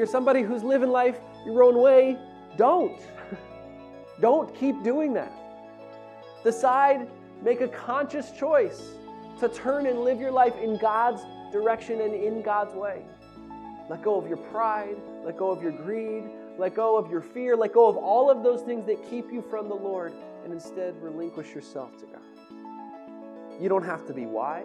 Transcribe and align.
you're 0.00 0.06
somebody 0.06 0.40
who's 0.40 0.62
living 0.62 0.88
life 0.88 1.18
your 1.44 1.62
own 1.62 1.76
way, 1.76 2.16
don't. 2.56 2.98
don't 4.22 4.54
keep 4.54 4.82
doing 4.82 5.12
that. 5.12 5.30
Decide, 6.42 7.06
make 7.42 7.60
a 7.60 7.68
conscious 7.68 8.30
choice 8.30 8.80
to 9.40 9.48
turn 9.50 9.84
and 9.84 10.00
live 10.00 10.18
your 10.18 10.30
life 10.30 10.56
in 10.56 10.78
God's 10.78 11.20
direction 11.52 12.00
and 12.00 12.14
in 12.14 12.40
God's 12.40 12.74
way. 12.74 13.02
Let 13.90 14.00
go 14.00 14.16
of 14.16 14.26
your 14.26 14.38
pride, 14.38 14.96
let 15.22 15.36
go 15.36 15.50
of 15.50 15.62
your 15.62 15.72
greed, 15.72 16.24
let 16.56 16.74
go 16.74 16.96
of 16.96 17.10
your 17.10 17.20
fear, 17.20 17.54
let 17.54 17.74
go 17.74 17.86
of 17.86 17.98
all 17.98 18.30
of 18.30 18.42
those 18.42 18.62
things 18.62 18.86
that 18.86 19.06
keep 19.10 19.30
you 19.30 19.44
from 19.50 19.68
the 19.68 19.74
Lord, 19.74 20.14
and 20.44 20.50
instead 20.54 20.94
relinquish 21.02 21.54
yourself 21.54 21.90
to 21.98 22.06
God. 22.06 23.60
You 23.60 23.68
don't 23.68 23.84
have 23.84 24.06
to 24.06 24.14
be 24.14 24.24
wise, 24.24 24.64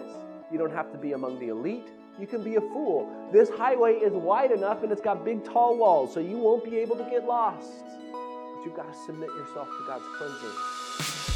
you 0.49 0.57
don't 0.57 0.71
have 0.71 0.93
to 0.93 0.97
be 0.97 1.11
among 1.11 1.39
the 1.39 1.49
elite. 1.49 1.89
You 2.17 2.27
can 2.27 2.43
be 2.43 2.55
a 2.55 2.61
fool. 2.61 3.11
This 3.33 3.49
highway 3.49 3.95
is 3.95 4.13
wide 4.13 4.51
enough 4.51 4.83
and 4.83 4.91
it's 4.91 5.01
got 5.01 5.25
big, 5.25 5.43
tall 5.43 5.77
walls, 5.77 6.13
so 6.13 6.21
you 6.21 6.37
won't 6.37 6.63
be 6.63 6.77
able 6.77 6.95
to 6.95 7.03
get 7.09 7.25
lost. 7.25 7.83
But 8.11 8.63
you've 8.65 8.75
got 8.75 8.91
to 8.91 8.97
submit 9.05 9.29
yourself 9.29 9.67
to 9.67 9.85
God's 9.85 10.05
cleansing. 10.17 11.34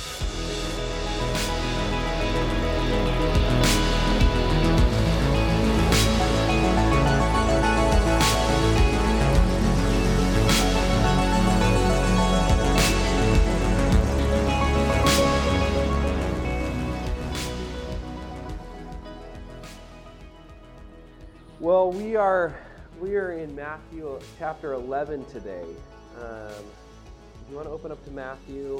Well, 21.60 21.92
we 21.92 22.16
are 22.16 22.58
we 23.02 23.18
are 23.18 23.34
in 23.34 23.54
Matthew 23.54 24.18
chapter 24.38 24.72
11 24.72 25.26
today. 25.26 25.66
Um, 26.18 26.64
you 27.50 27.56
want 27.58 27.68
to 27.68 27.72
open 27.74 27.92
up 27.92 28.02
to 28.06 28.12
Matthew 28.12 28.80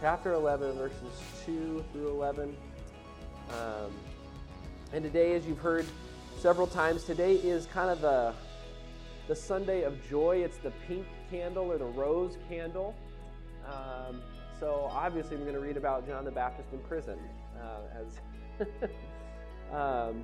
chapter 0.00 0.34
11, 0.34 0.78
verses 0.78 1.20
2 1.44 1.84
through 1.92 2.10
11. 2.10 2.56
Um, 3.50 3.90
and 4.92 5.02
today, 5.02 5.34
as 5.34 5.46
you've 5.46 5.58
heard 5.58 5.84
several 6.38 6.68
times, 6.68 7.02
today 7.02 7.34
is 7.34 7.66
kind 7.66 7.90
of 7.90 8.00
the 8.00 8.32
the 9.26 9.34
Sunday 9.34 9.82
of 9.82 9.96
joy. 10.08 10.44
It's 10.44 10.58
the 10.58 10.70
pink 10.86 11.06
candle 11.28 11.72
or 11.72 11.78
the 11.78 11.86
rose 11.86 12.38
candle. 12.48 12.94
Um, 13.66 14.22
so 14.60 14.88
obviously, 14.92 15.36
we're 15.38 15.42
going 15.42 15.56
to 15.56 15.60
read 15.60 15.76
about 15.76 16.06
John 16.06 16.24
the 16.24 16.30
Baptist 16.30 16.68
in 16.72 16.78
prison 16.78 17.18
uh, 17.60 17.98
as. 17.98 18.70
um, 19.74 20.22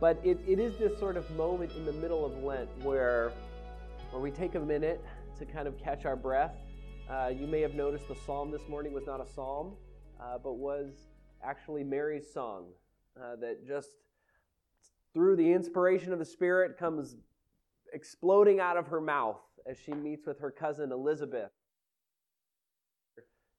but 0.00 0.20
it, 0.22 0.38
it 0.46 0.58
is 0.58 0.76
this 0.76 0.98
sort 0.98 1.16
of 1.16 1.28
moment 1.32 1.72
in 1.76 1.86
the 1.86 1.92
middle 1.92 2.24
of 2.24 2.42
Lent 2.42 2.68
where, 2.82 3.32
where 4.10 4.20
we 4.20 4.30
take 4.30 4.54
a 4.54 4.60
minute 4.60 5.02
to 5.38 5.46
kind 5.46 5.66
of 5.66 5.78
catch 5.78 6.04
our 6.04 6.16
breath. 6.16 6.54
Uh, 7.08 7.32
you 7.34 7.46
may 7.46 7.60
have 7.60 7.74
noticed 7.74 8.08
the 8.08 8.16
psalm 8.26 8.50
this 8.50 8.68
morning 8.68 8.92
was 8.92 9.06
not 9.06 9.20
a 9.20 9.26
psalm, 9.26 9.74
uh, 10.20 10.38
but 10.42 10.54
was 10.54 10.92
actually 11.42 11.84
Mary's 11.84 12.32
song 12.32 12.66
uh, 13.18 13.36
that 13.36 13.66
just 13.66 13.90
through 15.14 15.36
the 15.36 15.52
inspiration 15.52 16.12
of 16.12 16.18
the 16.18 16.24
Spirit 16.24 16.76
comes 16.78 17.16
exploding 17.92 18.60
out 18.60 18.76
of 18.76 18.88
her 18.88 19.00
mouth 19.00 19.40
as 19.66 19.78
she 19.78 19.92
meets 19.92 20.26
with 20.26 20.40
her 20.40 20.50
cousin 20.50 20.92
Elizabeth. 20.92 21.50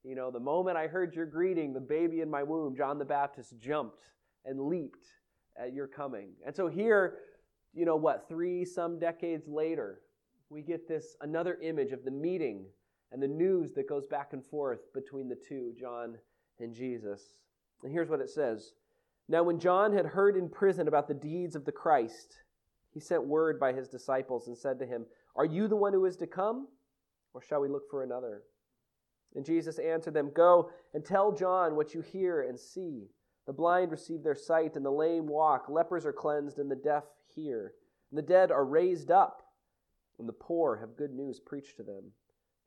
You 0.04 0.14
know, 0.14 0.30
the 0.30 0.40
moment 0.40 0.76
I 0.76 0.86
heard 0.86 1.14
your 1.14 1.26
greeting, 1.26 1.72
the 1.72 1.80
baby 1.80 2.20
in 2.20 2.30
my 2.30 2.44
womb, 2.44 2.76
John 2.76 2.98
the 2.98 3.04
Baptist, 3.04 3.58
jumped 3.58 4.02
and 4.44 4.68
leaped 4.68 5.04
Uh, 5.58 5.64
at 5.66 5.74
your 5.74 5.86
coming. 5.86 6.30
And 6.46 6.54
so 6.54 6.68
here, 6.68 7.18
you 7.74 7.84
know 7.84 7.96
what, 7.96 8.28
three 8.28 8.64
some 8.64 8.98
decades 8.98 9.46
later, 9.48 10.00
we 10.50 10.62
get 10.62 10.88
this 10.88 11.16
another 11.20 11.58
image 11.62 11.92
of 11.92 12.04
the 12.04 12.10
meeting 12.10 12.66
and 13.12 13.22
the 13.22 13.28
news 13.28 13.72
that 13.74 13.88
goes 13.88 14.06
back 14.06 14.32
and 14.32 14.44
forth 14.44 14.92
between 14.94 15.28
the 15.28 15.38
two, 15.48 15.72
John 15.78 16.16
and 16.60 16.74
Jesus. 16.74 17.34
And 17.82 17.92
here's 17.92 18.08
what 18.08 18.20
it 18.20 18.30
says 18.30 18.72
Now, 19.28 19.42
when 19.42 19.58
John 19.58 19.92
had 19.92 20.06
heard 20.06 20.36
in 20.36 20.48
prison 20.48 20.88
about 20.88 21.08
the 21.08 21.14
deeds 21.14 21.54
of 21.54 21.64
the 21.64 21.72
Christ, 21.72 22.36
he 22.92 23.00
sent 23.00 23.26
word 23.26 23.60
by 23.60 23.72
his 23.72 23.88
disciples 23.88 24.48
and 24.48 24.56
said 24.56 24.78
to 24.78 24.86
him, 24.86 25.06
Are 25.36 25.44
you 25.44 25.68
the 25.68 25.76
one 25.76 25.92
who 25.92 26.06
is 26.06 26.16
to 26.16 26.26
come, 26.26 26.68
or 27.34 27.42
shall 27.42 27.60
we 27.60 27.68
look 27.68 27.90
for 27.90 28.02
another? 28.02 28.42
And 29.34 29.44
Jesus 29.44 29.78
answered 29.78 30.14
them, 30.14 30.30
Go 30.34 30.70
and 30.94 31.04
tell 31.04 31.32
John 31.32 31.76
what 31.76 31.94
you 31.94 32.00
hear 32.00 32.42
and 32.42 32.58
see. 32.58 33.08
The 33.48 33.54
blind 33.54 33.90
receive 33.90 34.22
their 34.22 34.34
sight, 34.34 34.76
and 34.76 34.84
the 34.84 34.90
lame 34.90 35.26
walk. 35.26 35.70
Lepers 35.70 36.04
are 36.04 36.12
cleansed, 36.12 36.58
and 36.58 36.70
the 36.70 36.76
deaf 36.76 37.04
hear. 37.34 37.72
And 38.10 38.18
the 38.18 38.22
dead 38.22 38.50
are 38.50 38.62
raised 38.62 39.10
up, 39.10 39.42
and 40.18 40.28
the 40.28 40.34
poor 40.34 40.76
have 40.76 40.98
good 40.98 41.14
news 41.14 41.40
preached 41.40 41.78
to 41.78 41.82
them. 41.82 42.12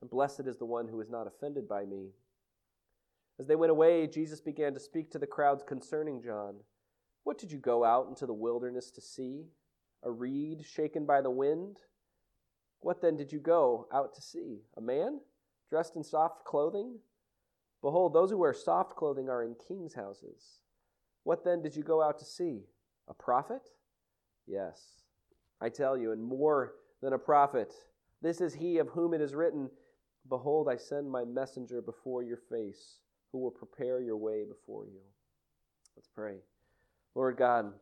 And 0.01 0.09
blessed 0.09 0.47
is 0.47 0.57
the 0.57 0.65
one 0.65 0.87
who 0.87 0.99
is 0.99 1.07
not 1.07 1.27
offended 1.27 1.69
by 1.69 1.85
me. 1.85 2.07
As 3.39 3.45
they 3.45 3.55
went 3.55 3.69
away, 3.69 4.07
Jesus 4.07 4.41
began 4.41 4.73
to 4.73 4.79
speak 4.79 5.11
to 5.11 5.19
the 5.19 5.27
crowds 5.27 5.61
concerning 5.61 6.19
John. 6.19 6.55
What 7.25 7.37
did 7.37 7.51
you 7.51 7.59
go 7.59 7.83
out 7.83 8.07
into 8.07 8.25
the 8.25 8.33
wilderness 8.33 8.89
to 8.89 9.01
see? 9.01 9.49
A 10.01 10.09
reed 10.09 10.65
shaken 10.65 11.05
by 11.05 11.21
the 11.21 11.29
wind? 11.29 11.77
What 12.79 13.03
then 13.03 13.15
did 13.15 13.31
you 13.31 13.39
go 13.39 13.87
out 13.93 14.15
to 14.15 14.21
see? 14.23 14.61
A 14.75 14.81
man 14.81 15.19
dressed 15.69 15.95
in 15.95 16.03
soft 16.03 16.43
clothing? 16.43 16.97
Behold, 17.83 18.13
those 18.13 18.31
who 18.31 18.37
wear 18.39 18.55
soft 18.55 18.95
clothing 18.95 19.29
are 19.29 19.43
in 19.43 19.53
kings' 19.53 19.93
houses. 19.93 20.61
What 21.23 21.43
then 21.43 21.61
did 21.61 21.75
you 21.75 21.83
go 21.83 22.01
out 22.01 22.19
to 22.19 22.25
see? 22.25 22.61
A 23.07 23.13
prophet? 23.13 23.61
Yes, 24.47 25.03
I 25.59 25.69
tell 25.69 25.97
you, 25.97 26.11
and 26.11 26.23
more 26.23 26.73
than 27.01 27.13
a 27.13 27.19
prophet. 27.19 27.73
This 28.21 28.41
is 28.41 28.53
he 28.53 28.77
of 28.77 28.89
whom 28.89 29.13
it 29.13 29.21
is 29.21 29.35
written, 29.35 29.69
Behold, 30.29 30.67
I 30.69 30.77
send 30.77 31.09
my 31.09 31.23
messenger 31.23 31.81
before 31.81 32.23
your 32.23 32.37
face, 32.37 32.99
who 33.31 33.39
will 33.39 33.51
prepare 33.51 34.01
your 34.01 34.17
way 34.17 34.43
before 34.43 34.85
you. 34.85 35.01
Let's 35.95 36.07
pray. 36.07 36.37
Lord 37.15 37.37
God, 37.37 37.73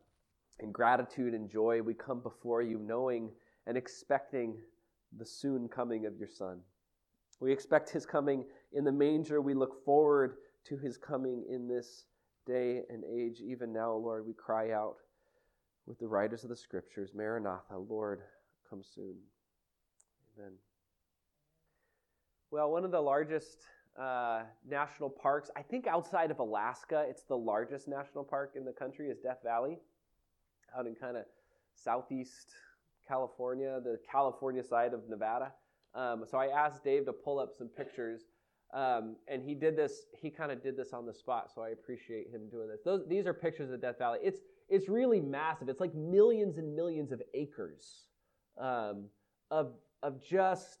in 0.60 0.72
gratitude 0.72 1.34
and 1.34 1.48
joy, 1.48 1.82
we 1.82 1.94
come 1.94 2.20
before 2.20 2.62
you 2.62 2.78
knowing 2.78 3.30
and 3.66 3.76
expecting 3.76 4.56
the 5.16 5.26
soon 5.26 5.68
coming 5.68 6.06
of 6.06 6.16
your 6.16 6.28
Son. 6.28 6.60
We 7.40 7.52
expect 7.52 7.90
his 7.90 8.06
coming 8.06 8.44
in 8.72 8.84
the 8.84 8.92
manger. 8.92 9.40
We 9.40 9.54
look 9.54 9.84
forward 9.84 10.36
to 10.66 10.76
his 10.76 10.96
coming 10.98 11.44
in 11.48 11.68
this 11.68 12.04
day 12.50 12.82
and 12.90 13.04
age, 13.04 13.40
even 13.40 13.72
now, 13.72 13.92
Lord, 13.92 14.26
we 14.26 14.32
cry 14.32 14.72
out 14.72 14.96
with 15.86 15.98
the 15.98 16.06
writers 16.08 16.42
of 16.42 16.50
the 16.50 16.56
scriptures 16.56 17.10
Maranatha, 17.14 17.76
Lord, 17.78 18.22
come 18.68 18.82
soon. 18.82 19.14
Amen. 20.36 20.52
Well, 22.50 22.70
one 22.72 22.84
of 22.84 22.90
the 22.90 23.00
largest 23.00 23.58
uh, 24.00 24.42
national 24.68 25.10
parks, 25.10 25.50
I 25.56 25.62
think 25.62 25.86
outside 25.86 26.30
of 26.32 26.40
Alaska, 26.40 27.06
it's 27.08 27.22
the 27.22 27.36
largest 27.36 27.86
national 27.86 28.24
park 28.24 28.54
in 28.56 28.64
the 28.64 28.72
country, 28.72 29.08
is 29.08 29.18
Death 29.18 29.38
Valley, 29.44 29.78
out 30.76 30.86
in 30.86 30.96
kind 30.96 31.16
of 31.16 31.24
southeast 31.74 32.50
California, 33.06 33.80
the 33.82 33.98
California 34.10 34.64
side 34.64 34.92
of 34.92 35.08
Nevada. 35.08 35.52
Um, 35.94 36.24
so 36.28 36.38
I 36.38 36.46
asked 36.46 36.82
Dave 36.82 37.06
to 37.06 37.12
pull 37.12 37.38
up 37.38 37.50
some 37.56 37.68
pictures 37.68 38.22
um, 38.72 39.16
and 39.26 39.42
he 39.42 39.54
did 39.54 39.76
this, 39.76 40.06
he 40.12 40.30
kind 40.30 40.52
of 40.52 40.62
did 40.62 40.76
this 40.76 40.92
on 40.92 41.04
the 41.04 41.12
spot, 41.12 41.50
so 41.52 41.62
I 41.62 41.70
appreciate 41.70 42.30
him 42.30 42.48
doing 42.50 42.68
this. 42.68 42.80
Those, 42.84 43.02
these 43.08 43.26
are 43.26 43.34
pictures 43.34 43.70
of 43.70 43.80
Death 43.80 43.98
Valley. 43.98 44.20
It's, 44.22 44.40
it's 44.68 44.88
really 44.88 45.20
massive. 45.20 45.68
It's 45.68 45.80
like 45.80 45.94
millions 45.94 46.58
and 46.58 46.74
millions 46.76 47.10
of 47.10 47.20
acres 47.34 48.06
um, 48.60 49.06
of, 49.50 49.72
of 50.02 50.22
just 50.22 50.78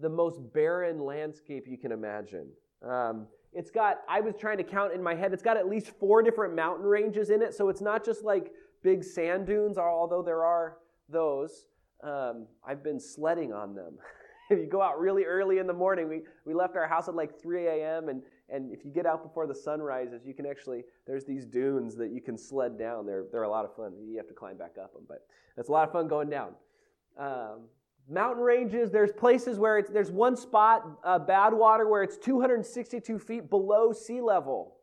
the 0.00 0.08
most 0.08 0.40
barren 0.52 1.00
landscape 1.00 1.64
you 1.66 1.78
can 1.78 1.90
imagine. 1.90 2.48
Um, 2.86 3.26
it's 3.54 3.70
got, 3.70 3.98
I 4.08 4.20
was 4.20 4.34
trying 4.38 4.58
to 4.58 4.64
count 4.64 4.92
in 4.92 5.02
my 5.02 5.14
head, 5.14 5.32
it's 5.32 5.42
got 5.42 5.56
at 5.56 5.68
least 5.68 5.88
four 5.98 6.22
different 6.22 6.54
mountain 6.54 6.84
ranges 6.84 7.30
in 7.30 7.40
it, 7.40 7.54
so 7.54 7.68
it's 7.70 7.80
not 7.80 8.04
just 8.04 8.24
like 8.24 8.52
big 8.82 9.04
sand 9.04 9.46
dunes, 9.46 9.78
although 9.78 10.22
there 10.22 10.44
are 10.44 10.78
those. 11.08 11.66
Um, 12.02 12.46
I've 12.66 12.82
been 12.82 13.00
sledding 13.00 13.52
on 13.52 13.74
them. 13.74 13.98
if 14.52 14.58
you 14.64 14.66
go 14.66 14.82
out 14.82 14.98
really 14.98 15.24
early 15.24 15.58
in 15.58 15.66
the 15.66 15.72
morning, 15.72 16.08
we, 16.08 16.22
we 16.44 16.54
left 16.54 16.76
our 16.76 16.86
house 16.86 17.08
at 17.08 17.14
like 17.14 17.40
3 17.40 17.66
a.m. 17.66 18.08
And, 18.08 18.22
and 18.48 18.72
if 18.72 18.84
you 18.84 18.90
get 18.90 19.06
out 19.06 19.22
before 19.22 19.46
the 19.46 19.54
sun 19.54 19.80
rises, 19.80 20.26
you 20.26 20.34
can 20.34 20.46
actually, 20.46 20.84
there's 21.06 21.24
these 21.24 21.46
dunes 21.46 21.96
that 21.96 22.12
you 22.12 22.20
can 22.20 22.36
sled 22.36 22.78
down. 22.78 23.06
They're, 23.06 23.24
they're 23.32 23.42
a 23.42 23.50
lot 23.50 23.64
of 23.64 23.74
fun. 23.74 23.92
You 24.06 24.16
have 24.18 24.28
to 24.28 24.34
climb 24.34 24.56
back 24.56 24.76
up 24.82 24.92
them, 24.92 25.04
but 25.08 25.26
it's 25.56 25.68
a 25.68 25.72
lot 25.72 25.86
of 25.86 25.92
fun 25.92 26.08
going 26.08 26.30
down. 26.30 26.54
Um, 27.18 27.64
mountain 28.08 28.42
ranges, 28.42 28.90
there's 28.90 29.12
places 29.12 29.58
where 29.58 29.78
it's, 29.78 29.90
there's 29.90 30.10
one 30.10 30.36
spot, 30.36 30.82
uh, 31.04 31.18
Badwater, 31.18 31.88
where 31.88 32.02
it's 32.02 32.16
262 32.18 33.18
feet 33.18 33.50
below 33.50 33.92
sea 33.92 34.20
level, 34.20 34.76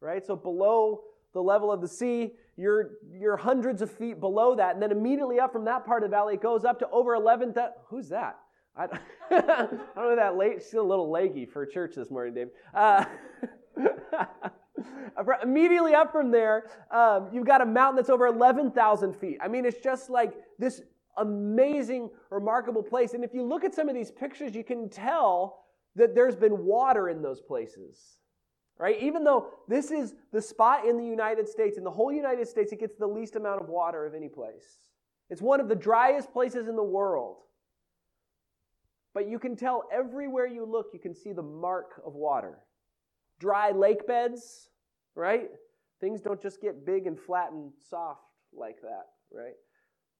right? 0.00 0.24
So 0.26 0.36
below 0.36 1.02
the 1.34 1.40
level 1.40 1.70
of 1.70 1.80
the 1.80 1.88
sea, 1.88 2.32
you're, 2.56 2.92
you're 3.12 3.36
hundreds 3.36 3.82
of 3.82 3.90
feet 3.90 4.18
below 4.18 4.56
that. 4.56 4.74
And 4.74 4.82
then 4.82 4.90
immediately 4.90 5.38
up 5.38 5.52
from 5.52 5.64
that 5.66 5.86
part 5.86 6.02
of 6.02 6.10
the 6.10 6.16
valley, 6.16 6.34
it 6.34 6.42
goes 6.42 6.64
up 6.64 6.80
to 6.80 6.88
over 6.90 7.14
11,000. 7.14 7.72
Who's 7.88 8.08
that? 8.08 8.38
I, 9.30 9.66
don't 9.66 9.96
know 9.96 10.16
that 10.16 10.36
late. 10.36 10.62
She's 10.62 10.74
a 10.74 10.82
little 10.82 11.10
leggy 11.10 11.46
for 11.46 11.66
church 11.66 11.96
this 11.96 12.10
morning, 12.10 12.34
Dave. 12.34 12.48
Uh, 12.72 13.04
immediately 15.42 15.94
up 15.94 16.12
from 16.12 16.30
there, 16.30 16.66
um, 16.92 17.28
you've 17.32 17.46
got 17.46 17.60
a 17.60 17.66
mountain 17.66 17.96
that's 17.96 18.10
over 18.10 18.28
11,000 18.28 19.14
feet. 19.14 19.38
I 19.42 19.48
mean, 19.48 19.64
it's 19.64 19.82
just 19.82 20.10
like 20.10 20.34
this 20.60 20.80
amazing, 21.16 22.10
remarkable 22.30 22.82
place. 22.82 23.14
And 23.14 23.24
if 23.24 23.34
you 23.34 23.42
look 23.42 23.64
at 23.64 23.74
some 23.74 23.88
of 23.88 23.96
these 23.96 24.12
pictures, 24.12 24.54
you 24.54 24.62
can 24.62 24.88
tell 24.88 25.64
that 25.96 26.14
there's 26.14 26.36
been 26.36 26.64
water 26.64 27.08
in 27.08 27.20
those 27.20 27.40
places. 27.40 28.18
Right? 28.78 29.02
Even 29.02 29.24
though 29.24 29.48
this 29.66 29.90
is 29.90 30.14
the 30.32 30.40
spot 30.40 30.86
in 30.86 30.96
the 30.96 31.04
United 31.04 31.48
States, 31.48 31.78
in 31.78 31.82
the 31.82 31.90
whole 31.90 32.12
United 32.12 32.46
States, 32.46 32.70
it 32.70 32.78
gets 32.78 32.94
the 32.96 33.08
least 33.08 33.34
amount 33.34 33.60
of 33.60 33.68
water 33.68 34.06
of 34.06 34.14
any 34.14 34.28
place. 34.28 34.84
It's 35.30 35.42
one 35.42 35.58
of 35.58 35.68
the 35.68 35.74
driest 35.74 36.32
places 36.32 36.68
in 36.68 36.76
the 36.76 36.82
world. 36.84 37.38
But 39.14 39.28
you 39.28 39.38
can 39.38 39.56
tell 39.56 39.84
everywhere 39.92 40.46
you 40.46 40.64
look, 40.64 40.88
you 40.92 41.00
can 41.00 41.14
see 41.14 41.32
the 41.32 41.42
mark 41.42 42.00
of 42.04 42.14
water. 42.14 42.58
Dry 43.38 43.70
lake 43.70 44.06
beds, 44.06 44.68
right? 45.14 45.48
Things 46.00 46.20
don't 46.20 46.40
just 46.40 46.60
get 46.60 46.86
big 46.86 47.06
and 47.06 47.18
flat 47.18 47.50
and 47.52 47.72
soft 47.88 48.20
like 48.56 48.80
that, 48.82 49.06
right? 49.32 49.54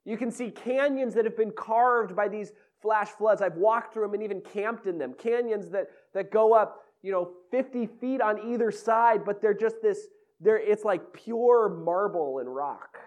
You 0.04 0.16
can 0.16 0.30
see 0.30 0.50
canyons 0.50 1.14
that 1.14 1.24
have 1.24 1.36
been 1.36 1.52
carved 1.52 2.16
by 2.16 2.28
these 2.28 2.52
flash 2.80 3.08
floods. 3.08 3.42
I've 3.42 3.56
walked 3.56 3.92
through 3.92 4.06
them 4.06 4.14
and 4.14 4.22
even 4.22 4.40
camped 4.40 4.86
in 4.86 4.98
them. 4.98 5.14
Canyons 5.14 5.70
that, 5.70 5.88
that 6.14 6.30
go 6.30 6.54
up, 6.54 6.80
you 7.02 7.12
know, 7.12 7.32
50 7.50 7.86
feet 8.00 8.20
on 8.20 8.52
either 8.52 8.70
side, 8.70 9.24
but 9.24 9.40
they're 9.42 9.54
just 9.54 9.76
this, 9.82 10.06
they're, 10.40 10.58
it's 10.58 10.84
like 10.84 11.12
pure 11.12 11.68
marble 11.68 12.38
and 12.38 12.52
rock, 12.52 12.98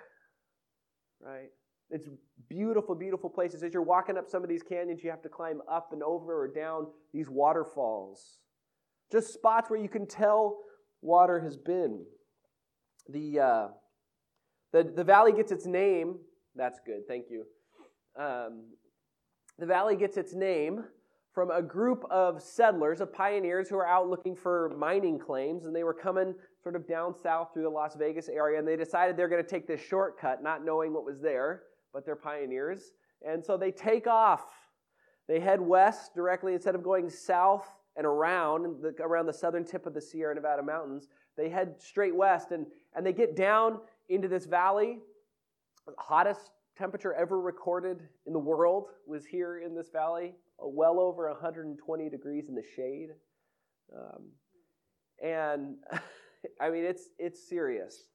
right? 1.19 1.49
It's 1.91 2.07
beautiful, 2.49 2.95
beautiful 2.95 3.29
places. 3.29 3.63
As 3.63 3.73
you're 3.73 3.83
walking 3.83 4.17
up 4.17 4.29
some 4.29 4.43
of 4.43 4.49
these 4.49 4.63
canyons, 4.63 5.03
you 5.03 5.09
have 5.09 5.21
to 5.23 5.29
climb 5.29 5.61
up 5.69 5.89
and 5.91 6.01
over 6.01 6.41
or 6.41 6.47
down 6.47 6.87
these 7.13 7.29
waterfalls. 7.29 8.37
Just 9.11 9.33
spots 9.33 9.69
where 9.69 9.79
you 9.79 9.89
can 9.89 10.07
tell 10.07 10.59
water 11.01 11.41
has 11.41 11.57
been. 11.57 12.05
The, 13.09 13.39
uh, 13.39 13.67
the, 14.71 14.89
the 14.95 15.03
valley 15.03 15.33
gets 15.33 15.51
its 15.51 15.65
name. 15.65 16.15
That's 16.55 16.79
good, 16.85 17.07
thank 17.09 17.25
you. 17.29 17.43
Um, 18.17 18.67
the 19.59 19.65
valley 19.65 19.97
gets 19.97 20.15
its 20.15 20.33
name 20.33 20.85
from 21.33 21.51
a 21.51 21.61
group 21.61 22.03
of 22.09 22.41
settlers, 22.41 23.01
of 23.01 23.13
pioneers 23.13 23.69
who 23.69 23.75
were 23.75 23.87
out 23.87 24.09
looking 24.09 24.35
for 24.35 24.73
mining 24.77 25.19
claims, 25.19 25.65
and 25.65 25.75
they 25.75 25.83
were 25.83 25.93
coming 25.93 26.33
sort 26.61 26.75
of 26.75 26.87
down 26.87 27.15
south 27.21 27.49
through 27.53 27.63
the 27.63 27.69
Las 27.69 27.95
Vegas 27.97 28.29
area, 28.29 28.59
and 28.59 28.67
they 28.67 28.75
decided 28.77 29.17
they're 29.17 29.29
going 29.29 29.43
to 29.43 29.49
take 29.49 29.67
this 29.67 29.81
shortcut, 29.81 30.43
not 30.43 30.63
knowing 30.63 30.93
what 30.93 31.05
was 31.05 31.19
there 31.21 31.63
but 31.93 32.05
they're 32.05 32.15
pioneers. 32.15 32.93
And 33.25 33.43
so 33.43 33.57
they 33.57 33.71
take 33.71 34.07
off. 34.07 34.43
They 35.27 35.39
head 35.39 35.61
west 35.61 36.13
directly 36.13 36.53
instead 36.53 36.75
of 36.75 36.83
going 36.83 37.09
south 37.09 37.69
and 37.95 38.05
around 38.05 38.83
around 38.99 39.25
the 39.25 39.33
southern 39.33 39.65
tip 39.65 39.85
of 39.85 39.93
the 39.93 40.01
Sierra 40.01 40.33
Nevada 40.33 40.63
mountains. 40.63 41.07
They 41.37 41.49
head 41.49 41.75
straight 41.79 42.15
west 42.15 42.51
and, 42.51 42.65
and 42.95 43.05
they 43.05 43.13
get 43.13 43.35
down 43.35 43.79
into 44.09 44.27
this 44.27 44.45
valley. 44.45 44.99
The 45.85 45.93
hottest 45.97 46.51
temperature 46.77 47.13
ever 47.13 47.39
recorded 47.39 48.01
in 48.25 48.33
the 48.33 48.39
world 48.39 48.87
was 49.05 49.25
here 49.25 49.59
in 49.59 49.75
this 49.75 49.89
valley, 49.89 50.33
well 50.59 50.99
over 50.99 51.29
120 51.29 52.09
degrees 52.09 52.47
in 52.49 52.55
the 52.55 52.63
shade. 52.75 53.09
Um, 53.95 54.23
and 55.23 55.75
I 56.61 56.69
mean, 56.69 56.83
it's, 56.83 57.09
it's 57.19 57.47
serious. 57.47 58.07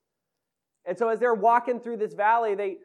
And 0.85 0.97
so 0.97 1.09
as 1.09 1.19
they're 1.19 1.33
walking 1.33 1.79
through 1.79 1.97
this 1.97 2.13
valley, 2.13 2.55
they, 2.55 2.77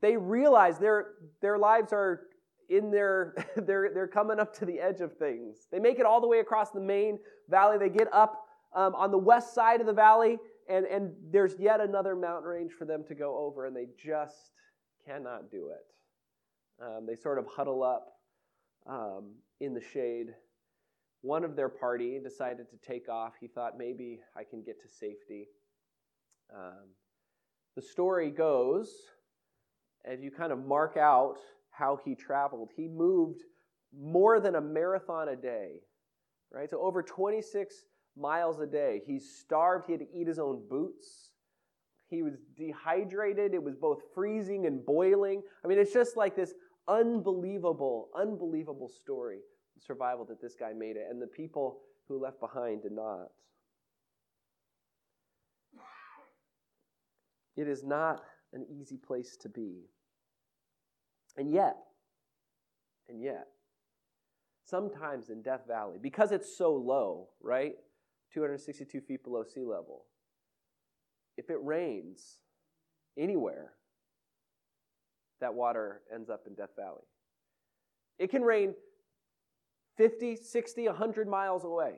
they 0.00 0.16
realize 0.16 0.78
their, 0.78 1.12
their 1.40 1.58
lives 1.58 1.92
are 1.92 2.22
in 2.68 2.90
their, 2.90 3.34
they're, 3.56 3.90
they're 3.92 4.08
coming 4.08 4.38
up 4.38 4.54
to 4.58 4.64
the 4.64 4.80
edge 4.80 5.00
of 5.00 5.16
things. 5.16 5.68
They 5.70 5.78
make 5.78 5.98
it 5.98 6.06
all 6.06 6.20
the 6.20 6.28
way 6.28 6.38
across 6.38 6.70
the 6.70 6.80
main 6.80 7.18
valley. 7.48 7.78
They 7.78 7.88
get 7.88 8.12
up 8.12 8.46
um, 8.74 8.94
on 8.94 9.10
the 9.10 9.18
west 9.18 9.54
side 9.54 9.80
of 9.80 9.86
the 9.86 9.92
valley, 9.92 10.38
and, 10.68 10.86
and 10.86 11.12
there's 11.30 11.54
yet 11.58 11.80
another 11.80 12.14
mountain 12.14 12.48
range 12.48 12.72
for 12.78 12.84
them 12.84 13.04
to 13.08 13.14
go 13.14 13.36
over, 13.38 13.66
and 13.66 13.76
they 13.76 13.88
just 13.98 14.52
cannot 15.06 15.50
do 15.50 15.70
it. 15.70 16.82
Um, 16.82 17.06
they 17.06 17.16
sort 17.16 17.38
of 17.38 17.46
huddle 17.46 17.82
up 17.82 18.12
um, 18.86 19.32
in 19.60 19.74
the 19.74 19.80
shade. 19.80 20.28
One 21.22 21.44
of 21.44 21.56
their 21.56 21.68
party 21.68 22.18
decided 22.22 22.66
to 22.70 22.76
take 22.86 23.08
off. 23.08 23.34
He 23.38 23.48
thought, 23.48 23.76
maybe 23.76 24.20
I 24.34 24.44
can 24.44 24.62
get 24.62 24.80
to 24.82 24.88
safety. 24.88 25.48
Um, 26.54 26.88
the 27.76 27.82
story 27.82 28.30
goes 28.30 28.90
if 30.04 30.22
you 30.22 30.30
kind 30.30 30.52
of 30.52 30.64
mark 30.64 30.96
out 30.96 31.36
how 31.70 31.98
he 32.04 32.14
traveled, 32.14 32.70
he 32.76 32.88
moved 32.88 33.42
more 33.96 34.40
than 34.40 34.54
a 34.54 34.60
marathon 34.60 35.28
a 35.28 35.36
day, 35.36 35.80
right? 36.52 36.68
So 36.70 36.80
over 36.80 37.02
26 37.02 37.74
miles 38.16 38.60
a 38.60 38.66
day. 38.66 39.02
He 39.06 39.18
starved, 39.18 39.86
he 39.86 39.92
had 39.92 40.00
to 40.00 40.06
eat 40.14 40.26
his 40.26 40.38
own 40.38 40.62
boots. 40.68 41.30
He 42.08 42.22
was 42.22 42.34
dehydrated, 42.56 43.54
it 43.54 43.62
was 43.62 43.76
both 43.76 44.00
freezing 44.14 44.66
and 44.66 44.84
boiling. 44.84 45.42
I 45.64 45.68
mean, 45.68 45.78
it's 45.78 45.92
just 45.92 46.16
like 46.16 46.34
this 46.34 46.54
unbelievable, 46.88 48.08
unbelievable 48.16 48.88
story 48.88 49.38
survival 49.78 50.24
that 50.26 50.42
this 50.42 50.54
guy 50.54 50.72
made 50.72 50.96
it, 50.96 51.06
and 51.08 51.22
the 51.22 51.26
people 51.26 51.78
who 52.08 52.20
left 52.20 52.40
behind 52.40 52.82
did 52.82 52.92
not. 52.92 53.28
It 57.56 57.68
is 57.68 57.84
not 57.84 58.22
an 58.52 58.66
easy 58.70 58.96
place 58.96 59.36
to 59.40 59.48
be. 59.48 59.90
And 61.36 61.50
yet, 61.52 61.76
and 63.08 63.22
yet, 63.22 63.46
sometimes 64.64 65.30
in 65.30 65.42
Death 65.42 65.62
Valley, 65.66 65.98
because 66.00 66.32
it's 66.32 66.56
so 66.56 66.74
low, 66.74 67.28
right? 67.40 67.74
262 68.32 69.00
feet 69.00 69.24
below 69.24 69.42
sea 69.42 69.64
level, 69.64 70.04
if 71.36 71.50
it 71.50 71.58
rains 71.62 72.38
anywhere, 73.18 73.72
that 75.40 75.54
water 75.54 76.02
ends 76.14 76.28
up 76.28 76.42
in 76.46 76.54
Death 76.54 76.76
Valley. 76.76 77.02
It 78.18 78.30
can 78.30 78.42
rain 78.42 78.74
50, 79.96 80.36
60, 80.36 80.86
100 80.86 81.28
miles 81.28 81.64
away. 81.64 81.94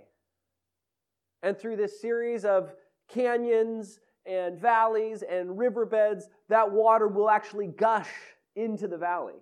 And 1.42 1.58
through 1.58 1.76
this 1.76 2.00
series 2.00 2.44
of 2.44 2.74
canyons 3.08 3.98
and 4.26 4.58
valleys 4.58 5.22
and 5.22 5.58
riverbeds, 5.58 6.28
that 6.48 6.70
water 6.70 7.08
will 7.08 7.30
actually 7.30 7.66
gush 7.66 8.10
into 8.56 8.86
the 8.86 8.98
valley. 8.98 9.34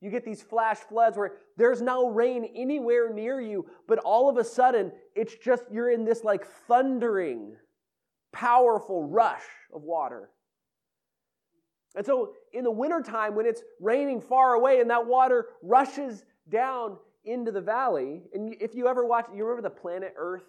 You 0.00 0.10
get 0.10 0.24
these 0.24 0.42
flash 0.42 0.78
floods 0.78 1.16
where 1.16 1.32
there's 1.56 1.80
no 1.80 2.10
rain 2.10 2.48
anywhere 2.54 3.12
near 3.12 3.40
you, 3.40 3.66
but 3.88 3.98
all 3.98 4.28
of 4.28 4.36
a 4.36 4.44
sudden, 4.44 4.92
it's 5.14 5.34
just 5.36 5.64
you're 5.72 5.90
in 5.90 6.04
this 6.04 6.22
like 6.22 6.46
thundering, 6.68 7.56
powerful 8.32 9.04
rush 9.04 9.42
of 9.74 9.82
water. 9.82 10.30
And 11.96 12.04
so, 12.04 12.34
in 12.52 12.62
the 12.62 12.70
wintertime, 12.70 13.34
when 13.34 13.46
it's 13.46 13.62
raining 13.80 14.20
far 14.20 14.52
away 14.52 14.80
and 14.80 14.90
that 14.90 15.06
water 15.06 15.46
rushes 15.62 16.24
down 16.50 16.98
into 17.24 17.50
the 17.50 17.62
valley, 17.62 18.22
and 18.34 18.54
if 18.60 18.74
you 18.74 18.86
ever 18.86 19.06
watch, 19.06 19.26
you 19.34 19.44
remember 19.44 19.66
the 19.66 19.74
Planet 19.74 20.12
Earth 20.16 20.44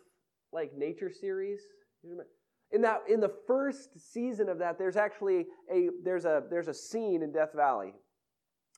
like 0.51 0.77
nature 0.77 1.09
series? 1.09 1.61
In 2.71 2.81
that, 2.81 3.03
in 3.09 3.19
the 3.19 3.31
first 3.47 3.89
season 4.11 4.49
of 4.49 4.59
that, 4.59 4.77
there's 4.77 4.97
actually 4.97 5.45
a 5.71 5.89
there's 6.03 6.25
a 6.25 6.43
there's 6.49 6.67
a 6.67 6.73
scene 6.73 7.23
in 7.23 7.31
Death 7.31 7.53
Valley 7.55 7.93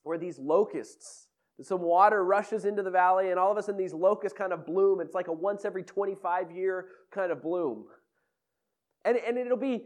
where 0.03 0.17
these 0.17 0.39
locusts, 0.39 1.27
some 1.61 1.81
water 1.81 2.23
rushes 2.23 2.65
into 2.65 2.83
the 2.83 2.91
valley, 2.91 3.31
and 3.31 3.39
all 3.39 3.51
of 3.51 3.57
a 3.57 3.63
sudden 3.63 3.79
these 3.79 3.93
locusts 3.93 4.37
kind 4.37 4.53
of 4.53 4.65
bloom. 4.65 5.01
It's 5.01 5.13
like 5.13 5.27
a 5.27 5.33
once 5.33 5.65
every 5.65 5.83
25 5.83 6.51
year 6.51 6.85
kind 7.11 7.31
of 7.31 7.41
bloom. 7.41 7.85
And, 9.05 9.17
and 9.17 9.37
it'll 9.37 9.57
be 9.57 9.85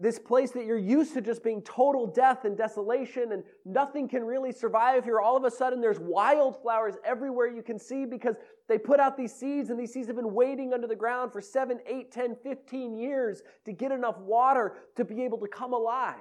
this 0.00 0.18
place 0.18 0.50
that 0.52 0.64
you're 0.64 0.78
used 0.78 1.12
to 1.12 1.20
just 1.20 1.44
being 1.44 1.60
total 1.60 2.06
death 2.06 2.46
and 2.46 2.56
desolation 2.56 3.32
and 3.32 3.44
nothing 3.66 4.08
can 4.08 4.24
really 4.24 4.50
survive 4.50 5.04
here. 5.04 5.20
All 5.20 5.36
of 5.36 5.44
a 5.44 5.50
sudden, 5.50 5.82
there's 5.82 6.00
wildflowers 6.00 6.94
everywhere 7.04 7.48
you 7.48 7.62
can 7.62 7.78
see 7.78 8.06
because 8.06 8.36
they 8.66 8.78
put 8.78 8.98
out 8.98 9.18
these 9.18 9.34
seeds 9.34 9.68
and 9.68 9.78
these 9.78 9.92
seeds 9.92 10.06
have 10.06 10.16
been 10.16 10.32
waiting 10.32 10.72
under 10.72 10.86
the 10.86 10.96
ground 10.96 11.32
for 11.32 11.42
7, 11.42 11.78
8, 11.86 12.10
10, 12.10 12.36
15 12.42 12.94
years 12.94 13.42
to 13.66 13.72
get 13.72 13.92
enough 13.92 14.18
water 14.18 14.78
to 14.96 15.04
be 15.04 15.22
able 15.22 15.38
to 15.38 15.48
come 15.48 15.74
alive. 15.74 16.16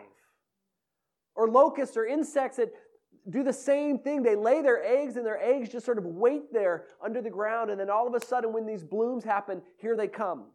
Or 1.36 1.50
locusts 1.50 1.96
or 1.96 2.06
insects 2.06 2.58
that 2.58 2.74
do 3.30 3.44
the 3.44 3.54
same 3.54 3.98
thing. 4.00 4.24
They 4.24 4.36
lay 4.36 4.62
their 4.62 4.84
eggs 4.84 5.16
and 5.16 5.26
their 5.26 5.42
eggs 5.42 5.70
just 5.70 5.86
sort 5.86 5.98
of 5.98 6.06
wait 6.06 6.52
there 6.52 6.88
under 7.02 7.22
the 7.22 7.30
ground. 7.30 7.70
And 7.70 7.80
then 7.80 7.90
all 7.90 8.08
of 8.08 8.14
a 8.14 8.26
sudden, 8.26 8.52
when 8.52 8.66
these 8.66 8.84
blooms 8.84 9.24
happen, 9.24 9.62
here 9.78 9.96
they 9.96 10.08
come. 10.08 10.48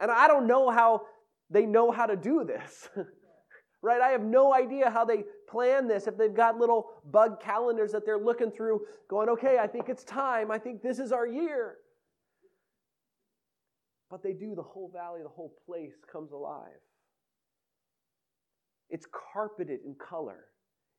And 0.00 0.10
I 0.10 0.26
don't 0.26 0.46
know 0.46 0.70
how 0.70 1.02
they 1.50 1.66
know 1.66 1.90
how 1.90 2.06
to 2.06 2.16
do 2.16 2.44
this. 2.44 2.88
right? 3.82 4.00
I 4.00 4.08
have 4.08 4.22
no 4.22 4.54
idea 4.54 4.90
how 4.90 5.04
they 5.04 5.24
plan 5.48 5.88
this. 5.88 6.06
If 6.06 6.16
they've 6.16 6.34
got 6.34 6.58
little 6.58 6.86
bug 7.10 7.40
calendars 7.40 7.92
that 7.92 8.04
they're 8.04 8.18
looking 8.18 8.50
through, 8.50 8.80
going, 9.08 9.28
okay, 9.30 9.58
I 9.58 9.66
think 9.66 9.88
it's 9.88 10.04
time. 10.04 10.50
I 10.50 10.58
think 10.58 10.82
this 10.82 10.98
is 10.98 11.12
our 11.12 11.26
year. 11.26 11.76
But 14.10 14.22
they 14.22 14.32
do, 14.32 14.54
the 14.54 14.62
whole 14.62 14.90
valley, 14.92 15.20
the 15.22 15.28
whole 15.28 15.54
place 15.66 15.94
comes 16.10 16.32
alive. 16.32 16.80
It's 18.90 19.06
carpeted 19.32 19.80
in 19.84 19.94
color. 19.94 20.46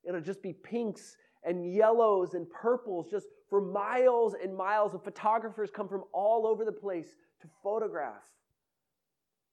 It'll 0.07 0.21
just 0.21 0.43
be 0.43 0.53
pinks 0.53 1.17
and 1.43 1.73
yellows 1.73 2.33
and 2.33 2.49
purples 2.49 3.09
just 3.09 3.25
for 3.49 3.61
miles 3.61 4.35
and 4.41 4.55
miles. 4.55 4.93
And 4.93 5.03
photographers 5.03 5.71
come 5.71 5.87
from 5.87 6.03
all 6.13 6.45
over 6.45 6.65
the 6.65 6.71
place 6.71 7.15
to 7.41 7.47
photograph 7.63 8.21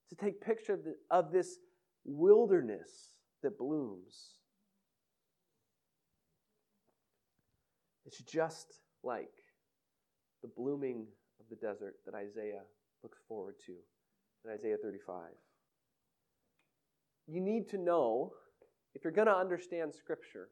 to 0.09 0.15
take 0.15 0.41
picture 0.41 0.73
of, 0.73 0.83
the, 0.83 0.95
of 1.11 1.31
this 1.31 1.57
wilderness 2.05 3.11
that 3.43 3.57
blooms. 3.57 4.33
It's 8.05 8.19
just 8.19 8.79
like 9.03 9.29
the 10.41 10.49
blooming 10.55 11.05
of 11.39 11.45
the 11.49 11.55
desert 11.55 11.95
that 12.05 12.15
Isaiah 12.15 12.63
looks 13.03 13.19
forward 13.27 13.55
to 13.65 13.73
in 14.45 14.51
Isaiah 14.51 14.77
35. 14.81 15.31
You 17.27 17.41
need 17.41 17.69
to 17.69 17.77
know, 17.77 18.31
if 18.95 19.03
you're 19.03 19.13
going 19.13 19.27
to 19.27 19.35
understand 19.35 19.93
Scripture, 19.93 20.49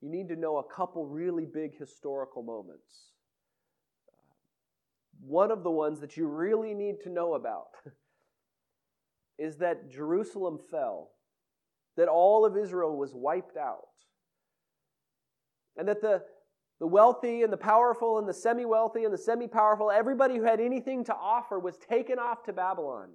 you 0.00 0.10
need 0.10 0.28
to 0.28 0.36
know 0.36 0.58
a 0.58 0.74
couple 0.74 1.06
really 1.06 1.46
big 1.46 1.78
historical 1.78 2.42
moments. 2.42 3.12
One 5.20 5.50
of 5.50 5.62
the 5.62 5.70
ones 5.70 6.00
that 6.00 6.16
you 6.16 6.26
really 6.26 6.74
need 6.74 7.00
to 7.02 7.10
know 7.10 7.34
about 7.34 7.66
is 9.38 9.58
that 9.58 9.90
Jerusalem 9.90 10.58
fell, 10.70 11.10
that 11.96 12.08
all 12.08 12.44
of 12.44 12.56
Israel 12.56 12.96
was 12.96 13.12
wiped 13.14 13.56
out, 13.56 13.88
and 15.76 15.88
that 15.88 16.00
the, 16.00 16.22
the 16.80 16.86
wealthy 16.86 17.42
and 17.42 17.52
the 17.52 17.56
powerful 17.56 18.18
and 18.18 18.28
the 18.28 18.34
semi 18.34 18.64
wealthy 18.64 19.04
and 19.04 19.12
the 19.12 19.18
semi 19.18 19.46
powerful, 19.46 19.90
everybody 19.90 20.36
who 20.36 20.44
had 20.44 20.60
anything 20.60 21.04
to 21.04 21.14
offer 21.14 21.58
was 21.58 21.76
taken 21.76 22.18
off 22.18 22.42
to 22.44 22.52
Babylon. 22.52 23.10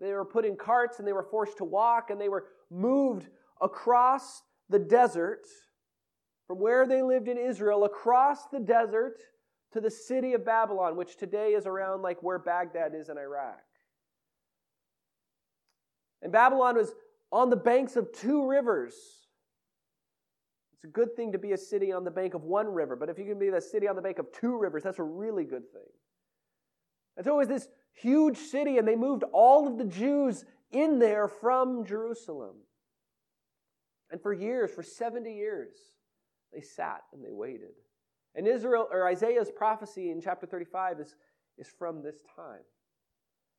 They 0.00 0.12
were 0.12 0.24
put 0.24 0.44
in 0.44 0.56
carts 0.56 0.98
and 0.98 1.06
they 1.06 1.12
were 1.12 1.22
forced 1.22 1.58
to 1.58 1.64
walk 1.64 2.10
and 2.10 2.20
they 2.20 2.28
were 2.28 2.46
moved 2.70 3.28
across 3.60 4.42
the 4.68 4.78
desert 4.78 5.46
from 6.46 6.58
where 6.58 6.86
they 6.86 7.02
lived 7.02 7.28
in 7.28 7.38
Israel 7.38 7.84
across 7.84 8.48
the 8.48 8.58
desert 8.58 9.18
to 9.72 9.80
the 9.80 9.90
city 9.90 10.34
of 10.34 10.44
Babylon, 10.44 10.96
which 10.96 11.16
today 11.16 11.52
is 11.52 11.66
around 11.66 12.02
like 12.02 12.22
where 12.22 12.38
Baghdad 12.38 12.94
is 12.94 13.08
in 13.08 13.16
Iraq. 13.16 13.62
And 16.22 16.32
Babylon 16.32 16.76
was 16.76 16.94
on 17.30 17.50
the 17.50 17.56
banks 17.56 17.96
of 17.96 18.12
two 18.12 18.46
rivers. 18.46 18.94
It's 20.74 20.84
a 20.84 20.88
good 20.88 21.14
thing 21.16 21.32
to 21.32 21.38
be 21.38 21.52
a 21.52 21.58
city 21.58 21.92
on 21.92 22.04
the 22.04 22.10
bank 22.10 22.34
of 22.34 22.44
one 22.44 22.66
river, 22.68 22.96
but 22.96 23.08
if 23.08 23.18
you 23.18 23.24
can 23.24 23.38
be 23.38 23.48
a 23.48 23.60
city 23.60 23.88
on 23.88 23.96
the 23.96 24.02
bank 24.02 24.18
of 24.18 24.32
two 24.32 24.56
rivers, 24.56 24.82
that's 24.82 24.98
a 24.98 25.04
really 25.04 25.44
good 25.44 25.70
thing. 25.72 25.82
And 27.16 27.24
so 27.24 27.34
it 27.34 27.38
was 27.38 27.48
this 27.48 27.68
huge 27.92 28.36
city, 28.36 28.78
and 28.78 28.88
they 28.88 28.96
moved 28.96 29.24
all 29.32 29.66
of 29.66 29.78
the 29.78 29.84
Jews 29.84 30.44
in 30.70 30.98
there 30.98 31.28
from 31.28 31.84
Jerusalem. 31.84 32.56
And 34.10 34.20
for 34.20 34.32
years, 34.32 34.70
for 34.70 34.82
70 34.82 35.32
years, 35.32 35.74
they 36.52 36.60
sat 36.60 37.02
and 37.12 37.24
they 37.24 37.32
waited. 37.32 37.72
And 38.34 38.46
Israel 38.46 38.88
or 38.90 39.08
Isaiah's 39.08 39.50
prophecy 39.50 40.10
in 40.10 40.20
chapter 40.20 40.46
35 40.46 41.00
is, 41.00 41.14
is 41.58 41.68
from 41.78 42.02
this 42.02 42.16
time. 42.36 42.60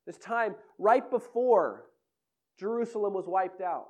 This 0.05 0.17
time 0.17 0.55
right 0.77 1.10
before 1.10 1.86
Jerusalem 2.60 3.13
was 3.13 3.25
wiped 3.27 3.62
out. 3.62 3.88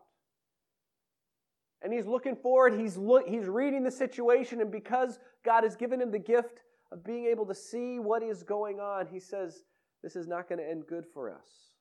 And 1.82 1.92
he's 1.92 2.06
looking 2.06 2.36
forward, 2.36 2.80
he's, 2.80 2.96
look, 2.96 3.28
he's 3.28 3.46
reading 3.46 3.84
the 3.84 3.92
situation, 3.92 4.62
and 4.62 4.72
because 4.72 5.20
God 5.44 5.64
has 5.64 5.76
given 5.76 6.02
him 6.02 6.12
the 6.12 6.20
gift 6.20 6.62
of 6.92 7.04
being 7.04 7.26
able 7.26 7.46
to 7.48 7.56
see 7.56 8.00
what 8.00 8.24
is 8.24 8.42
going 8.44 8.80
on, 8.80 9.08
he 9.08 9.20
says, 9.20 9.64
This 10.02 10.16
is 10.16 10.28
not 10.28 10.48
going 10.48 10.60
to 10.60 10.70
end 10.70 10.84
good 10.88 11.04
for 11.14 11.30
us. 11.30 11.74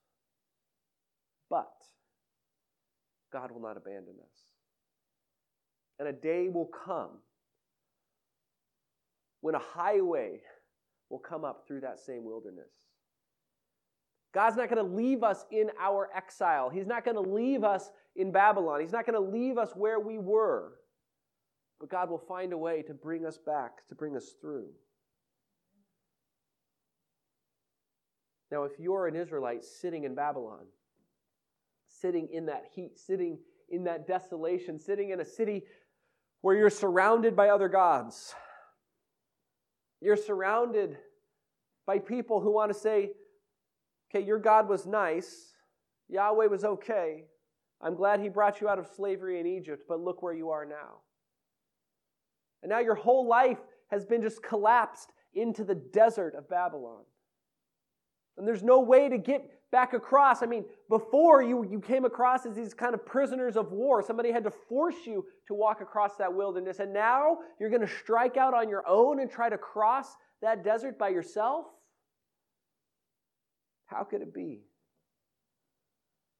But 1.49 1.71
God 3.31 3.51
will 3.51 3.61
not 3.61 3.77
abandon 3.77 4.15
us. 4.21 4.35
And 5.99 6.07
a 6.09 6.13
day 6.13 6.49
will 6.49 6.69
come 6.85 7.19
when 9.39 9.55
a 9.55 9.59
highway 9.59 10.41
will 11.09 11.19
come 11.19 11.45
up 11.45 11.63
through 11.67 11.81
that 11.81 11.99
same 11.99 12.23
wilderness. 12.23 12.71
God's 14.33 14.57
not 14.57 14.69
going 14.69 14.83
to 14.83 14.95
leave 14.95 15.23
us 15.23 15.45
in 15.51 15.69
our 15.79 16.09
exile. 16.15 16.69
He's 16.69 16.87
not 16.87 17.05
going 17.05 17.15
to 17.15 17.21
leave 17.21 17.63
us 17.63 17.91
in 18.15 18.31
Babylon. 18.31 18.81
He's 18.81 18.91
not 18.91 19.05
going 19.05 19.13
to 19.13 19.31
leave 19.31 19.57
us 19.57 19.71
where 19.75 19.99
we 19.99 20.17
were. 20.17 20.73
But 21.79 21.89
God 21.89 22.09
will 22.09 22.17
find 22.17 22.51
a 22.51 22.57
way 22.57 22.81
to 22.83 22.93
bring 22.93 23.25
us 23.25 23.37
back, 23.37 23.87
to 23.89 23.95
bring 23.95 24.15
us 24.15 24.33
through. 24.41 24.69
Now, 28.51 28.63
if 28.63 28.73
you're 28.79 29.07
an 29.07 29.15
Israelite 29.15 29.63
sitting 29.63 30.03
in 30.03 30.15
Babylon, 30.15 30.65
sitting 31.87 32.27
in 32.31 32.47
that 32.47 32.65
heat, 32.73 32.97
sitting 32.97 33.37
in 33.69 33.83
that 33.83 34.07
desolation, 34.07 34.79
sitting 34.79 35.09
in 35.09 35.19
a 35.19 35.25
city 35.25 35.63
where 36.41 36.55
you're 36.55 36.69
surrounded 36.69 37.35
by 37.35 37.49
other 37.49 37.69
gods, 37.69 38.33
you're 40.01 40.17
surrounded 40.17 40.97
by 41.85 41.99
people 41.99 42.41
who 42.41 42.51
want 42.51 42.71
to 42.71 42.77
say, 42.77 43.11
okay, 44.13 44.25
your 44.25 44.39
God 44.39 44.67
was 44.69 44.85
nice, 44.85 45.53
Yahweh 46.09 46.47
was 46.47 46.63
okay. 46.63 47.23
I'm 47.81 47.95
glad 47.95 48.19
he 48.19 48.29
brought 48.29 48.61
you 48.61 48.69
out 48.69 48.79
of 48.79 48.87
slavery 48.87 49.39
in 49.39 49.47
Egypt, 49.47 49.83
but 49.89 49.99
look 49.99 50.21
where 50.21 50.33
you 50.33 50.49
are 50.49 50.65
now. 50.65 51.01
And 52.61 52.69
now 52.69 52.79
your 52.79 52.95
whole 52.95 53.27
life 53.27 53.59
has 53.89 54.05
been 54.05 54.21
just 54.21 54.41
collapsed 54.41 55.11
into 55.33 55.63
the 55.63 55.75
desert 55.75 56.33
of 56.35 56.49
Babylon. 56.49 57.01
And 58.37 58.47
there's 58.47 58.63
no 58.63 58.79
way 58.79 59.09
to 59.09 59.17
get 59.17 59.41
back 59.71 59.93
across. 59.93 60.41
I 60.41 60.45
mean, 60.45 60.65
before 60.89 61.43
you, 61.43 61.67
you 61.69 61.79
came 61.79 62.05
across 62.05 62.45
as 62.45 62.55
these 62.55 62.73
kind 62.73 62.93
of 62.93 63.05
prisoners 63.05 63.57
of 63.57 63.71
war. 63.71 64.01
Somebody 64.01 64.31
had 64.31 64.43
to 64.45 64.51
force 64.51 65.05
you 65.05 65.25
to 65.47 65.53
walk 65.53 65.81
across 65.81 66.15
that 66.17 66.33
wilderness. 66.33 66.79
And 66.79 66.93
now 66.93 67.39
you're 67.59 67.69
going 67.69 67.81
to 67.81 67.93
strike 68.01 68.37
out 68.37 68.53
on 68.53 68.69
your 68.69 68.87
own 68.87 69.19
and 69.19 69.29
try 69.29 69.49
to 69.49 69.57
cross 69.57 70.15
that 70.41 70.63
desert 70.63 70.97
by 70.97 71.09
yourself? 71.09 71.65
How 73.93 74.03
could 74.03 74.21
it 74.21 74.33
be? 74.33 74.61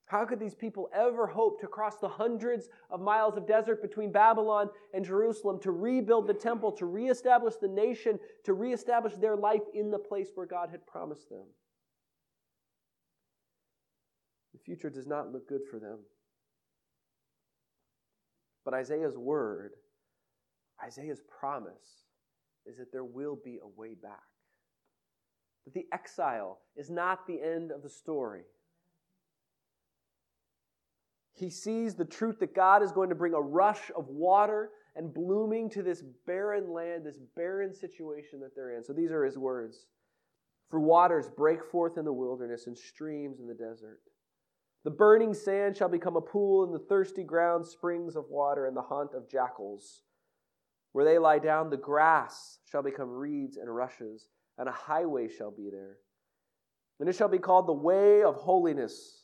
How 0.06 0.26
could 0.26 0.40
these 0.40 0.56
people 0.56 0.90
ever 0.94 1.26
hope 1.26 1.60
to 1.62 1.68
cross 1.68 1.98
the 1.98 2.10
hundreds 2.10 2.70
of 2.90 3.00
miles 3.00 3.38
of 3.38 3.48
desert 3.48 3.82
between 3.82 4.12
Babylon 4.12 4.70
and 4.94 5.04
Jerusalem 5.04 5.60
to 5.62 5.72
rebuild 5.72 6.28
the 6.28 6.34
temple, 6.34 6.72
to 6.74 6.86
reestablish 6.86 7.56
the 7.56 7.68
nation, 7.68 8.20
to 8.44 8.54
reestablish 8.54 9.16
their 9.16 9.36
life 9.36 9.62
in 9.74 9.90
the 9.90 9.98
place 9.98 10.30
where 10.36 10.46
God 10.46 10.70
had 10.70 10.86
promised 10.86 11.30
them? 11.30 11.46
The 14.54 14.60
future 14.60 14.90
does 14.90 15.08
not 15.08 15.32
look 15.32 15.48
good 15.48 15.62
for 15.70 15.80
them. 15.80 16.00
But 18.66 18.74
Isaiah's 18.74 19.18
word, 19.18 19.72
Isaiah's 20.84 21.22
promise, 21.40 22.06
is 22.66 22.78
that 22.78 22.92
there 22.92 23.04
will 23.04 23.38
be 23.44 23.60
a 23.64 23.68
way 23.68 23.96
back. 23.96 24.33
That 25.65 25.74
the 25.74 25.88
exile 25.93 26.60
is 26.75 26.89
not 26.89 27.25
the 27.25 27.41
end 27.41 27.72
of 27.72 27.84
the 27.84 27.89
story. 27.89 28.43
He 31.36 31.50
sees 31.50 31.96
the 31.96 32.05
truth 32.05 32.39
that 32.39 32.55
God 32.55 32.84
is 32.84 32.91
going 32.91 33.10
to 33.10 33.15
bring 33.15 33.34
a 33.34 33.41
rush 33.41 33.91
of 33.96 34.08
water 34.08 34.70
and 34.96 35.13
blooming 35.13 35.70
to 35.72 35.82
this 35.82 36.03
barren 36.27 36.72
land, 36.72 37.05
this 37.05 37.20
barren 37.36 37.74
situation 37.74 38.39
that 38.41 38.55
they're 38.55 38.77
in. 38.77 38.84
So 38.84 38.93
these 38.93 39.12
are 39.12 39.25
his 39.25 39.38
words. 39.38 39.88
For 40.70 40.79
waters 40.79 41.29
break 41.29 41.63
forth 41.63 41.98
in 41.98 42.05
the 42.05 42.13
wilderness 42.13 42.67
and 42.67 42.77
streams 42.77 43.39
in 43.39 43.48
the 43.48 43.53
desert. 43.53 44.01
The 44.84 44.91
burning 44.91 45.34
sand 45.34 45.77
shall 45.77 45.89
become 45.89 46.15
a 46.15 46.22
pool, 46.22 46.63
and 46.65 46.74
the 46.74 46.86
thirsty 46.86 47.24
ground 47.24 47.65
springs 47.65 48.15
of 48.15 48.25
water, 48.29 48.65
and 48.65 48.75
the 48.75 48.82
haunt 48.82 49.13
of 49.13 49.29
jackals. 49.29 50.01
Where 50.91 51.05
they 51.05 51.17
lie 51.17 51.39
down, 51.39 51.70
the 51.70 51.77
grass 51.77 52.60
shall 52.65 52.84
become 52.84 53.10
reeds 53.10 53.58
and 53.58 53.74
rushes, 53.74 54.27
and 54.58 54.70
a 54.70 54.72
highway 54.72 55.28
shall 55.28 55.52
be 55.52 55.70
there. 55.70 55.98
And 57.00 57.10
it 57.10 57.16
shall 57.16 57.28
be 57.28 57.40
called 57.40 57.68
the 57.68 57.74
way 57.74 58.24
of 58.24 58.36
holiness. 58.36 59.24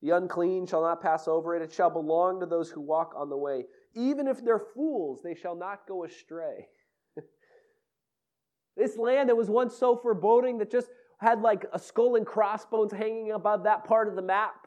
The 0.00 0.10
unclean 0.10 0.66
shall 0.66 0.82
not 0.82 1.02
pass 1.02 1.28
over 1.28 1.54
it. 1.54 1.62
It 1.62 1.72
shall 1.72 1.90
belong 1.90 2.40
to 2.40 2.46
those 2.46 2.70
who 2.70 2.80
walk 2.80 3.14
on 3.16 3.28
the 3.28 3.36
way. 3.36 3.64
Even 3.94 4.26
if 4.26 4.44
they're 4.44 4.58
fools, 4.74 5.20
they 5.22 5.34
shall 5.34 5.54
not 5.54 5.86
go 5.86 6.04
astray. 6.04 6.66
this 8.76 8.96
land 8.96 9.28
that 9.28 9.36
was 9.36 9.48
once 9.48 9.76
so 9.76 9.96
foreboding 9.96 10.58
that 10.58 10.70
just 10.70 10.88
had 11.18 11.40
like 11.40 11.66
a 11.72 11.78
skull 11.78 12.16
and 12.16 12.26
crossbones 12.26 12.92
hanging 12.92 13.30
above 13.30 13.64
that 13.64 13.84
part 13.84 14.08
of 14.08 14.16
the 14.16 14.22
map 14.22 14.62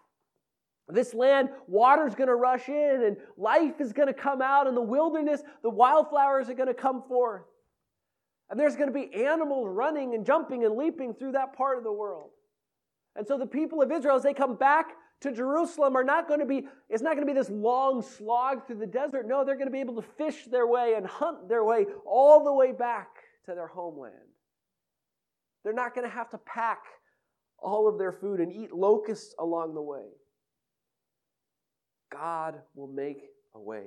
this 0.88 1.14
land, 1.14 1.50
water's 1.68 2.14
going 2.14 2.28
to 2.28 2.36
rush 2.36 2.70
in 2.70 3.04
and 3.04 3.18
life 3.38 3.82
is 3.82 3.92
going 3.92 4.08
to 4.08 4.14
come 4.14 4.42
out. 4.42 4.68
In 4.68 4.76
the 4.76 4.82
wilderness, 4.82 5.42
the 5.64 5.70
wildflowers 5.70 6.50
are 6.50 6.54
going 6.54 6.68
to 6.68 6.76
come 6.76 7.04
forth. 7.08 7.44
And 8.50 8.60
there's 8.60 8.76
going 8.76 8.92
to 8.92 8.94
be 8.94 9.14
animals 9.14 9.68
running 9.70 10.14
and 10.14 10.26
jumping 10.26 10.66
and 10.66 10.76
leaping 10.76 11.14
through 11.14 11.32
that 11.34 11.54
part 11.54 11.78
of 11.78 11.84
the 11.84 11.92
world. 11.92 12.30
And 13.16 13.26
so 13.26 13.38
the 13.38 13.46
people 13.46 13.82
of 13.82 13.92
Israel, 13.92 14.16
as 14.16 14.24
they 14.24 14.34
come 14.34 14.56
back 14.56 14.88
to 15.22 15.32
Jerusalem, 15.32 15.96
are 15.96 16.04
not 16.04 16.28
going 16.28 16.42
to 16.42 16.46
be, 16.46 16.68
it's 16.90 17.02
not 17.02 17.16
going 17.16 17.26
to 17.28 17.34
be 17.34 17.38
this 17.38 17.50
long 17.50 18.02
slog 18.02 18.68
through 18.68 18.78
the 18.78 18.86
desert. 18.86 19.28
No, 19.28 19.44
they're 19.44 19.56
going 19.56 19.68
to 19.68 19.72
be 19.72 19.80
able 19.80 19.96
to 20.02 20.08
fish 20.18 20.46
their 20.46 20.68
way 20.68 20.94
and 20.96 21.08
hunt 21.08 21.50
their 21.50 21.64
way 21.64 21.86
all 22.06 22.44
the 22.44 22.54
way 22.54 22.72
back 22.72 23.08
to 23.46 23.56
their 23.56 23.68
homeland. 23.68 24.14
They're 25.64 25.74
not 25.74 25.96
going 25.96 26.08
to 26.08 26.14
have 26.14 26.30
to 26.32 26.38
pack 26.38 26.84
all 27.58 27.88
of 27.88 27.98
their 27.98 28.12
food 28.12 28.40
and 28.40 28.52
eat 28.52 28.72
locusts 28.72 29.34
along 29.40 29.74
the 29.74 29.82
way. 29.82 30.06
God 32.12 32.56
will 32.76 32.88
make 32.88 33.24
a 33.56 33.60
way. 33.60 33.86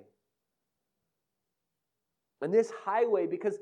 And 2.41 2.53
this 2.53 2.73
highway, 2.85 3.27
because 3.27 3.59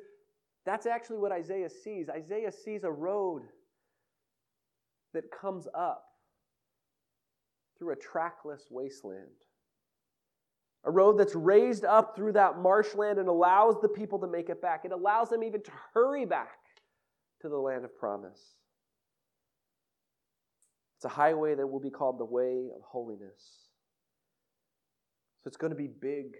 that's 0.66 0.84
actually 0.84 1.18
what 1.18 1.32
Isaiah 1.32 1.70
sees. 1.70 2.08
Isaiah 2.10 2.52
sees 2.52 2.82
a 2.84 2.90
road 2.90 3.42
that 5.14 5.30
comes 5.30 5.66
up 5.74 6.04
through 7.78 7.92
a 7.92 7.96
trackless 7.96 8.64
wasteland. 8.70 9.28
A 10.84 10.90
road 10.90 11.18
that's 11.18 11.34
raised 11.34 11.84
up 11.84 12.14
through 12.14 12.32
that 12.32 12.58
marshland 12.58 13.18
and 13.18 13.28
allows 13.28 13.80
the 13.80 13.88
people 13.88 14.18
to 14.18 14.26
make 14.26 14.48
it 14.48 14.60
back. 14.60 14.84
It 14.84 14.92
allows 14.92 15.30
them 15.30 15.42
even 15.42 15.62
to 15.62 15.70
hurry 15.94 16.26
back 16.26 16.58
to 17.42 17.48
the 17.48 17.56
land 17.56 17.84
of 17.84 17.96
promise. 17.96 18.40
It's 20.98 21.04
a 21.04 21.08
highway 21.08 21.54
that 21.54 21.66
will 21.66 21.80
be 21.80 21.90
called 21.90 22.18
the 22.18 22.24
way 22.24 22.70
of 22.74 22.82
holiness. 22.82 23.68
So 25.42 25.48
it's 25.48 25.56
going 25.56 25.70
to 25.70 25.76
be 25.76 25.88
big 25.88 26.36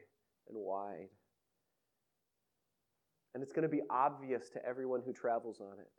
and 0.48 0.56
wide. 0.56 1.08
And 3.36 3.42
it's 3.42 3.52
going 3.52 3.64
to 3.64 3.68
be 3.68 3.82
obvious 3.90 4.48
to 4.54 4.64
everyone 4.64 5.02
who 5.04 5.12
travels 5.12 5.60
on 5.60 5.78
it. 5.78 5.90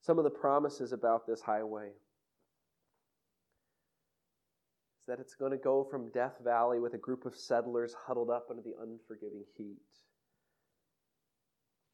Some 0.00 0.16
of 0.16 0.24
the 0.24 0.30
promises 0.30 0.94
about 0.94 1.26
this 1.26 1.42
highway 1.42 1.88
is 1.88 1.92
that 5.08 5.20
it's 5.20 5.34
going 5.34 5.50
to 5.50 5.58
go 5.58 5.86
from 5.90 6.08
Death 6.08 6.36
Valley 6.42 6.80
with 6.80 6.94
a 6.94 6.98
group 6.98 7.26
of 7.26 7.36
settlers 7.36 7.94
huddled 8.06 8.30
up 8.30 8.46
under 8.48 8.62
the 8.62 8.72
unforgiving 8.80 9.44
heat 9.58 9.76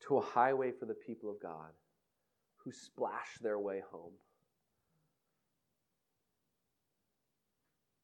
to 0.06 0.18
a 0.18 0.20
highway 0.20 0.70
for 0.70 0.87
the 0.87 0.94
people 0.94 1.32
of 1.32 1.42
God 1.42 1.72
who 2.58 2.70
splash 2.70 3.38
their 3.40 3.58
way 3.58 3.82
home. 3.90 4.12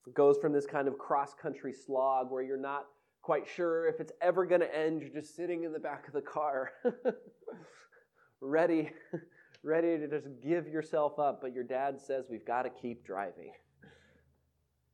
It 0.04 0.14
goes 0.14 0.36
from 0.38 0.52
this 0.52 0.66
kind 0.66 0.88
of 0.88 0.98
cross 0.98 1.32
country 1.32 1.72
slog 1.72 2.32
where 2.32 2.42
you're 2.42 2.56
not 2.56 2.86
quite 3.26 3.48
sure 3.48 3.88
if 3.88 3.98
it's 3.98 4.12
ever 4.22 4.46
going 4.46 4.60
to 4.60 4.72
end. 4.72 5.02
You're 5.02 5.10
just 5.10 5.34
sitting 5.34 5.64
in 5.64 5.72
the 5.72 5.80
back 5.80 6.06
of 6.06 6.14
the 6.14 6.20
car, 6.20 6.70
ready, 8.40 8.92
ready 9.64 9.98
to 9.98 10.06
just 10.06 10.28
give 10.40 10.68
yourself 10.68 11.18
up. 11.18 11.40
But 11.42 11.52
your 11.52 11.64
dad 11.64 12.00
says, 12.00 12.26
We've 12.30 12.46
got 12.46 12.62
to 12.62 12.70
keep 12.70 13.04
driving. 13.04 13.50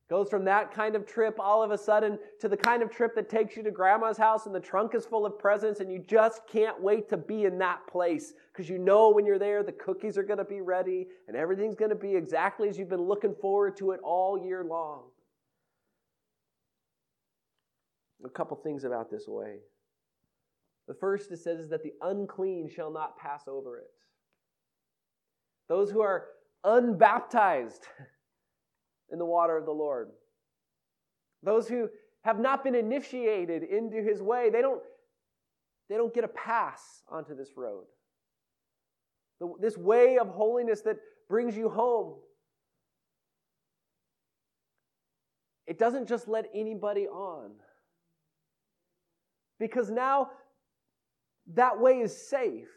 Goes 0.08 0.30
from 0.30 0.46
that 0.46 0.72
kind 0.72 0.96
of 0.96 1.06
trip 1.06 1.36
all 1.38 1.62
of 1.62 1.72
a 1.72 1.78
sudden 1.78 2.18
to 2.40 2.48
the 2.48 2.56
kind 2.56 2.82
of 2.82 2.90
trip 2.90 3.14
that 3.16 3.28
takes 3.28 3.54
you 3.54 3.62
to 3.64 3.70
grandma's 3.70 4.16
house 4.16 4.46
and 4.46 4.54
the 4.54 4.60
trunk 4.60 4.94
is 4.94 5.04
full 5.04 5.26
of 5.26 5.38
presents 5.38 5.80
and 5.80 5.92
you 5.92 5.98
just 5.98 6.40
can't 6.50 6.80
wait 6.82 7.10
to 7.10 7.18
be 7.18 7.44
in 7.44 7.58
that 7.58 7.86
place 7.86 8.32
because 8.50 8.68
you 8.68 8.78
know 8.78 9.10
when 9.10 9.24
you're 9.24 9.38
there 9.38 9.62
the 9.62 9.72
cookies 9.72 10.18
are 10.18 10.22
going 10.22 10.38
to 10.38 10.44
be 10.44 10.60
ready 10.60 11.06
and 11.28 11.36
everything's 11.36 11.74
going 11.74 11.88
to 11.88 11.94
be 11.94 12.14
exactly 12.14 12.68
as 12.68 12.76
you've 12.76 12.90
been 12.90 13.00
looking 13.00 13.34
forward 13.40 13.74
to 13.78 13.92
it 13.92 14.00
all 14.02 14.38
year 14.38 14.64
long. 14.64 15.11
A 18.24 18.28
couple 18.28 18.56
things 18.56 18.84
about 18.84 19.10
this 19.10 19.24
way. 19.26 19.56
The 20.88 20.94
first 20.94 21.30
it 21.30 21.38
says 21.38 21.60
is 21.60 21.70
that 21.70 21.82
the 21.82 21.92
unclean 22.02 22.68
shall 22.68 22.92
not 22.92 23.18
pass 23.18 23.48
over 23.48 23.78
it. 23.78 23.90
Those 25.68 25.90
who 25.90 26.00
are 26.00 26.26
unbaptized 26.64 27.86
in 29.10 29.18
the 29.18 29.24
water 29.24 29.56
of 29.56 29.64
the 29.64 29.72
Lord. 29.72 30.10
Those 31.42 31.68
who 31.68 31.88
have 32.24 32.38
not 32.38 32.62
been 32.62 32.74
initiated 32.74 33.64
into 33.64 34.02
his 34.02 34.22
way, 34.22 34.50
they 34.50 34.62
don't, 34.62 34.82
they 35.88 35.96
don't 35.96 36.14
get 36.14 36.24
a 36.24 36.28
pass 36.28 37.02
onto 37.08 37.36
this 37.36 37.50
road. 37.56 37.84
The, 39.40 39.52
this 39.60 39.76
way 39.76 40.18
of 40.18 40.28
holiness 40.28 40.82
that 40.82 40.98
brings 41.28 41.56
you 41.56 41.68
home. 41.68 42.14
It 45.66 45.78
doesn't 45.78 46.08
just 46.08 46.28
let 46.28 46.46
anybody 46.54 47.06
on. 47.06 47.52
Because 49.62 49.90
now 49.90 50.30
that 51.54 51.80
way 51.80 52.00
is 52.00 52.28
safe. 52.28 52.68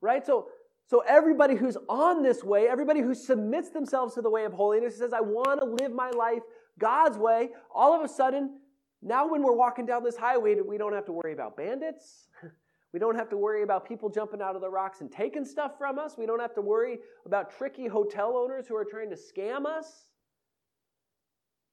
Right? 0.00 0.24
So 0.24 0.48
so, 0.88 1.02
everybody 1.06 1.54
who's 1.54 1.76
on 1.86 2.22
this 2.22 2.42
way, 2.42 2.66
everybody 2.66 3.00
who 3.00 3.14
submits 3.14 3.68
themselves 3.68 4.14
to 4.14 4.22
the 4.22 4.30
way 4.30 4.46
of 4.46 4.54
holiness, 4.54 4.96
says, 4.96 5.12
I 5.12 5.20
want 5.20 5.60
to 5.60 5.66
live 5.66 5.92
my 5.92 6.08
life 6.08 6.40
God's 6.78 7.18
way, 7.18 7.50
all 7.74 7.94
of 7.94 8.02
a 8.02 8.08
sudden, 8.08 8.58
now 9.02 9.30
when 9.30 9.42
we're 9.42 9.54
walking 9.54 9.84
down 9.84 10.02
this 10.02 10.16
highway, 10.16 10.56
we 10.66 10.78
don't 10.78 10.94
have 10.94 11.04
to 11.06 11.12
worry 11.12 11.32
about 11.32 11.56
bandits. 11.56 12.28
We 12.90 12.98
don't 12.98 13.16
have 13.16 13.28
to 13.28 13.36
worry 13.36 13.64
about 13.64 13.86
people 13.86 14.08
jumping 14.08 14.40
out 14.40 14.54
of 14.56 14.62
the 14.62 14.70
rocks 14.70 15.02
and 15.02 15.12
taking 15.12 15.44
stuff 15.44 15.72
from 15.76 15.98
us. 15.98 16.16
We 16.16 16.24
don't 16.24 16.40
have 16.40 16.54
to 16.54 16.62
worry 16.62 17.00
about 17.26 17.54
tricky 17.54 17.86
hotel 17.86 18.34
owners 18.34 18.66
who 18.66 18.74
are 18.76 18.84
trying 18.84 19.10
to 19.10 19.16
scam 19.16 19.66
us. 19.66 20.06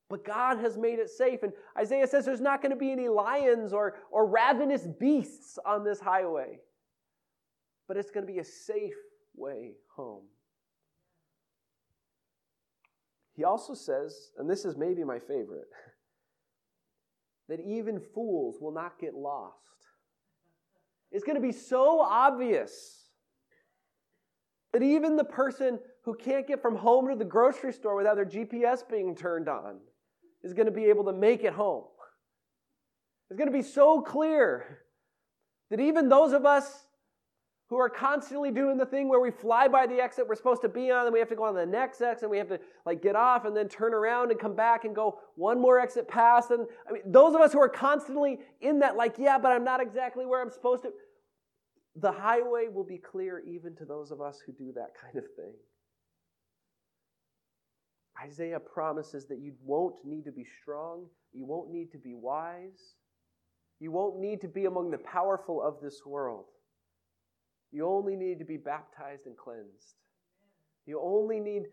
But 0.09 0.23
God 0.23 0.59
has 0.59 0.77
made 0.77 0.99
it 0.99 1.09
safe. 1.09 1.41
And 1.43 1.51
Isaiah 1.77 2.07
says 2.07 2.25
there's 2.25 2.41
not 2.41 2.61
going 2.61 2.71
to 2.71 2.77
be 2.77 2.91
any 2.91 3.07
lions 3.07 3.73
or, 3.73 3.95
or 4.11 4.27
ravenous 4.27 4.87
beasts 4.99 5.57
on 5.65 5.83
this 5.83 5.99
highway 5.99 6.59
but 7.87 7.97
it's 7.97 8.11
going 8.11 8.25
to 8.25 8.31
be 8.31 8.39
a 8.39 8.43
safe 8.43 8.95
way 9.35 9.73
home. 9.95 10.23
He 13.35 13.43
also 13.43 13.73
says, 13.73 14.31
and 14.37 14.49
this 14.49 14.65
is 14.65 14.77
maybe 14.77 15.03
my 15.03 15.19
favorite, 15.19 15.67
that 17.49 17.59
even 17.59 17.99
fools 17.99 18.57
will 18.59 18.71
not 18.71 18.97
get 18.99 19.13
lost. 19.13 19.55
It's 21.11 21.23
going 21.23 21.35
to 21.35 21.41
be 21.41 21.51
so 21.51 21.99
obvious 21.99 23.03
that 24.73 24.81
even 24.81 25.15
the 25.15 25.23
person 25.23 25.79
who 26.03 26.15
can't 26.15 26.47
get 26.47 26.61
from 26.61 26.75
home 26.75 27.07
to 27.09 27.15
the 27.15 27.25
grocery 27.25 27.71
store 27.71 27.95
without 27.95 28.15
their 28.15 28.25
GPS 28.25 28.87
being 28.89 29.15
turned 29.15 29.47
on 29.47 29.77
is 30.45 30.53
going 30.53 30.67
to 30.67 30.71
be 30.71 30.85
able 30.85 31.03
to 31.05 31.13
make 31.13 31.43
it 31.43 31.53
home. 31.53 31.83
It's 33.29 33.37
going 33.37 33.51
to 33.51 33.57
be 33.57 33.63
so 33.63 34.01
clear 34.01 34.79
that 35.71 35.79
even 35.79 36.07
those 36.07 36.31
of 36.31 36.45
us 36.45 36.85
who 37.69 37.77
are 37.77 37.89
constantly 37.89 38.51
doing 38.51 38.77
the 38.77 38.85
thing 38.85 39.09
where 39.09 39.19
we 39.19 39.31
fly 39.31 39.67
by 39.67 39.87
the 39.87 39.95
exit 39.95 40.27
we're 40.27 40.35
supposed 40.35 40.61
to 40.61 40.69
be 40.69 40.91
on, 40.91 41.07
and 41.07 41.13
we 41.13 41.17
have 41.17 41.29
to 41.29 41.35
go 41.35 41.45
on 41.45 41.55
the 41.55 41.65
next 41.65 41.99
exit, 41.99 42.21
and 42.21 42.29
we 42.29 42.37
have 42.37 42.47
to 42.47 42.59
like 42.85 43.01
get 43.01 43.15
off 43.15 43.45
and 43.45 43.57
then 43.57 43.67
turn 43.67 43.91
around 43.91 44.29
and 44.29 44.39
come 44.39 44.55
back 44.55 44.85
and 44.85 44.95
go 44.95 45.17
one 45.33 45.59
more 45.59 45.79
exit 45.79 46.07
past. 46.07 46.51
And 46.51 46.67
I 46.87 46.93
mean, 46.93 47.01
those 47.07 47.33
of 47.33 47.41
us 47.41 47.51
who 47.51 47.59
are 47.59 47.67
constantly 47.67 48.37
in 48.61 48.79
that, 48.79 48.95
like, 48.95 49.15
yeah, 49.17 49.39
but 49.39 49.51
I'm 49.51 49.63
not 49.63 49.81
exactly 49.81 50.27
where 50.27 50.43
I'm 50.43 50.51
supposed 50.51 50.83
to. 50.83 50.91
The 51.95 52.11
highway 52.11 52.67
will 52.71 52.83
be 52.83 52.99
clear 52.99 53.39
even 53.39 53.75
to 53.77 53.85
those 53.85 54.11
of 54.11 54.21
us 54.21 54.39
who 54.45 54.51
do 54.51 54.71
that 54.75 54.91
kind 55.01 55.17
of 55.17 55.23
thing. 55.35 55.53
Isaiah 58.23 58.59
promises 58.59 59.25
that 59.27 59.39
you 59.39 59.53
won't 59.63 59.95
need 60.05 60.25
to 60.25 60.31
be 60.31 60.45
strong, 60.61 61.05
you 61.33 61.45
won't 61.45 61.71
need 61.71 61.91
to 61.91 61.97
be 61.97 62.13
wise, 62.13 62.95
you 63.79 63.91
won't 63.91 64.19
need 64.19 64.41
to 64.41 64.47
be 64.47 64.65
among 64.65 64.91
the 64.91 64.97
powerful 64.97 65.61
of 65.61 65.81
this 65.81 66.01
world. 66.05 66.45
You 67.71 67.87
only 67.87 68.15
need 68.15 68.39
to 68.39 68.45
be 68.45 68.57
baptized 68.57 69.25
and 69.25 69.35
cleansed. 69.35 69.95
You 70.85 71.01
only 71.03 71.39
need 71.39 71.63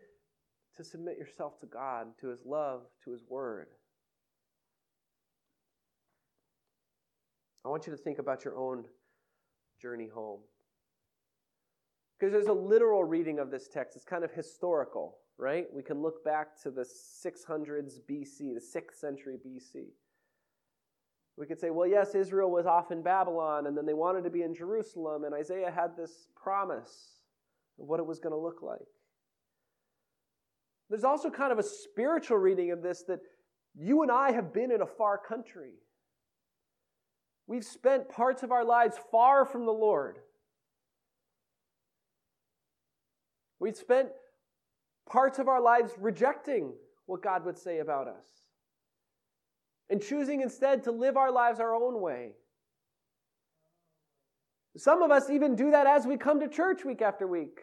to 0.75 0.83
submit 0.83 1.17
yourself 1.17 1.59
to 1.61 1.65
God, 1.65 2.07
to 2.19 2.27
His 2.27 2.41
love, 2.45 2.81
to 3.05 3.11
His 3.11 3.21
word. 3.29 3.67
I 7.65 7.69
want 7.69 7.87
you 7.87 7.95
to 7.95 7.97
think 7.97 8.19
about 8.19 8.43
your 8.43 8.57
own 8.57 8.83
journey 9.81 10.09
home. 10.13 10.41
Because 12.19 12.33
there's 12.33 12.47
a 12.47 12.53
literal 12.53 13.03
reading 13.03 13.39
of 13.39 13.51
this 13.51 13.67
text. 13.67 13.95
It's 13.95 14.05
kind 14.05 14.23
of 14.23 14.31
historical, 14.31 15.17
right? 15.37 15.65
We 15.73 15.83
can 15.83 16.01
look 16.01 16.23
back 16.23 16.61
to 16.63 16.71
the 16.71 16.83
600s 16.83 17.99
BC, 18.09 18.53
the 18.53 18.61
6th 18.61 18.99
century 18.99 19.37
BC. 19.45 19.87
We 21.37 21.47
could 21.47 21.59
say, 21.59 21.71
well, 21.71 21.87
yes, 21.87 22.13
Israel 22.13 22.51
was 22.51 22.65
off 22.65 22.91
in 22.91 23.01
Babylon, 23.01 23.65
and 23.65 23.75
then 23.75 23.85
they 23.85 23.95
wanted 23.95 24.23
to 24.23 24.29
be 24.29 24.43
in 24.43 24.53
Jerusalem, 24.53 25.23
and 25.23 25.33
Isaiah 25.33 25.71
had 25.71 25.97
this 25.97 26.27
promise 26.35 27.21
of 27.79 27.87
what 27.87 27.99
it 27.99 28.05
was 28.05 28.19
going 28.19 28.33
to 28.33 28.39
look 28.39 28.61
like. 28.61 28.87
There's 30.89 31.03
also 31.03 31.31
kind 31.31 31.51
of 31.51 31.57
a 31.57 31.63
spiritual 31.63 32.37
reading 32.37 32.71
of 32.71 32.83
this 32.83 33.03
that 33.07 33.19
you 33.73 34.03
and 34.03 34.11
I 34.11 34.31
have 34.31 34.53
been 34.53 34.71
in 34.71 34.81
a 34.81 34.85
far 34.85 35.17
country. 35.17 35.71
We've 37.47 37.65
spent 37.65 38.09
parts 38.09 38.43
of 38.43 38.51
our 38.51 38.63
lives 38.63 38.97
far 39.11 39.45
from 39.45 39.65
the 39.65 39.71
Lord. 39.71 40.19
We've 43.59 43.75
spent 43.75 44.09
parts 45.09 45.39
of 45.39 45.47
our 45.47 45.61
lives 45.61 45.93
rejecting 45.99 46.73
what 47.05 47.21
God 47.21 47.45
would 47.45 47.57
say 47.57 47.79
about 47.79 48.07
us 48.07 48.25
and 49.89 50.01
choosing 50.01 50.41
instead 50.41 50.83
to 50.83 50.91
live 50.91 51.17
our 51.17 51.31
lives 51.31 51.59
our 51.59 51.75
own 51.75 52.01
way. 52.01 52.31
Some 54.77 55.03
of 55.03 55.11
us 55.11 55.29
even 55.29 55.55
do 55.55 55.71
that 55.71 55.85
as 55.85 56.07
we 56.07 56.17
come 56.17 56.39
to 56.39 56.47
church 56.47 56.83
week 56.83 57.01
after 57.01 57.27
week. 57.27 57.59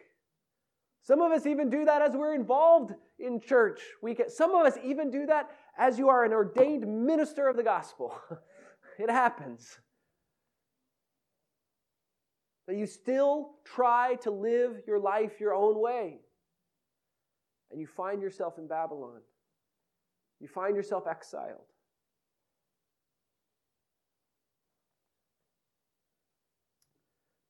Some 1.03 1.21
of 1.21 1.31
us 1.31 1.45
even 1.45 1.69
do 1.69 1.83
that 1.85 2.01
as 2.01 2.15
we're 2.15 2.35
involved 2.35 2.93
in 3.19 3.41
church 3.41 3.81
week. 4.01 4.21
Some 4.29 4.51
of 4.51 4.65
us 4.65 4.77
even 4.83 5.09
do 5.09 5.25
that 5.25 5.49
as 5.77 5.97
you 5.97 6.09
are 6.09 6.23
an 6.23 6.31
ordained 6.31 6.87
minister 6.87 7.47
of 7.47 7.57
the 7.57 7.63
gospel. 7.63 8.15
it 8.99 9.09
happens. 9.09 9.79
But 12.67 12.75
you 12.75 12.85
still 12.85 13.55
try 13.65 14.15
to 14.21 14.31
live 14.31 14.83
your 14.87 14.99
life 14.99 15.39
your 15.39 15.53
own 15.53 15.81
way. 15.81 16.19
And 17.71 17.79
you 17.79 17.87
find 17.87 18.21
yourself 18.21 18.57
in 18.57 18.67
Babylon. 18.67 19.21
You 20.39 20.47
find 20.47 20.75
yourself 20.75 21.07
exiled. 21.07 21.61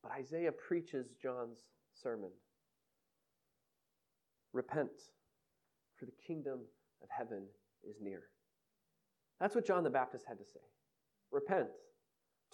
But 0.03 0.12
Isaiah 0.12 0.51
preaches 0.51 1.07
John's 1.21 1.60
sermon 1.93 2.31
Repent, 4.53 4.91
for 5.97 6.05
the 6.05 6.12
kingdom 6.25 6.60
of 7.01 7.10
heaven 7.10 7.43
is 7.89 8.01
near. 8.01 8.23
That's 9.39 9.55
what 9.55 9.65
John 9.65 9.84
the 9.84 9.89
Baptist 9.89 10.25
had 10.27 10.38
to 10.39 10.45
say. 10.45 10.60
Repent, 11.31 11.69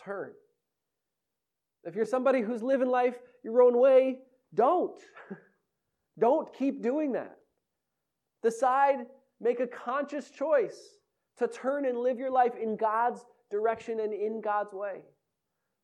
turn. 0.03 0.32
If 1.84 1.95
you're 1.95 2.06
somebody 2.06 2.41
who's 2.41 2.62
living 2.62 2.89
life 2.89 3.17
your 3.43 3.62
own 3.62 3.80
way, 3.80 4.19
don't. 4.53 4.99
don't 6.19 6.53
keep 6.53 6.84
doing 6.84 7.13
that. 7.13 7.38
Decide, 8.47 8.99
make 9.41 9.60
a 9.60 9.67
conscious 9.67 10.29
choice 10.29 10.79
to 11.38 11.49
turn 11.49 11.83
and 11.83 11.97
live 11.97 12.17
your 12.17 12.31
life 12.31 12.53
in 12.55 12.77
God's 12.77 13.25
direction 13.51 13.99
and 13.99 14.13
in 14.13 14.39
God's 14.39 14.71
way. 14.71 15.01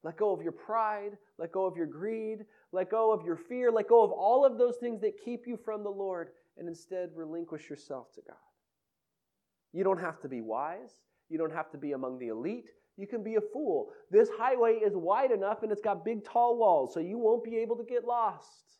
Let 0.01 0.15
go 0.15 0.31
of 0.31 0.41
your 0.41 0.53
pride, 0.53 1.17
let 1.37 1.51
go 1.51 1.65
of 1.65 1.75
your 1.75 1.87
greed, 1.87 2.45
let 2.71 2.89
go 2.89 3.11
of 3.11 3.25
your 3.25 3.35
fear, 3.35 3.69
let 3.69 3.89
go 3.89 4.01
of 4.01 4.11
all 4.11 4.45
of 4.45 4.57
those 4.57 4.77
things 4.77 5.01
that 5.01 5.19
keep 5.25 5.45
you 5.45 5.57
from 5.57 5.83
the 5.83 5.89
Lord, 5.89 6.29
and 6.57 6.69
instead 6.69 7.09
relinquish 7.13 7.69
yourself 7.69 8.13
to 8.13 8.21
God. 8.25 8.37
You 9.73 9.83
don't 9.83 9.99
have 9.99 10.21
to 10.21 10.29
be 10.29 10.39
wise, 10.39 10.93
you 11.27 11.37
don't 11.37 11.51
have 11.51 11.69
to 11.71 11.77
be 11.77 11.91
among 11.91 12.17
the 12.17 12.29
elite. 12.29 12.69
You 12.95 13.07
can 13.07 13.23
be 13.23 13.35
a 13.35 13.41
fool. 13.41 13.89
This 14.09 14.29
highway 14.37 14.75
is 14.75 14.95
wide 14.95 15.31
enough 15.31 15.63
and 15.63 15.71
it's 15.71 15.81
got 15.81 16.05
big, 16.05 16.23
tall 16.23 16.57
walls, 16.57 16.93
so 16.93 17.01
you 17.01 17.17
won't 17.17 17.43
be 17.43 17.57
able 17.57 17.75
to 17.75 17.83
get 17.83 18.05
lost. 18.05 18.77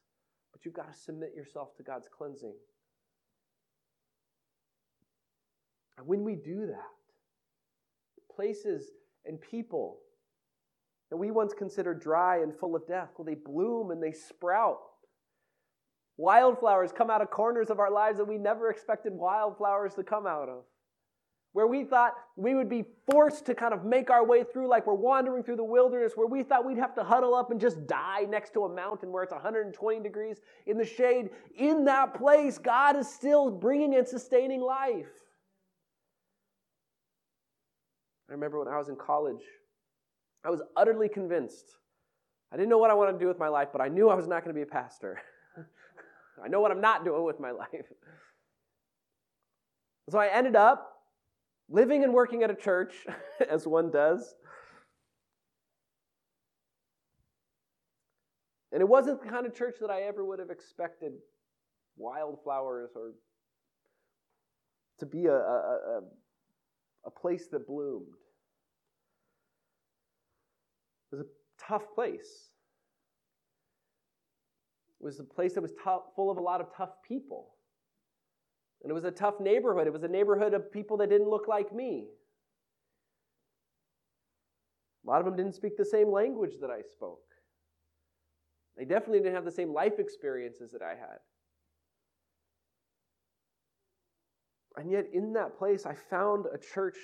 But 0.54 0.64
you've 0.64 0.74
got 0.74 0.90
to 0.90 0.98
submit 0.98 1.34
yourself 1.36 1.76
to 1.76 1.84
God's 1.84 2.08
cleansing. 2.16 2.54
And 6.04 6.10
when 6.10 6.24
we 6.26 6.36
do 6.36 6.68
that, 6.68 6.92
places 8.36 8.92
and 9.26 9.40
people 9.40 10.00
that 11.10 11.18
we 11.18 11.32
once 11.32 11.54
considered 11.54 12.02
dry 12.02 12.40
and 12.40 12.54
full 12.54 12.76
of 12.76 12.86
death, 12.88 13.10
well, 13.18 13.26
they 13.26 13.36
bloom 13.36 13.92
and 13.92 14.04
they 14.04 14.12
sprout. 14.12 14.80
Wildflowers 16.18 16.92
come 16.92 17.10
out 17.10 17.22
of 17.22 17.32
corners 17.32 17.70
of 17.70 17.80
our 17.80 17.90
lives 17.90 18.18
that 18.18 18.28
we 18.28 18.38
never 18.38 18.70
expected 18.70 19.14
wildflowers 19.14 19.94
to 19.96 20.04
come 20.04 20.28
out 20.28 20.50
of. 20.50 20.64
Where 21.54 21.68
we 21.68 21.86
thought 21.86 22.16
we 22.36 22.54
would 22.56 22.70
be 22.70 22.84
forced 23.10 23.46
to 23.46 23.56
kind 23.56 23.74
of 23.74 23.86
make 23.86 24.10
our 24.10 24.26
way 24.26 24.44
through, 24.44 24.68
like 24.68 24.86
we're 24.86 24.96
wandering 24.96 25.44
through 25.44 25.56
the 25.56 25.64
wilderness, 25.64 26.14
where 26.16 26.28
we 26.28 26.44
thought 26.44 26.66
we'd 26.66 26.80
have 26.80 26.96
to 26.96 27.04
huddle 27.04 27.34
up 27.34 27.52
and 27.52 27.62
just 27.62 27.86
die 27.88 28.26
next 28.28 28.54
to 28.56 28.66
a 28.66 28.70
mountain 28.70 29.12
where 29.12 29.24
it's 29.24 29.32
120 29.32 30.00
degrees 30.02 30.42
in 30.66 30.78
the 30.78 30.86
shade. 30.86 31.30
In 31.56 31.86
that 31.86 32.16
place, 32.16 32.58
God 32.58 32.98
is 32.98 33.08
still 33.08 33.52
bringing 33.52 33.96
and 33.96 34.08
sustaining 34.08 34.62
life. 34.62 35.08
I 38.30 38.34
remember 38.34 38.60
when 38.60 38.68
I 38.68 38.78
was 38.78 38.90
in 38.90 38.96
college, 38.96 39.44
I 40.44 40.50
was 40.50 40.62
utterly 40.76 41.10
convinced. 41.10 41.78
I 42.52 42.56
didn't 42.56 42.70
know 42.70 42.78
what 42.78 42.92
I 42.92 42.94
wanted 42.94 43.14
to 43.14 43.20
do 43.20 43.28
with 43.28 43.40
my 43.40 43.48
life, 43.48 43.70
but 43.72 43.82
I 43.82 43.88
knew 43.88 44.10
I 44.10 44.16
was 44.16 44.28
not 44.28 44.44
going 44.44 44.54
to 44.54 44.58
be 44.58 44.62
a 44.62 44.72
pastor. 44.72 45.22
I 46.44 46.48
know 46.48 46.62
what 46.62 46.72
I'm 46.72 46.82
not 46.82 47.06
doing 47.06 47.24
with 47.24 47.40
my 47.40 47.52
life. 47.52 47.70
So 50.10 50.20
I 50.20 50.28
ended 50.28 50.58
up 50.58 50.94
living 51.70 52.04
and 52.04 52.14
working 52.14 52.44
at 52.44 52.52
a 52.52 52.56
church, 52.56 52.94
as 53.50 53.66
one 53.66 53.90
does. 53.90 54.36
And 58.74 58.82
it 58.82 58.88
wasn't 58.88 59.24
the 59.24 59.30
kind 59.30 59.46
of 59.46 59.56
church 59.56 59.76
that 59.82 59.90
I 59.90 60.02
ever 60.02 60.26
would 60.26 60.40
have 60.40 60.50
expected 60.50 61.14
wildflowers 61.96 62.90
or 62.96 63.14
to 65.00 65.06
be 65.06 65.28
a, 65.28 65.36
a, 65.36 65.36
a, 65.36 66.02
a 67.06 67.12
place 67.12 67.48
that 67.52 67.68
bloomed. 67.68 68.16
It 71.12 71.16
was 71.16 71.26
a 71.26 71.30
tough 71.68 71.94
place. 71.94 72.50
It 75.00 75.04
was 75.04 75.20
a 75.20 75.24
place 75.24 75.54
that 75.54 75.62
was 75.62 75.74
tough, 75.84 76.04
full 76.16 76.32
of 76.32 76.38
a 76.38 76.42
lot 76.42 76.62
of 76.62 76.68
tough 76.76 76.92
people. 77.08 77.50
And 78.82 78.90
it 78.90 78.94
was 78.94 79.04
a 79.04 79.12
tough 79.12 79.40
neighborhood. 79.40 79.88
It 79.88 79.94
was 79.94 80.04
a 80.04 80.08
neighborhood 80.08 80.54
of 80.54 80.72
people 80.72 80.98
that 80.98 81.10
didn't 81.10 81.30
look 81.30 81.48
like 81.48 81.74
me. 81.74 82.08
A 85.06 85.10
lot 85.10 85.20
of 85.20 85.26
them 85.26 85.36
didn't 85.36 85.56
speak 85.56 85.78
the 85.78 85.86
same 85.86 86.12
language 86.12 86.54
that 86.62 86.70
I 86.70 86.82
spoke. 86.82 87.20
They 88.78 88.86
definitely 88.86 89.20
didn't 89.20 89.36
have 89.36 89.46
the 89.46 89.52
same 89.52 89.74
life 89.74 90.00
experiences 90.00 90.72
that 90.72 90.82
I 90.82 90.92
had. 90.92 91.20
And 94.78 94.92
yet, 94.92 95.06
in 95.14 95.34
that 95.34 95.58
place, 95.58 95.86
I 95.86 95.94
found 95.94 96.46
a 96.54 96.58
church, 96.58 96.98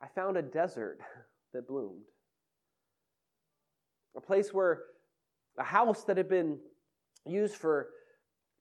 I 0.00 0.08
found 0.08 0.36
a 0.36 0.42
desert 0.42 0.98
that 1.52 1.68
bloomed. 1.68 2.02
A 4.16 4.20
place 4.20 4.52
where 4.52 4.82
a 5.58 5.62
house 5.62 6.04
that 6.04 6.16
had 6.16 6.28
been 6.28 6.58
used 7.24 7.54
for 7.54 7.88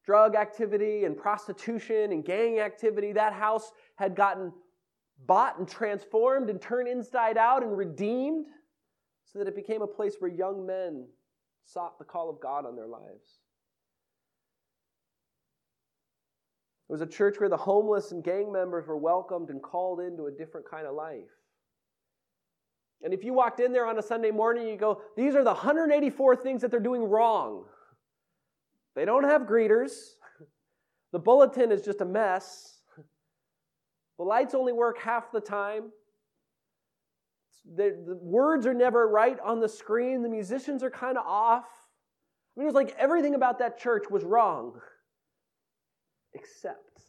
drug 0.06 0.36
activity 0.36 1.06
and 1.06 1.18
prostitution 1.18 2.12
and 2.12 2.24
gang 2.24 2.60
activity, 2.60 3.12
that 3.14 3.34
house 3.34 3.72
had 3.96 4.16
gotten 4.16 4.52
bought 5.26 5.60
and 5.60 5.68
transformed 5.68 6.50
and 6.50 6.62
turned 6.62 6.88
inside 6.88 7.38
out 7.38 7.64
and 7.64 7.78
redeemed 7.78 8.46
so 9.26 9.40
that 9.40 9.48
it 9.48 9.56
became 9.56 9.82
a 9.82 9.88
place 9.88 10.16
where 10.20 10.32
young 10.32 10.66
men 10.66 11.08
sought 11.66 11.98
the 12.00 12.06
call 12.06 12.30
of 12.30 12.42
God 12.42 12.66
on 12.66 12.76
their 12.76 12.88
lives. 12.88 13.41
It 16.92 16.96
was 16.96 17.02
a 17.02 17.08
church 17.08 17.40
where 17.40 17.48
the 17.48 17.56
homeless 17.56 18.12
and 18.12 18.22
gang 18.22 18.52
members 18.52 18.86
were 18.86 18.98
welcomed 18.98 19.50
and 19.50 19.64
called 19.64 20.02
into 20.02 20.26
a 20.26 20.32
different 20.32 20.70
kind 20.70 20.86
of 20.86 20.94
life. 20.94 21.22
And 23.02 23.14
if 23.14 23.24
you 23.24 23.32
walked 23.32 23.62
in 23.62 23.72
there 23.72 23.86
on 23.86 23.98
a 23.98 24.02
Sunday 24.02 24.30
morning, 24.30 24.68
you 24.68 24.76
go, 24.76 25.02
These 25.16 25.34
are 25.36 25.44
the 25.46 25.54
184 25.54 26.36
things 26.36 26.62
that 26.62 26.70
they're 26.70 26.82
doing 26.82 27.06
wrong. 27.06 27.64
They 28.94 29.06
don't 29.06 29.24
have 29.24 29.44
greeters. 29.44 29.92
The 31.14 31.20
bulletin 31.20 31.72
is 31.72 31.82
just 31.82 32.02
a 32.02 32.06
mess. 32.06 32.80
The 34.18 34.26
lights 34.26 34.54
only 34.54 34.74
work 34.74 34.98
half 35.00 35.32
the 35.32 35.40
time. 35.40 35.92
The, 37.74 38.04
the 38.06 38.18
words 38.22 38.66
are 38.66 38.74
never 38.74 39.08
right 39.08 39.40
on 39.40 39.62
the 39.62 39.70
screen. 39.70 40.24
The 40.24 40.30
musicians 40.30 40.84
are 40.84 40.92
kind 40.92 41.18
of 41.18 41.26
off. 41.26 41.64
I 41.64 42.60
mean, 42.60 42.66
it 42.66 42.74
was 42.74 42.76
like 42.76 42.94
everything 43.00 43.34
about 43.34 43.60
that 43.60 43.80
church 43.80 44.10
was 44.12 44.26
wrong, 44.26 44.82
except 46.34 47.02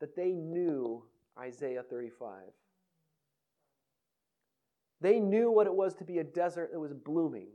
that 0.00 0.16
they 0.16 0.30
knew 0.32 1.04
Isaiah 1.38 1.82
35. 1.82 2.38
They 5.00 5.18
knew 5.18 5.50
what 5.50 5.66
it 5.66 5.74
was 5.74 5.94
to 5.96 6.04
be 6.04 6.18
a 6.18 6.24
desert 6.24 6.72
that 6.72 6.80
was 6.80 6.92
blooming. 6.92 7.48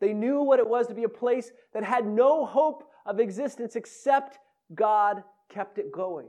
They 0.00 0.12
knew 0.12 0.42
what 0.42 0.58
it 0.58 0.68
was 0.68 0.86
to 0.88 0.94
be 0.94 1.04
a 1.04 1.08
place 1.08 1.52
that 1.72 1.84
had 1.84 2.06
no 2.06 2.44
hope 2.44 2.90
of 3.06 3.20
existence 3.20 3.76
except 3.76 4.38
God 4.74 5.22
kept 5.48 5.78
it 5.78 5.92
going. 5.92 6.28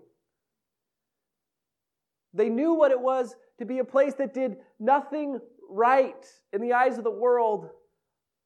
They 2.34 2.50
knew 2.50 2.74
what 2.74 2.92
it 2.92 3.00
was 3.00 3.36
to 3.60 3.66
be 3.66 3.80
a 3.80 3.84
place 3.84 4.16
that 4.16 4.34
did 4.34 4.58
nothing 4.80 5.40
right 5.70 6.26
in 6.52 6.62
the 6.62 6.74
eyes 6.74 6.98
of 6.98 7.04
the 7.04 7.12
world, 7.12 7.70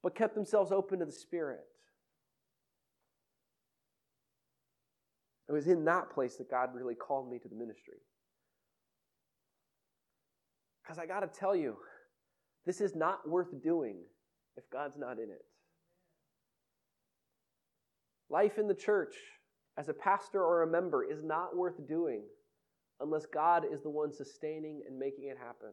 but 0.04 0.16
kept 0.16 0.36
themselves 0.36 0.72
open 0.72 1.00
to 1.00 1.06
the 1.06 1.12
Spirit. 1.12 1.67
It 5.50 5.54
was 5.54 5.68
in 5.68 5.86
that 5.86 6.12
place 6.12 6.36
that 6.38 6.52
God 6.52 6.70
really 6.74 6.96
called 6.96 7.32
me 7.32 7.40
to 7.40 7.48
the 7.48 7.56
ministry. 7.56 8.00
Because 10.84 11.00
I 11.00 11.06
got 11.06 11.22
to 11.22 11.40
tell 11.40 11.56
you, 11.56 11.78
this 12.66 12.82
is 12.82 12.96
not 12.96 13.28
worth 13.28 13.62
doing 13.64 13.98
if 14.58 14.70
God's 14.72 14.98
not 14.98 15.20
in 15.20 15.30
it. 15.30 15.46
Life 18.30 18.58
in 18.58 18.68
the 18.68 18.76
church 18.76 19.16
as 19.78 19.88
a 19.88 19.94
pastor 19.94 20.44
or 20.44 20.64
a 20.64 20.68
member 20.68 21.04
is 21.04 21.24
not 21.24 21.56
worth 21.56 21.88
doing 21.88 22.24
unless 23.00 23.26
God 23.26 23.64
is 23.72 23.82
the 23.84 23.90
one 23.90 24.12
sustaining 24.12 24.82
and 24.88 24.98
making 24.98 25.30
it 25.30 25.38
happen. 25.38 25.72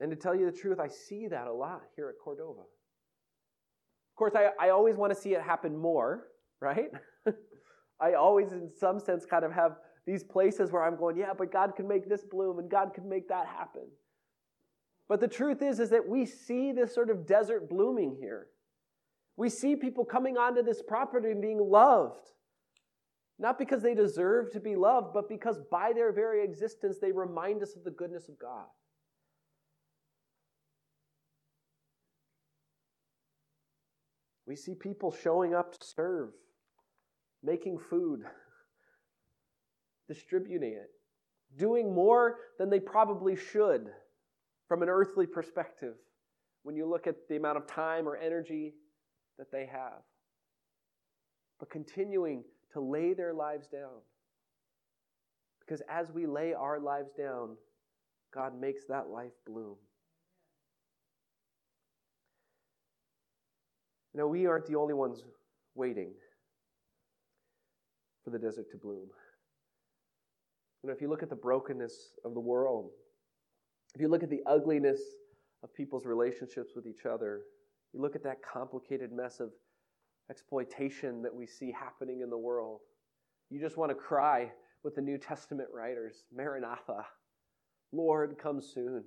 And 0.00 0.10
to 0.10 0.16
tell 0.16 0.34
you 0.34 0.50
the 0.50 0.56
truth, 0.56 0.80
I 0.80 0.88
see 0.88 1.28
that 1.28 1.46
a 1.46 1.52
lot 1.52 1.82
here 1.94 2.08
at 2.08 2.16
Cordova. 2.22 2.62
Course, 4.20 4.34
I, 4.34 4.50
I 4.66 4.68
always 4.68 4.96
want 4.96 5.14
to 5.14 5.18
see 5.18 5.32
it 5.32 5.40
happen 5.40 5.74
more, 5.74 6.26
right? 6.60 6.90
I 8.02 8.12
always, 8.12 8.52
in 8.52 8.68
some 8.78 9.00
sense, 9.00 9.24
kind 9.24 9.46
of 9.46 9.52
have 9.52 9.76
these 10.06 10.22
places 10.22 10.70
where 10.70 10.84
I'm 10.84 10.98
going, 10.98 11.16
yeah, 11.16 11.32
but 11.32 11.50
God 11.50 11.74
can 11.74 11.88
make 11.88 12.06
this 12.06 12.22
bloom 12.30 12.58
and 12.58 12.70
God 12.70 12.92
can 12.92 13.08
make 13.08 13.30
that 13.30 13.46
happen. 13.46 13.86
But 15.08 15.20
the 15.20 15.26
truth 15.26 15.62
is, 15.62 15.80
is 15.80 15.88
that 15.88 16.06
we 16.06 16.26
see 16.26 16.70
this 16.70 16.94
sort 16.94 17.08
of 17.08 17.26
desert 17.26 17.70
blooming 17.70 18.14
here. 18.20 18.48
We 19.38 19.48
see 19.48 19.74
people 19.74 20.04
coming 20.04 20.36
onto 20.36 20.62
this 20.62 20.82
property 20.86 21.30
and 21.30 21.40
being 21.40 21.58
loved. 21.58 22.28
Not 23.38 23.58
because 23.58 23.80
they 23.80 23.94
deserve 23.94 24.52
to 24.52 24.60
be 24.60 24.76
loved, 24.76 25.14
but 25.14 25.30
because 25.30 25.58
by 25.70 25.94
their 25.94 26.12
very 26.12 26.44
existence 26.44 26.98
they 27.00 27.10
remind 27.10 27.62
us 27.62 27.74
of 27.74 27.84
the 27.84 27.90
goodness 27.90 28.28
of 28.28 28.38
God. 28.38 28.66
We 34.50 34.56
see 34.56 34.74
people 34.74 35.12
showing 35.12 35.54
up 35.54 35.78
to 35.78 35.86
serve, 35.86 36.30
making 37.40 37.78
food, 37.78 38.24
distributing 40.08 40.72
it, 40.72 40.90
doing 41.56 41.94
more 41.94 42.38
than 42.58 42.68
they 42.68 42.80
probably 42.80 43.36
should 43.36 43.86
from 44.66 44.82
an 44.82 44.88
earthly 44.88 45.24
perspective 45.24 45.94
when 46.64 46.74
you 46.74 46.84
look 46.84 47.06
at 47.06 47.28
the 47.28 47.36
amount 47.36 47.58
of 47.58 47.68
time 47.68 48.08
or 48.08 48.16
energy 48.16 48.74
that 49.38 49.52
they 49.52 49.66
have. 49.66 50.02
But 51.60 51.70
continuing 51.70 52.42
to 52.72 52.80
lay 52.80 53.14
their 53.14 53.32
lives 53.32 53.68
down. 53.68 54.00
Because 55.60 55.80
as 55.88 56.10
we 56.10 56.26
lay 56.26 56.54
our 56.54 56.80
lives 56.80 57.12
down, 57.16 57.56
God 58.34 58.60
makes 58.60 58.84
that 58.86 59.10
life 59.10 59.30
bloom. 59.46 59.76
We 64.26 64.46
aren't 64.46 64.66
the 64.66 64.76
only 64.76 64.94
ones 64.94 65.24
waiting 65.74 66.12
for 68.24 68.30
the 68.30 68.38
desert 68.38 68.70
to 68.72 68.76
bloom. 68.76 69.08
You 70.82 70.88
know, 70.88 70.94
if 70.94 71.00
you 71.00 71.08
look 71.08 71.22
at 71.22 71.30
the 71.30 71.36
brokenness 71.36 72.14
of 72.24 72.34
the 72.34 72.40
world, 72.40 72.90
if 73.94 74.00
you 74.00 74.08
look 74.08 74.22
at 74.22 74.30
the 74.30 74.42
ugliness 74.46 75.00
of 75.62 75.74
people's 75.74 76.06
relationships 76.06 76.72
with 76.74 76.86
each 76.86 77.06
other, 77.06 77.42
you 77.92 78.00
look 78.00 78.16
at 78.16 78.22
that 78.24 78.38
complicated 78.42 79.12
mess 79.12 79.40
of 79.40 79.50
exploitation 80.30 81.22
that 81.22 81.34
we 81.34 81.46
see 81.46 81.72
happening 81.72 82.20
in 82.22 82.30
the 82.30 82.38
world, 82.38 82.80
you 83.50 83.60
just 83.60 83.76
want 83.76 83.90
to 83.90 83.96
cry 83.96 84.50
with 84.84 84.94
the 84.94 85.02
New 85.02 85.18
Testament 85.18 85.68
writers 85.74 86.24
Maranatha, 86.34 87.04
Lord, 87.92 88.36
come 88.40 88.60
soon. 88.60 89.04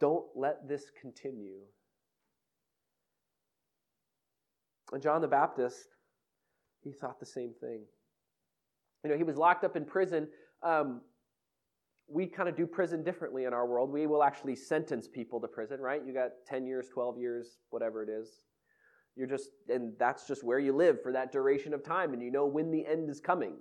Don't 0.00 0.26
let 0.34 0.68
this 0.68 0.90
continue. 1.00 1.60
And 4.94 5.02
John 5.02 5.20
the 5.20 5.28
Baptist, 5.28 5.88
he 6.82 6.92
thought 6.92 7.18
the 7.18 7.26
same 7.26 7.52
thing. 7.60 7.80
You 9.02 9.10
know, 9.10 9.16
he 9.16 9.24
was 9.24 9.36
locked 9.36 9.64
up 9.64 9.76
in 9.76 9.84
prison. 9.84 10.28
Um, 10.62 11.00
we 12.08 12.26
kind 12.26 12.48
of 12.48 12.56
do 12.56 12.66
prison 12.66 13.02
differently 13.02 13.44
in 13.44 13.52
our 13.52 13.66
world. 13.66 13.90
We 13.90 14.06
will 14.06 14.22
actually 14.22 14.56
sentence 14.56 15.08
people 15.08 15.40
to 15.40 15.48
prison, 15.48 15.80
right? 15.80 16.00
You 16.06 16.14
got 16.14 16.30
10 16.46 16.66
years, 16.66 16.88
12 16.92 17.18
years, 17.18 17.58
whatever 17.70 18.02
it 18.02 18.08
is. 18.08 18.28
You're 19.16 19.26
just, 19.26 19.50
and 19.68 19.94
that's 19.98 20.26
just 20.26 20.44
where 20.44 20.58
you 20.58 20.72
live 20.72 21.02
for 21.02 21.12
that 21.12 21.32
duration 21.32 21.74
of 21.74 21.84
time, 21.84 22.12
and 22.12 22.22
you 22.22 22.30
know 22.30 22.46
when 22.46 22.70
the 22.70 22.86
end 22.86 23.08
is 23.10 23.20
coming. 23.20 23.54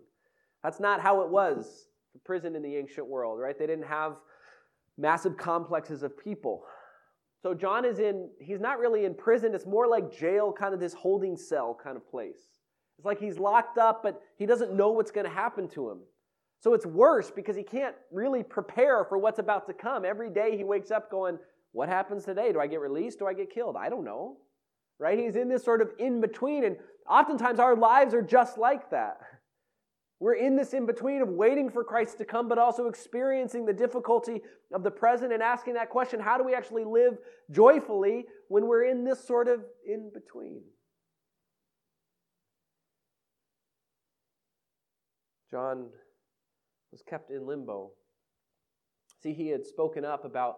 That's 0.64 0.80
not 0.80 1.02
how 1.02 1.22
it 1.22 1.30
was 1.30 1.88
for 2.12 2.20
prison 2.26 2.56
in 2.56 2.62
the 2.62 2.76
ancient 2.76 3.08
world, 3.08 3.40
right? 3.40 3.58
They 3.58 3.68
didn't 3.68 3.88
have 3.88 4.18
massive 4.98 5.38
complexes 5.38 6.04
of 6.04 6.18
people. 6.18 6.64
So 7.44 7.54
John 7.54 7.84
is 7.84 8.00
in, 8.00 8.30
he's 8.40 8.62
not 8.62 8.80
really 8.80 9.04
in 9.04 9.14
prison. 9.14 9.54
It's 9.54 9.66
more 9.66 9.86
like 9.86 10.18
jail, 10.18 10.54
kind 10.54 10.74
of 10.74 10.80
this 10.80 10.94
holding 10.94 11.36
cell 11.36 11.78
kind 11.82 11.98
of 11.98 12.10
place. 12.10 12.40
It's 12.98 13.06
like 13.06 13.20
he's 13.20 13.38
locked 13.38 13.78
up, 13.78 14.02
but 14.02 14.22
he 14.38 14.46
doesn't 14.46 14.74
know 14.74 14.92
what's 14.92 15.12
going 15.12 15.26
to 15.26 15.32
happen 15.32 15.68
to 15.70 15.90
him. 15.90 15.98
So 16.62 16.74
it's 16.74 16.86
worse 16.86 17.30
because 17.30 17.58
he 17.58 17.64
can't 17.64 17.96
really 18.10 18.44
prepare 18.44 19.04
for 19.04 19.18
what's 19.18 19.40
about 19.40 19.68
to 19.68 19.74
come. 19.74 20.06
Every 20.06 20.30
day 20.30 20.56
he 20.56 20.64
wakes 20.64 20.90
up 20.90 21.12
going, 21.12 21.38
What 21.74 21.90
happens 21.90 22.24
today? 22.24 22.54
Do 22.54 22.62
I 22.62 22.68
get 22.68 22.80
released? 22.80 23.20
Do 23.20 23.28
I 23.28 23.34
get 23.34 23.54
killed? 23.54 23.76
I 23.76 23.90
don't 23.90 24.06
know. 24.06 24.38
Right? 24.98 25.20
He's 25.20 25.36
in 25.36 25.50
this 25.50 25.66
sort 25.66 25.82
of 25.82 25.90
in 26.00 26.22
between. 26.22 26.64
And 26.64 26.78
oftentimes 27.10 27.60
our 27.60 27.76
lives 27.76 28.14
are 28.14 28.22
just 28.22 28.58
like 28.58 28.90
that. 28.92 29.18
We're 30.20 30.36
in 30.36 30.56
this 30.56 30.74
in 30.74 30.86
between 30.86 31.22
of 31.22 31.30
waiting 31.30 31.70
for 31.70 31.84
Christ 31.84 32.18
to 32.20 32.26
come, 32.26 32.48
but 32.48 32.58
also 32.58 32.88
experiencing 32.88 33.66
the 33.66 33.74
difficulty 33.74 34.42
of 34.72 34.84
the 34.84 34.92
present 34.92 35.34
and 35.34 35.44
asking 35.44 35.74
that 35.74 35.90
question 35.90 36.20
how 36.20 36.38
do 36.38 36.44
we 36.44 36.54
actually 36.54 36.86
live 36.86 37.18
joyfully 37.52 38.26
when 38.48 38.68
we're 38.68 38.86
in 38.86 39.04
this 39.04 39.26
sort 39.26 39.48
of 39.48 39.62
in 39.86 40.12
between? 40.14 40.62
John 45.52 45.90
was 46.92 47.04
kept 47.08 47.30
in 47.30 47.46
limbo. 47.46 47.92
See, 49.22 49.34
he 49.34 49.50
had 49.50 49.66
spoken 49.66 50.04
up 50.04 50.26
about 50.26 50.58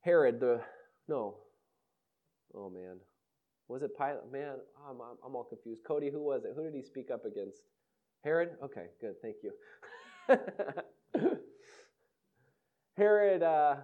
Herod, 0.00 0.40
the, 0.40 0.60
no, 1.08 1.36
oh 2.54 2.70
man, 2.70 2.96
was 3.68 3.82
it 3.82 3.96
Pilate? 3.96 4.32
Man, 4.32 4.56
I'm, 4.88 4.96
I'm 5.24 5.36
all 5.36 5.44
confused. 5.44 5.82
Cody, 5.86 6.10
who 6.10 6.22
was 6.22 6.44
it? 6.44 6.52
Who 6.56 6.64
did 6.64 6.74
he 6.74 6.82
speak 6.82 7.10
up 7.10 7.24
against? 7.24 7.62
Herod? 8.22 8.50
Okay, 8.62 8.86
good, 9.00 9.14
thank 9.22 9.36
you. 9.42 9.52
Herod 12.96 13.42
uh, 13.42 13.76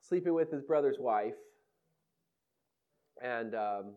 sleeping 0.00 0.34
with 0.34 0.50
his 0.50 0.62
brother's 0.62 0.98
wife, 0.98 1.34
and 3.22 3.54
um, 3.54 3.94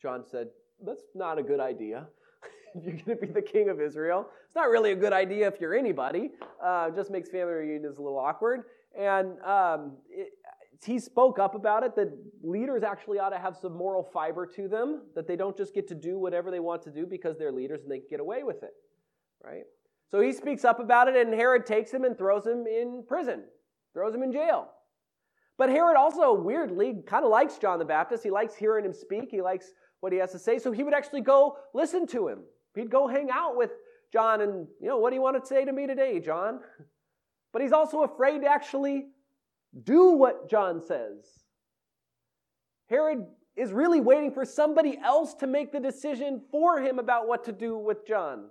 John 0.00 0.24
said, 0.30 0.48
That's 0.84 1.04
not 1.14 1.38
a 1.38 1.42
good 1.42 1.60
idea. 1.60 2.06
if 2.74 2.84
you're 2.84 2.94
going 2.94 3.18
to 3.18 3.26
be 3.26 3.32
the 3.32 3.42
king 3.42 3.68
of 3.68 3.80
Israel, 3.80 4.26
it's 4.46 4.56
not 4.56 4.68
really 4.68 4.92
a 4.92 4.96
good 4.96 5.12
idea 5.12 5.48
if 5.48 5.60
you're 5.60 5.74
anybody. 5.74 6.30
Uh, 6.62 6.90
just 6.90 7.10
makes 7.10 7.28
family 7.28 7.54
reunions 7.54 7.98
a 7.98 8.02
little 8.02 8.18
awkward. 8.18 8.64
And 8.98 9.40
um, 9.42 9.92
it, 10.10 10.32
he 10.84 10.98
spoke 10.98 11.38
up 11.38 11.54
about 11.54 11.82
it 11.82 11.94
that 11.96 12.12
leaders 12.42 12.82
actually 12.82 13.18
ought 13.18 13.30
to 13.30 13.38
have 13.38 13.56
some 13.56 13.76
moral 13.76 14.02
fiber 14.02 14.46
to 14.46 14.68
them, 14.68 15.02
that 15.14 15.26
they 15.26 15.36
don't 15.36 15.56
just 15.56 15.74
get 15.74 15.86
to 15.88 15.94
do 15.94 16.18
whatever 16.18 16.50
they 16.50 16.60
want 16.60 16.82
to 16.82 16.90
do 16.90 17.06
because 17.06 17.38
they're 17.38 17.52
leaders 17.52 17.82
and 17.82 17.90
they 17.90 18.00
get 18.10 18.20
away 18.20 18.42
with 18.42 18.62
it, 18.62 18.72
right? 19.44 19.64
So 20.10 20.20
he 20.20 20.32
speaks 20.32 20.64
up 20.64 20.80
about 20.80 21.08
it, 21.08 21.16
and 21.16 21.32
Herod 21.32 21.66
takes 21.66 21.92
him 21.92 22.04
and 22.04 22.18
throws 22.18 22.46
him 22.46 22.66
in 22.66 23.04
prison, 23.06 23.44
throws 23.94 24.14
him 24.14 24.22
in 24.22 24.32
jail. 24.32 24.68
But 25.56 25.70
Herod 25.70 25.96
also, 25.96 26.34
weirdly, 26.34 27.02
kind 27.06 27.24
of 27.24 27.30
likes 27.30 27.58
John 27.58 27.78
the 27.78 27.84
Baptist. 27.84 28.24
He 28.24 28.30
likes 28.30 28.54
hearing 28.54 28.84
him 28.84 28.92
speak, 28.92 29.28
he 29.30 29.40
likes 29.40 29.72
what 30.00 30.12
he 30.12 30.18
has 30.18 30.32
to 30.32 30.38
say, 30.38 30.58
so 30.58 30.72
he 30.72 30.82
would 30.82 30.94
actually 30.94 31.20
go 31.20 31.56
listen 31.74 32.06
to 32.08 32.28
him. 32.28 32.40
He'd 32.74 32.90
go 32.90 33.06
hang 33.06 33.30
out 33.30 33.56
with 33.56 33.70
John 34.12 34.40
and, 34.40 34.66
you 34.80 34.88
know, 34.88 34.98
what 34.98 35.10
do 35.10 35.16
you 35.16 35.22
want 35.22 35.40
to 35.40 35.46
say 35.46 35.64
to 35.64 35.72
me 35.72 35.86
today, 35.86 36.18
John? 36.18 36.60
But 37.52 37.62
he's 37.62 37.72
also 37.72 38.02
afraid 38.02 38.40
to 38.40 38.48
actually 38.48 39.06
do 39.80 40.10
what 40.10 40.50
John 40.50 40.80
says. 40.80 41.44
Herod 42.88 43.26
is 43.56 43.72
really 43.72 44.00
waiting 44.00 44.32
for 44.32 44.44
somebody 44.44 44.98
else 45.02 45.34
to 45.34 45.46
make 45.46 45.72
the 45.72 45.80
decision 45.80 46.42
for 46.50 46.80
him 46.80 46.98
about 46.98 47.28
what 47.28 47.44
to 47.44 47.52
do 47.52 47.76
with 47.76 48.06
John. 48.06 48.48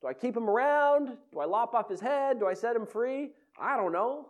Do 0.00 0.08
I 0.08 0.14
keep 0.14 0.36
him 0.36 0.48
around? 0.48 1.16
Do 1.32 1.38
I 1.38 1.44
lop 1.44 1.74
off 1.74 1.88
his 1.88 2.00
head? 2.00 2.40
Do 2.40 2.46
I 2.46 2.54
set 2.54 2.74
him 2.74 2.86
free? 2.86 3.30
I 3.60 3.76
don't 3.76 3.92
know. 3.92 4.26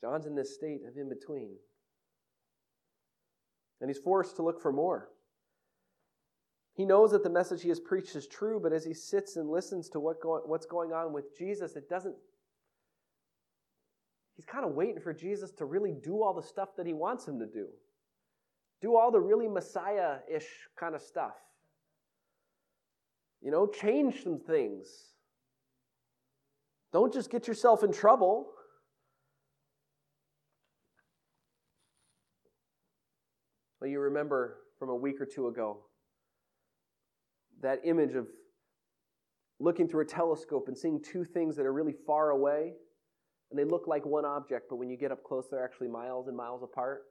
John's 0.00 0.26
in 0.26 0.34
this 0.34 0.54
state 0.54 0.80
of 0.88 0.96
in 0.96 1.08
between. 1.08 1.56
And 3.80 3.88
he's 3.88 3.98
forced 3.98 4.36
to 4.36 4.42
look 4.42 4.60
for 4.60 4.72
more. 4.72 5.08
He 6.74 6.84
knows 6.84 7.10
that 7.12 7.22
the 7.22 7.30
message 7.30 7.62
he 7.62 7.68
has 7.68 7.80
preached 7.80 8.16
is 8.16 8.26
true, 8.26 8.58
but 8.60 8.72
as 8.72 8.84
he 8.84 8.94
sits 8.94 9.36
and 9.36 9.50
listens 9.50 9.88
to 9.90 10.00
what 10.00 10.20
go- 10.20 10.42
what's 10.46 10.66
going 10.66 10.92
on 10.92 11.12
with 11.12 11.36
Jesus, 11.36 11.76
it 11.76 11.88
doesn't 11.88 12.16
he's 14.40 14.46
kind 14.46 14.64
of 14.64 14.72
waiting 14.72 14.98
for 14.98 15.12
Jesus 15.12 15.50
to 15.50 15.66
really 15.66 15.92
do 16.02 16.22
all 16.22 16.32
the 16.32 16.42
stuff 16.42 16.70
that 16.78 16.86
he 16.86 16.94
wants 16.94 17.28
him 17.28 17.38
to 17.40 17.44
do. 17.44 17.66
Do 18.80 18.96
all 18.96 19.10
the 19.10 19.20
really 19.20 19.46
Messiah 19.46 20.16
ish 20.34 20.46
kind 20.78 20.94
of 20.94 21.02
stuff. 21.02 21.34
You 23.42 23.50
know, 23.50 23.66
change 23.66 24.22
some 24.22 24.38
things. 24.38 24.86
Don't 26.90 27.12
just 27.12 27.30
get 27.30 27.46
yourself 27.48 27.84
in 27.84 27.92
trouble. 27.92 28.46
Well, 33.78 33.90
you 33.90 34.00
remember 34.00 34.56
from 34.78 34.88
a 34.88 34.96
week 34.96 35.20
or 35.20 35.26
two 35.26 35.48
ago 35.48 35.80
that 37.60 37.80
image 37.84 38.14
of 38.14 38.26
looking 39.58 39.86
through 39.86 40.00
a 40.00 40.06
telescope 40.06 40.68
and 40.68 40.78
seeing 40.78 40.98
two 41.02 41.24
things 41.24 41.56
that 41.56 41.66
are 41.66 41.74
really 41.74 41.94
far 42.06 42.30
away 42.30 42.72
and 43.50 43.58
they 43.58 43.64
look 43.64 43.86
like 43.86 44.06
one 44.06 44.24
object, 44.24 44.66
but 44.68 44.76
when 44.76 44.88
you 44.88 44.96
get 44.96 45.10
up 45.10 45.24
close, 45.24 45.48
they're 45.50 45.64
actually 45.64 45.88
miles 45.88 46.28
and 46.28 46.36
miles 46.36 46.62
apart. 46.62 47.02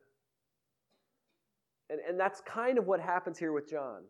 And, 1.90 2.00
and 2.08 2.20
that's 2.20 2.42
kind 2.42 2.78
of 2.78 2.88
what 2.88 3.00
happens 3.00 3.38
here 3.38 3.52
with 3.52 3.70
John. 3.70 4.04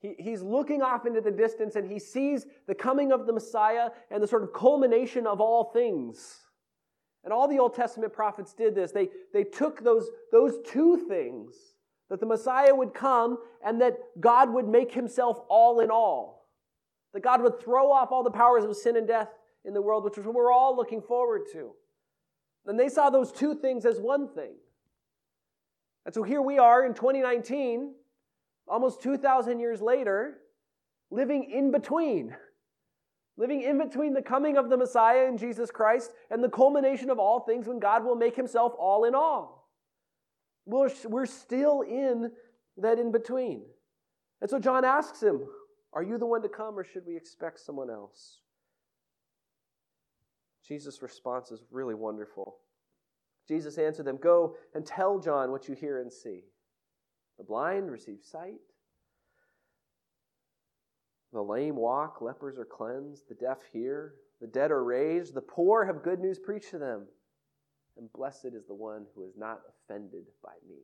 He, 0.00 0.14
he's 0.18 0.40
looking 0.40 0.80
off 0.80 1.04
into 1.04 1.20
the 1.20 1.30
distance 1.30 1.76
and 1.76 1.90
he 1.90 1.98
sees 1.98 2.46
the 2.66 2.74
coming 2.74 3.12
of 3.12 3.26
the 3.26 3.34
Messiah 3.34 3.90
and 4.10 4.22
the 4.22 4.26
sort 4.26 4.42
of 4.42 4.54
culmination 4.54 5.26
of 5.26 5.40
all 5.40 5.64
things. 5.72 6.38
And 7.22 7.34
all 7.34 7.46
the 7.46 7.58
Old 7.58 7.74
Testament 7.74 8.14
prophets 8.14 8.54
did 8.54 8.74
this. 8.74 8.92
They, 8.92 9.08
they 9.34 9.44
took 9.44 9.84
those, 9.84 10.08
those 10.32 10.54
two 10.66 11.04
things 11.06 11.54
that 12.08 12.18
the 12.18 12.26
Messiah 12.26 12.74
would 12.74 12.94
come 12.94 13.36
and 13.62 13.78
that 13.82 13.98
God 14.18 14.50
would 14.54 14.66
make 14.66 14.92
himself 14.92 15.38
all 15.50 15.80
in 15.80 15.90
all. 15.90 16.48
That 17.12 17.22
God 17.22 17.42
would 17.42 17.60
throw 17.60 17.92
off 17.92 18.10
all 18.10 18.22
the 18.22 18.30
powers 18.30 18.64
of 18.64 18.74
sin 18.74 18.96
and 18.96 19.06
death 19.06 19.28
in 19.64 19.74
the 19.74 19.82
world, 19.82 20.04
which 20.04 20.18
is 20.18 20.24
what 20.24 20.34
we're 20.34 20.52
all 20.52 20.76
looking 20.76 21.02
forward 21.02 21.42
to. 21.52 21.72
And 22.66 22.78
they 22.78 22.88
saw 22.88 23.10
those 23.10 23.32
two 23.32 23.54
things 23.54 23.84
as 23.84 23.98
one 23.98 24.28
thing. 24.28 24.54
And 26.04 26.14
so 26.14 26.22
here 26.22 26.42
we 26.42 26.58
are 26.58 26.84
in 26.84 26.94
2019, 26.94 27.94
almost 28.66 29.02
2,000 29.02 29.60
years 29.60 29.80
later, 29.80 30.38
living 31.10 31.50
in 31.50 31.70
between. 31.70 32.34
Living 33.36 33.62
in 33.62 33.78
between 33.78 34.12
the 34.12 34.22
coming 34.22 34.56
of 34.56 34.68
the 34.68 34.76
Messiah 34.76 35.26
in 35.26 35.38
Jesus 35.38 35.70
Christ 35.70 36.12
and 36.30 36.42
the 36.44 36.48
culmination 36.48 37.10
of 37.10 37.18
all 37.18 37.40
things 37.40 37.66
when 37.66 37.78
God 37.78 38.04
will 38.04 38.16
make 38.16 38.36
himself 38.36 38.72
all 38.78 39.04
in 39.04 39.14
all. 39.14 39.70
We're, 40.66 40.90
we're 41.06 41.26
still 41.26 41.80
in 41.82 42.32
that 42.76 42.98
in 42.98 43.12
between. 43.12 43.62
And 44.40 44.50
so 44.50 44.58
John 44.58 44.84
asks 44.84 45.22
him, 45.22 45.42
Are 45.92 46.02
you 46.02 46.18
the 46.18 46.26
one 46.26 46.42
to 46.42 46.48
come 46.48 46.78
or 46.78 46.84
should 46.84 47.06
we 47.06 47.16
expect 47.16 47.60
someone 47.60 47.90
else? 47.90 48.40
Jesus' 50.66 51.02
response 51.02 51.50
is 51.50 51.64
really 51.70 51.94
wonderful. 51.94 52.56
Jesus 53.48 53.78
answered 53.78 54.06
them, 54.06 54.16
Go 54.16 54.56
and 54.74 54.84
tell 54.86 55.18
John 55.18 55.50
what 55.50 55.68
you 55.68 55.74
hear 55.74 56.00
and 56.00 56.12
see. 56.12 56.44
The 57.38 57.44
blind 57.44 57.90
receive 57.90 58.20
sight, 58.22 58.60
the 61.32 61.42
lame 61.42 61.76
walk, 61.76 62.20
lepers 62.20 62.58
are 62.58 62.64
cleansed, 62.64 63.28
the 63.28 63.34
deaf 63.34 63.58
hear, 63.72 64.14
the 64.40 64.46
dead 64.46 64.70
are 64.70 64.84
raised, 64.84 65.34
the 65.34 65.40
poor 65.40 65.84
have 65.84 66.02
good 66.02 66.20
news 66.20 66.38
preached 66.38 66.70
to 66.70 66.78
them, 66.78 67.06
and 67.96 68.12
blessed 68.12 68.50
is 68.54 68.66
the 68.66 68.74
one 68.74 69.06
who 69.14 69.22
is 69.22 69.36
not 69.36 69.60
offended 69.68 70.24
by 70.42 70.52
me. 70.68 70.80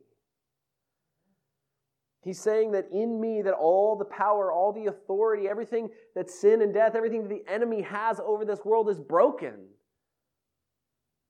He's 2.23 2.39
saying 2.39 2.71
that 2.71 2.89
in 2.91 3.21
me, 3.21 3.41
that 3.43 3.53
all 3.53 3.95
the 3.95 4.05
power, 4.05 4.51
all 4.51 4.73
the 4.73 4.87
authority, 4.87 5.47
everything 5.47 5.89
that 6.15 6.29
sin 6.29 6.61
and 6.61 6.73
death, 6.73 6.95
everything 6.95 7.23
that 7.23 7.29
the 7.29 7.51
enemy 7.51 7.81
has 7.83 8.19
over 8.19 8.43
this 8.43 8.65
world 8.65 8.89
is 8.89 8.99
broken. 8.99 9.67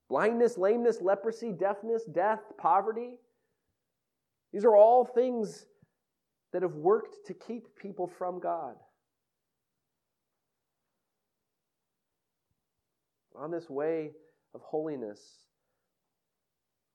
Blindness, 0.09 0.57
lameness, 0.57 1.01
leprosy, 1.01 1.51
deafness, 1.51 2.03
death, 2.05 2.39
poverty. 2.57 3.19
These 4.53 4.63
are 4.63 4.75
all 4.75 5.05
things 5.05 5.65
that 6.53 6.61
have 6.61 6.75
worked 6.75 7.27
to 7.27 7.33
keep 7.33 7.75
people 7.75 8.07
from 8.07 8.39
God. 8.39 8.75
On 13.35 13.51
this 13.51 13.69
way 13.69 14.11
of 14.55 14.61
holiness, 14.61 15.19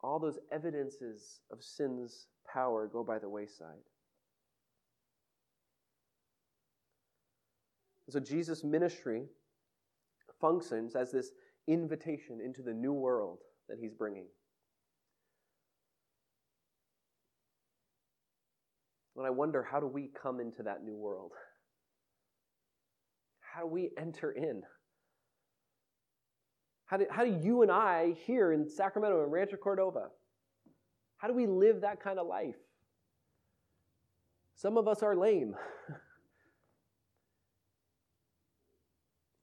all 0.03 0.19
those 0.19 0.39
evidences 0.51 1.41
of 1.53 1.63
sin's 1.63 2.27
power 2.53 2.87
go 2.87 3.03
by 3.03 3.19
the 3.19 3.29
wayside. 3.29 3.83
So 8.11 8.21
Jesus' 8.21 8.63
ministry 8.63 9.25
functions 10.41 10.95
as 10.95 11.11
this 11.11 11.31
invitation 11.67 12.41
into 12.45 12.61
the 12.61 12.75
new 12.75 12.93
world 12.93 13.39
that 13.69 13.79
he's 13.81 13.95
bringing. 13.95 14.27
And 19.17 19.27
I 19.27 19.31
wonder, 19.31 19.63
how 19.63 19.81
do 19.81 19.87
we 19.87 20.11
come 20.21 20.41
into 20.41 20.63
that 20.65 20.85
new 20.85 20.97
world? 20.97 21.33
How 23.41 23.63
do 23.63 23.67
we 23.69 23.91
enter 23.97 24.33
in? 24.33 24.63
How 26.87 26.97
do, 26.99 27.07
how 27.11 27.25
do 27.25 27.39
you 27.43 27.63
and 27.63 27.71
I 27.71 28.15
here 28.27 28.53
in 28.53 28.69
Sacramento 28.69 29.23
and 29.23 29.33
Rancho 29.33 29.57
Cordova, 29.57 30.09
how 31.23 31.29
do 31.29 31.35
we 31.35 31.47
live 31.47 31.83
that 31.83 32.01
kind 32.01 32.19
of 32.19 32.27
life? 32.27 32.57
Some 34.57 34.77
of 34.77 34.89
us 34.89 35.05
are 35.05 35.15
lame. 35.15 35.55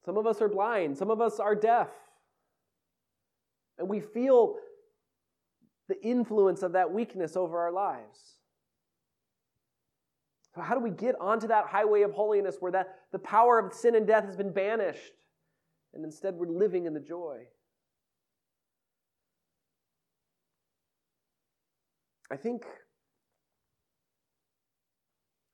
Some 0.04 0.18
of 0.18 0.28
us 0.28 0.42
are 0.42 0.50
blind. 0.50 0.98
Some 0.98 1.10
of 1.10 1.22
us 1.22 1.39
are 1.39 1.56
deaf. 1.56 1.88
And 3.78 3.88
we 3.88 4.02
feel 4.02 4.58
the 5.88 6.04
influence 6.06 6.63
of 6.63 6.74
that 6.74 6.92
weakness 6.92 7.38
over 7.38 7.60
our 7.60 7.72
lives. 7.72 8.34
So, 10.54 10.60
how 10.60 10.74
do 10.76 10.82
we 10.82 10.89
get 10.89 11.15
onto 11.22 11.48
that 11.48 11.68
highway 11.68 12.02
of 12.02 12.12
holiness 12.12 12.58
where 12.60 12.74
that, 12.74 12.96
the 13.13 13.20
power 13.20 13.58
of 13.58 13.74
sin 13.74 13.96
and 13.96 14.06
death 14.06 14.26
has 14.26 14.36
been 14.36 14.52
banished? 14.52 15.13
And 15.94 16.04
instead, 16.04 16.36
we're 16.36 16.48
living 16.48 16.88
in 16.88 16.94
the 16.94 17.00
joy. 17.00 17.48
I 22.32 22.38
think, 22.38 22.63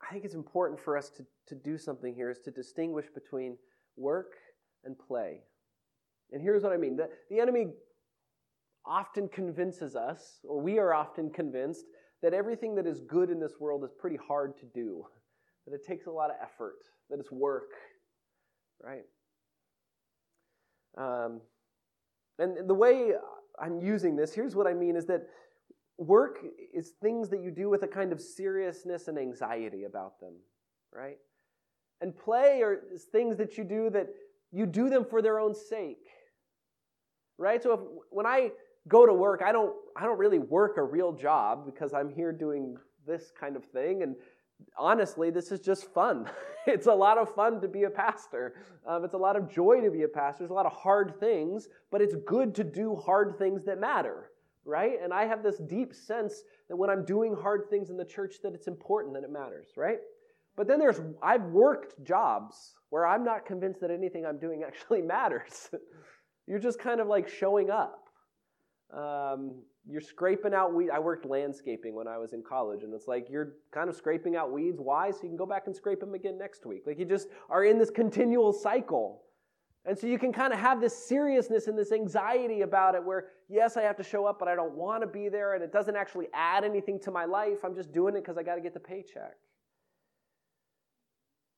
I 0.01 0.11
think 0.11 0.25
it's 0.25 0.35
important 0.35 0.79
for 0.79 0.97
us 0.97 1.09
to, 1.11 1.25
to 1.47 1.55
do 1.55 1.77
something 1.77 2.13
here 2.13 2.29
is 2.29 2.39
to 2.45 2.51
distinguish 2.51 3.05
between 3.13 3.57
work 3.95 4.33
and 4.83 4.95
play. 4.97 5.41
And 6.31 6.41
here's 6.41 6.63
what 6.63 6.73
I 6.73 6.77
mean 6.77 6.97
the, 6.97 7.09
the 7.29 7.39
enemy 7.39 7.67
often 8.85 9.27
convinces 9.29 9.95
us, 9.95 10.39
or 10.43 10.61
we 10.61 10.77
are 10.77 10.93
often 10.93 11.29
convinced, 11.31 11.85
that 12.21 12.33
everything 12.33 12.75
that 12.75 12.85
is 12.85 12.99
good 13.01 13.29
in 13.29 13.39
this 13.39 13.53
world 13.59 13.83
is 13.83 13.91
pretty 13.97 14.17
hard 14.27 14.57
to 14.57 14.65
do, 14.73 15.05
that 15.65 15.73
it 15.73 15.85
takes 15.85 16.07
a 16.07 16.11
lot 16.11 16.29
of 16.29 16.35
effort, 16.41 16.77
that 17.09 17.19
it's 17.19 17.31
work, 17.31 17.69
right? 18.81 19.03
Um, 20.97 21.41
and 22.38 22.69
the 22.69 22.73
way 22.73 23.11
I'm 23.61 23.79
using 23.79 24.15
this, 24.15 24.33
here's 24.33 24.55
what 24.55 24.67
I 24.67 24.73
mean 24.73 24.95
is 24.95 25.05
that 25.05 25.27
work 25.97 26.39
is 26.73 26.93
things 27.01 27.29
that 27.29 27.41
you 27.41 27.51
do 27.51 27.69
with 27.69 27.84
a 27.84 27.88
kind 27.88 28.12
of 28.12 28.21
seriousness 28.21 29.08
and 29.08 29.17
anxiety 29.17 29.84
about 29.86 30.19
them, 30.19 30.34
right? 30.93 31.17
And 32.01 32.15
play 32.15 32.62
are 32.62 32.81
things 33.12 33.38
that 33.38 33.58
you 33.58 33.63
do 33.63 33.89
that 33.91 34.08
you 34.51 34.65
do 34.65 34.89
them 34.89 35.05
for 35.05 35.21
their 35.21 35.39
own 35.39 35.53
sake. 35.55 36.08
Right? 37.38 37.62
So 37.62 37.73
if 37.73 37.79
when 38.10 38.25
I 38.25 38.51
go 38.88 39.05
to 39.05 39.13
work, 39.13 39.41
I 39.45 39.51
don't 39.51 39.73
I 39.95 40.03
don't 40.03 40.17
really 40.17 40.39
work 40.39 40.77
a 40.77 40.84
real 40.84 41.13
job 41.13 41.65
because 41.65 41.93
I'm 41.93 42.10
here 42.10 42.31
doing 42.31 42.77
this 43.05 43.31
kind 43.38 43.55
of 43.55 43.65
thing 43.65 44.03
and 44.03 44.15
honestly, 44.77 45.29
this 45.29 45.51
is 45.51 45.60
just 45.60 45.93
fun. 45.93 46.29
it's 46.67 46.88
a 46.88 46.93
lot 46.93 47.17
of 47.17 47.34
fun 47.34 47.62
to 47.62 47.67
be 47.67 47.84
a 47.84 47.89
pastor. 47.89 48.55
Um, 48.88 49.03
it's 49.03 49.13
a 49.13 49.17
lot 49.17 49.36
of 49.36 49.49
joy 49.49 49.81
to 49.81 49.91
be 49.91 50.03
a 50.03 50.08
pastor. 50.08 50.39
There's 50.39 50.51
a 50.51 50.55
lot 50.55 50.65
of 50.65 50.73
hard 50.73 51.19
things, 51.19 51.67
but 51.91 52.01
it's 52.01 52.15
good 52.25 52.55
to 52.55 52.63
do 52.63 52.95
hard 52.95 53.38
things 53.38 53.63
that 53.65 53.79
matter, 53.79 54.31
right? 54.65 54.93
And 55.01 55.13
I 55.13 55.25
have 55.25 55.43
this 55.43 55.60
deep 55.60 55.93
sense 55.93 56.43
that 56.69 56.75
when 56.75 56.89
I'm 56.89 57.06
doing 57.06 57.36
hard 57.36 57.69
things 57.69 57.89
in 57.89 57.97
the 57.97 58.06
church, 58.06 58.36
that 58.43 58.54
it's 58.54 58.67
important, 58.67 59.13
that 59.13 59.23
it 59.23 59.32
matters, 59.32 59.67
right? 59.78 59.99
But 60.58 60.67
then 60.67 60.80
there's 60.80 61.01
I've 61.21 61.43
worked 61.43 62.04
jobs 62.04 62.75
where 62.89 63.06
I'm 63.06 63.23
not 63.23 63.45
convinced 63.45 63.82
that 63.82 63.91
anything 63.91 64.25
I'm 64.25 64.39
doing 64.39 64.63
actually 64.67 65.01
matters. 65.01 65.69
You're 66.47 66.60
just 66.60 66.80
kind 66.80 66.99
of 66.99 67.08
like 67.08 67.28
showing 67.28 67.69
up. 67.69 68.01
Um, 68.95 69.63
you're 69.88 70.01
scraping 70.01 70.54
out 70.54 70.73
weeds. 70.73 70.91
I 70.93 70.99
worked 70.99 71.25
landscaping 71.25 71.95
when 71.95 72.08
I 72.08 72.17
was 72.17 72.34
in 72.34 72.43
college, 72.47 72.84
and 72.84 72.93
it's 72.93 73.08
like 73.08 73.28
you're 73.30 73.54
kind 73.71 73.89
of 73.89 73.95
scraping 73.95 74.36
out 74.36 74.51
weeds. 74.51 74.78
Why? 74.80 75.12
So 75.12 75.19
you 75.23 75.30
can 75.30 75.38
go 75.38 75.45
back 75.45 75.63
and 75.65 75.75
scrape 75.75 75.99
them 75.99 76.13
again 76.13 76.38
next 76.38 76.65
week. 76.65 76.84
Like 76.86 76.99
you 76.99 77.06
just 77.06 77.28
are 77.49 77.63
in 77.65 77.78
this 77.78 77.89
continual 77.89 78.54
cycle. 78.54 79.23
And 79.87 79.97
so 79.97 80.07
you 80.07 80.17
can 80.17 80.33
kind 80.33 80.51
of 80.51 80.59
have 80.59 80.81
this 80.81 80.95
seriousness 80.95 81.67
and 81.67 81.77
this 81.77 81.91
anxiety 81.91 82.61
about 82.61 82.95
it 82.95 83.03
where, 83.03 83.25
yes, 83.49 83.77
I 83.77 83.83
have 83.83 83.95
to 83.97 84.03
show 84.03 84.25
up, 84.25 84.39
but 84.39 84.47
I 84.47 84.55
don't 84.55 84.73
want 84.73 85.03
to 85.03 85.07
be 85.07 85.29
there, 85.29 85.53
and 85.53 85.63
it 85.63 85.71
doesn't 85.71 85.95
actually 85.95 86.27
add 86.33 86.63
anything 86.63 86.99
to 87.01 87.11
my 87.11 87.25
life. 87.25 87.63
I'm 87.63 87.75
just 87.75 87.91
doing 87.91 88.15
it 88.15 88.21
because 88.21 88.37
I 88.37 88.43
got 88.43 88.55
to 88.55 88.61
get 88.61 88.73
the 88.73 88.79
paycheck. 88.79 89.35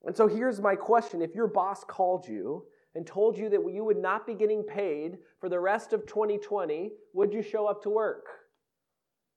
And 0.04 0.16
so 0.16 0.28
here's 0.28 0.60
my 0.60 0.76
question 0.76 1.22
if 1.22 1.36
your 1.36 1.48
boss 1.48 1.84
called 1.86 2.28
you 2.28 2.66
and 2.96 3.08
told 3.08 3.38
you 3.38 3.50
that 3.50 3.62
you 3.74 3.84
would 3.84 3.98
not 3.98 4.28
be 4.28 4.34
getting 4.34 4.64
paid 4.64 5.18
for 5.40 5.48
the 5.50 5.60
rest 5.60 5.94
of 5.94 6.06
2020, 6.06 6.92
would 7.14 7.34
you 7.34 7.42
show 7.42 7.66
up 7.66 7.82
to 7.84 7.90
work? 7.90 8.26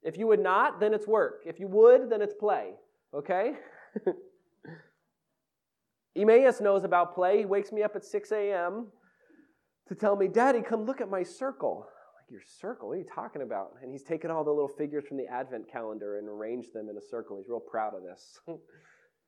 If 0.02 0.16
you 0.16 0.26
would 0.26 0.40
not, 0.40 0.80
then 0.80 0.94
it's 0.94 1.06
work. 1.06 1.42
If 1.46 1.60
you 1.60 1.68
would, 1.68 2.08
then 2.10 2.22
it's 2.22 2.34
play. 2.34 2.72
Okay? 3.14 3.54
Emmaus 6.16 6.60
knows 6.60 6.84
about 6.84 7.14
play. 7.14 7.38
He 7.38 7.44
wakes 7.44 7.72
me 7.72 7.82
up 7.82 7.96
at 7.96 8.04
6 8.04 8.32
a.m. 8.32 8.88
to 9.88 9.94
tell 9.94 10.16
me, 10.16 10.28
Daddy, 10.28 10.60
come 10.60 10.84
look 10.84 11.00
at 11.00 11.08
my 11.08 11.22
circle. 11.22 11.86
like, 12.16 12.30
your 12.30 12.42
circle? 12.44 12.88
What 12.88 12.94
are 12.94 12.98
you 12.98 13.06
talking 13.12 13.42
about? 13.42 13.72
And 13.82 13.92
he's 13.92 14.02
taken 14.02 14.30
all 14.30 14.44
the 14.44 14.50
little 14.50 14.68
figures 14.68 15.04
from 15.06 15.16
the 15.16 15.26
Advent 15.26 15.70
calendar 15.70 16.18
and 16.18 16.28
arranged 16.28 16.72
them 16.74 16.88
in 16.88 16.96
a 16.96 17.00
circle. 17.00 17.36
He's 17.36 17.48
real 17.48 17.60
proud 17.60 17.94
of 17.94 18.02
this. 18.02 18.38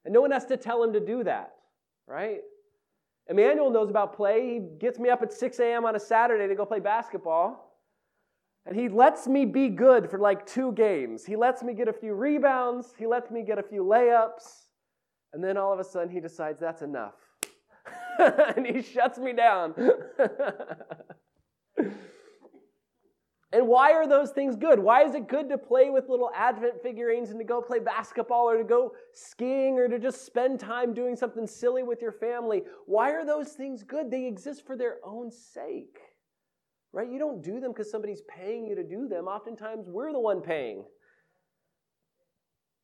And 0.05 0.13
no 0.13 0.21
one 0.21 0.33
has 0.33 0.47
to 0.47 0.57
tell 0.57 0.83
him 0.83 0.93
to 0.95 1.01
do 1.01 1.23
that, 1.23 1.53
right? 2.09 2.41
Emmanuel 3.29 3.71
knows 3.71 3.89
about 3.89 4.17
play. 4.17 4.55
He 4.55 4.61
gets 4.81 4.99
me 4.99 5.09
up 5.09 5.23
at 5.23 5.33
6 5.33 5.61
a.m. 5.61 5.85
on 5.85 5.95
a 5.95 6.01
Saturday 6.01 6.49
to 6.49 6.55
go 6.55 6.67
play 6.67 6.81
basketball. 6.81 7.79
And 8.67 8.77
he 8.77 8.89
lets 8.89 9.27
me 9.27 9.45
be 9.45 9.69
good 9.69 10.11
for 10.11 10.19
like 10.19 10.47
two 10.47 10.73
games. 10.73 11.25
He 11.25 11.37
lets 11.37 11.63
me 11.63 11.73
get 11.73 11.89
a 11.89 11.93
few 11.93 12.15
rebounds. 12.15 12.95
He 12.99 13.07
lets 13.07 13.31
me 13.31 13.43
get 13.43 13.59
a 13.59 13.63
few 13.63 13.85
layups. 13.85 14.62
And 15.33 15.43
then 15.43 15.57
all 15.57 15.73
of 15.73 15.79
a 15.79 15.85
sudden 15.85 16.11
he 16.11 16.21
decides 16.21 16.61
that's 16.61 16.83
enough. 16.83 17.15
and 18.19 18.67
he 18.67 18.83
shuts 18.83 19.19
me 19.19 19.33
down. 19.33 19.75
And 23.53 23.69
why 23.69 23.93
are 23.93 24.09
those 24.09 24.31
things 24.31 24.57
good? 24.57 24.79
Why 24.79 25.05
is 25.05 25.15
it 25.15 25.29
good 25.29 25.51
to 25.51 25.59
play 25.59 25.91
with 25.91 26.09
little 26.09 26.31
Advent 26.35 26.83
figurines 26.83 27.29
and 27.29 27.39
to 27.39 27.45
go 27.45 27.61
play 27.61 27.81
basketball 27.81 28.49
or 28.49 28.57
to 28.57 28.65
go 28.65 28.93
skiing 29.13 29.79
or 29.79 29.89
to 29.89 29.99
just 29.99 30.25
spend 30.25 30.59
time 30.59 30.95
doing 30.95 31.15
something 31.15 31.47
silly 31.47 31.83
with 31.83 32.01
your 32.01 32.13
family? 32.13 32.63
Why 32.87 33.11
are 33.11 33.27
those 33.27 33.53
things 33.53 33.83
good? 33.83 34.11
They 34.11 34.27
exist 34.27 34.67
for 34.67 34.75
their 34.75 34.97
own 35.05 35.31
sake, 35.31 35.99
right? 36.95 37.11
You 37.11 37.19
don't 37.19 37.43
do 37.43 37.61
them 37.61 37.73
because 37.73 37.91
somebody's 37.91 38.23
paying 38.23 38.67
you 38.67 38.75
to 38.75 38.85
do 38.85 39.07
them. 39.07 39.27
Oftentimes, 39.27 39.87
we're 39.87 40.13
the 40.13 40.21
one 40.21 40.41
paying. 40.41 40.85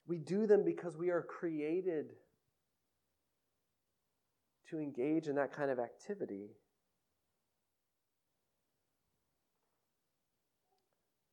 We 0.06 0.18
do 0.18 0.46
them 0.46 0.64
because 0.66 0.98
we 0.98 1.08
are 1.08 1.22
created 1.22 2.10
to 4.70 4.78
engage 4.78 5.26
in 5.26 5.36
that 5.36 5.52
kind 5.52 5.70
of 5.70 5.78
activity. 5.78 6.50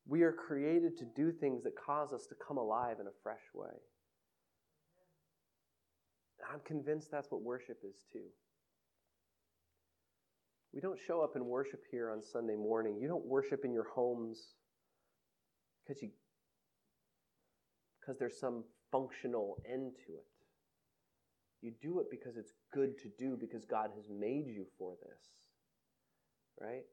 We 0.08 0.22
are 0.22 0.32
created 0.32 0.98
to 1.00 1.06
do 1.06 1.32
things 1.32 1.64
that 1.64 1.74
cause 1.76 2.14
us 2.14 2.28
to 2.28 2.36
come 2.36 2.58
alive 2.58 2.98
in 3.00 3.08
a 3.08 3.16
fresh 3.24 3.42
way. 3.54 3.74
I'm 6.52 6.60
convinced 6.66 7.10
that's 7.12 7.32
what 7.32 7.42
worship 7.42 7.80
is 7.84 7.96
too. 8.12 8.28
We 10.74 10.82
don't 10.82 11.00
show 11.00 11.22
up 11.22 11.36
and 11.36 11.46
worship 11.46 11.84
here 11.90 12.12
on 12.12 12.22
Sunday 12.22 12.56
morning. 12.56 12.98
You 13.00 13.08
don't 13.08 13.26
worship 13.26 13.64
in 13.64 13.74
your 13.74 13.88
homes 13.96 14.56
because 15.88 16.02
you 16.02 16.10
because 18.00 18.20
there's 18.20 18.40
some 18.40 18.64
functional 18.92 19.58
end 19.68 19.94
to 20.06 20.14
it. 20.14 20.26
You 21.66 21.72
do 21.82 22.00
it 22.00 22.12
because 22.12 22.38
it's 22.38 22.54
good 22.72 22.96
to 23.00 23.10
do 23.18 23.36
because 23.42 23.66
God 23.66 23.90
has 23.96 24.06
made 24.08 24.46
you 24.46 24.68
for 24.78 24.94
this. 25.02 25.20
Right? 26.62 26.84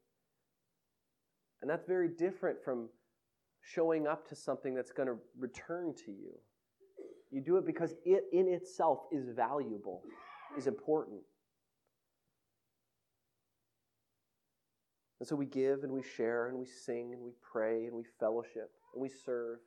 And 1.61 1.71
that's 1.71 1.85
very 1.85 2.09
different 2.09 2.57
from 2.65 2.89
showing 3.61 4.07
up 4.07 4.27
to 4.31 4.35
something 4.35 4.75
that's 4.75 4.91
going 4.91 5.09
to 5.09 5.17
return 5.39 5.93
to 6.07 6.11
you. 6.11 6.33
You 7.31 7.43
do 7.43 7.59
it 7.59 7.67
because 7.67 7.95
it 8.07 8.25
in 8.33 8.49
itself 8.49 9.01
is 9.13 9.29
valuable, 9.29 10.05
is 10.57 10.67
important. 10.67 11.21
And 15.21 15.29
so 15.29 15.37
we 15.37 15.45
give 15.45 15.85
and 15.85 15.93
we 15.93 16.03
share 16.03 16.49
and 16.49 16.59
we 16.59 16.67
sing 16.67 17.13
and 17.13 17.23
we 17.23 17.33
pray 17.53 17.85
and 17.85 17.95
we 17.95 18.05
fellowship 18.19 18.71
and 18.95 19.03
we 19.03 19.11
serve. 19.11 19.59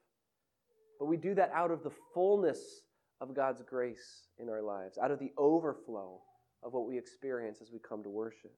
But 0.99 1.06
we 1.06 1.16
do 1.16 1.36
that 1.36 1.51
out 1.53 1.70
of 1.70 1.84
the 1.84 1.91
fullness 2.16 2.82
of 3.22 3.34
God's 3.34 3.61
grace 3.61 4.28
in 4.39 4.49
our 4.49 4.61
lives, 4.61 4.97
out 4.97 5.11
of 5.11 5.20
the 5.20 5.32
overflow 5.38 6.20
of 6.63 6.74
what 6.74 6.88
we 6.88 6.97
experience 6.97 7.59
as 7.61 7.72
we 7.72 7.80
come 7.80 8.03
to 8.03 8.09
worship. 8.09 8.51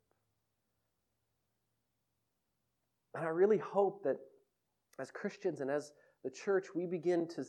And 3.14 3.26
I 3.26 3.30
really 3.30 3.58
hope 3.58 4.04
that 4.04 4.18
as 5.00 5.12
Christians 5.12 5.62
and 5.62 5.70
as 5.70 5.92
the 6.24 6.30
church, 6.30 6.68
we 6.76 6.86
begin 6.86 7.28
to 7.30 7.46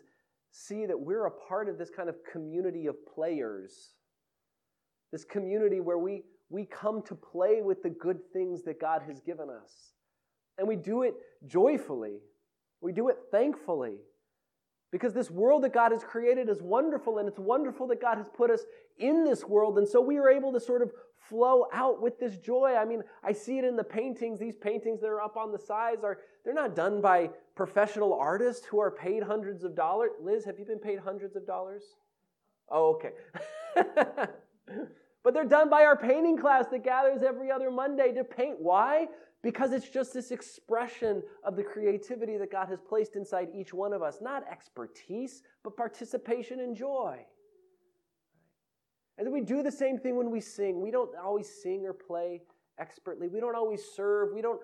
see 0.51 0.87
that 0.87 0.99
we're 0.99 1.27
a 1.27 1.31
part 1.31 1.69
of 1.69 1.79
this 1.79 1.91
kind 1.91 2.09
of 2.09 2.17
community 2.31 2.87
of 2.87 2.97
players. 3.15 3.95
This 5.13 5.25
community 5.25 5.81
where 5.81 5.99
we, 5.99 6.25
we 6.51 6.65
come 6.65 7.03
to 7.03 7.15
play 7.15 7.61
with 7.63 7.83
the 7.83 7.91
good 7.91 8.19
things 8.33 8.63
that 8.65 8.81
God 8.81 9.03
has 9.07 9.21
given 9.21 9.49
us. 9.51 9.93
And 10.59 10.67
we 10.67 10.77
do 10.77 11.03
it 11.03 11.15
joyfully, 11.47 12.19
we 12.81 12.93
do 12.93 13.09
it 13.09 13.17
thankfully. 13.31 13.97
Because 14.91 15.13
this 15.13 15.31
world 15.31 15.65
that 15.65 15.75
God 15.75 15.93
has 15.93 16.03
created 16.03 16.49
is 16.49 16.63
wonderful, 16.63 17.19
and 17.19 17.29
it's 17.29 17.39
wonderful 17.39 17.87
that 17.89 18.01
God 18.01 18.17
has 18.17 18.27
put 18.35 18.51
us 18.51 18.63
in 18.99 19.25
this 19.25 19.45
world. 19.45 19.79
And 19.79 19.87
so 19.87 20.01
we 20.01 20.19
are 20.19 20.31
able 20.31 20.53
to 20.53 20.61
sort 20.61 20.81
of 20.81 20.91
flow 21.29 21.67
out 21.73 22.01
with 22.01 22.19
this 22.19 22.39
joy. 22.39 22.75
I 22.75 22.85
mean, 22.85 23.03
I 23.23 23.33
see 23.33 23.59
it 23.59 23.65
in 23.65 23.77
the 23.77 23.85
paintings. 23.85 24.39
These 24.39 24.57
paintings 24.57 25.01
that 25.01 25.09
are 25.09 25.21
up 25.21 25.37
on 25.37 25.53
the 25.53 25.59
sides 25.59 26.05
are 26.05 26.19
they're 26.45 26.55
not 26.55 26.75
done 26.75 27.03
by 27.03 27.31
professional 27.55 28.15
artists 28.15 28.65
who 28.65 28.81
are 28.81 28.91
paid 28.91 29.23
hundreds 29.23 29.65
of 29.65 29.75
dollars. 29.75 30.11
Liz, 30.23 30.45
have 30.45 30.59
you 30.59 30.65
been 30.65 30.79
paid 30.79 30.99
hundreds 30.99 31.37
of 31.37 31.47
dollars? 31.47 31.83
Oh, 32.71 32.95
okay. 32.97 33.13
but 35.23 35.35
they're 35.35 35.45
done 35.45 35.69
by 35.69 35.85
our 35.85 35.97
painting 35.97 36.39
class 36.39 36.67
that 36.71 36.85
gathers 36.85 37.23
every 37.23 37.51
other 37.51 37.71
Monday 37.71 38.13
to 38.13 38.25
paint. 38.25 38.57
Why? 38.59 39.07
Because 39.43 39.73
it's 39.73 39.89
just 39.89 40.13
this 40.13 40.31
expression 40.33 41.23
of 41.45 41.55
the 41.55 41.63
creativity 41.63 42.37
that 42.39 42.51
God 42.51 42.69
has 42.69 42.81
placed 42.81 43.15
inside 43.15 43.49
each 43.55 43.73
one 43.73 43.93
of 43.93 44.03
us. 44.03 44.19
Not 44.21 44.43
expertise, 44.51 45.43
but 45.63 45.77
participation 45.77 46.61
and 46.61 46.77
joy. 46.77 47.25
And 49.17 49.27
then 49.27 49.33
we 49.33 49.41
do 49.41 49.63
the 49.63 49.71
same 49.71 49.99
thing 49.99 50.17
when 50.17 50.31
we 50.31 50.41
sing. 50.41 50.81
We 50.81 50.91
don't 50.91 51.11
always 51.17 51.49
sing 51.63 51.85
or 51.87 51.93
play 51.93 52.43
expertly. 52.79 53.29
We 53.29 53.41
don't 53.41 53.57
always 53.57 53.83
serve. 53.85 54.31
We 54.35 54.43
don't 54.43 54.61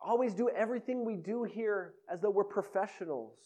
always 0.00 0.34
do 0.34 0.48
everything 0.50 1.04
we 1.04 1.16
do 1.16 1.44
here 1.44 1.94
as 2.10 2.20
though 2.20 2.30
we're 2.30 2.44
professionals. 2.44 3.36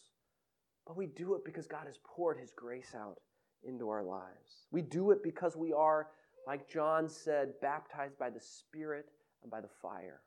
But 0.86 0.96
we 0.96 1.06
do 1.06 1.34
it 1.34 1.44
because 1.44 1.66
God 1.66 1.86
has 1.86 1.98
poured 2.04 2.38
His 2.38 2.52
grace 2.54 2.94
out 2.96 3.18
into 3.64 3.88
our 3.88 4.02
lives. 4.02 4.66
We 4.70 4.82
do 4.82 5.12
it 5.12 5.22
because 5.22 5.56
we 5.56 5.72
are, 5.72 6.08
like 6.46 6.68
John 6.68 7.08
said, 7.08 7.52
baptized 7.60 8.18
by 8.18 8.30
the 8.30 8.40
Spirit 8.40 9.06
and 9.42 9.50
by 9.50 9.60
the 9.60 9.68
fire. 9.80 10.20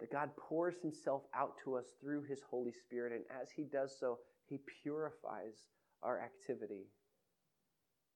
That 0.00 0.12
God 0.12 0.30
pours 0.36 0.76
Himself 0.80 1.22
out 1.34 1.54
to 1.64 1.74
us 1.74 1.86
through 2.00 2.22
His 2.24 2.40
Holy 2.48 2.72
Spirit, 2.72 3.12
and 3.12 3.24
as 3.42 3.50
He 3.50 3.64
does 3.64 3.96
so, 3.98 4.18
He 4.48 4.60
purifies 4.82 5.66
our 6.02 6.20
activity. 6.20 6.86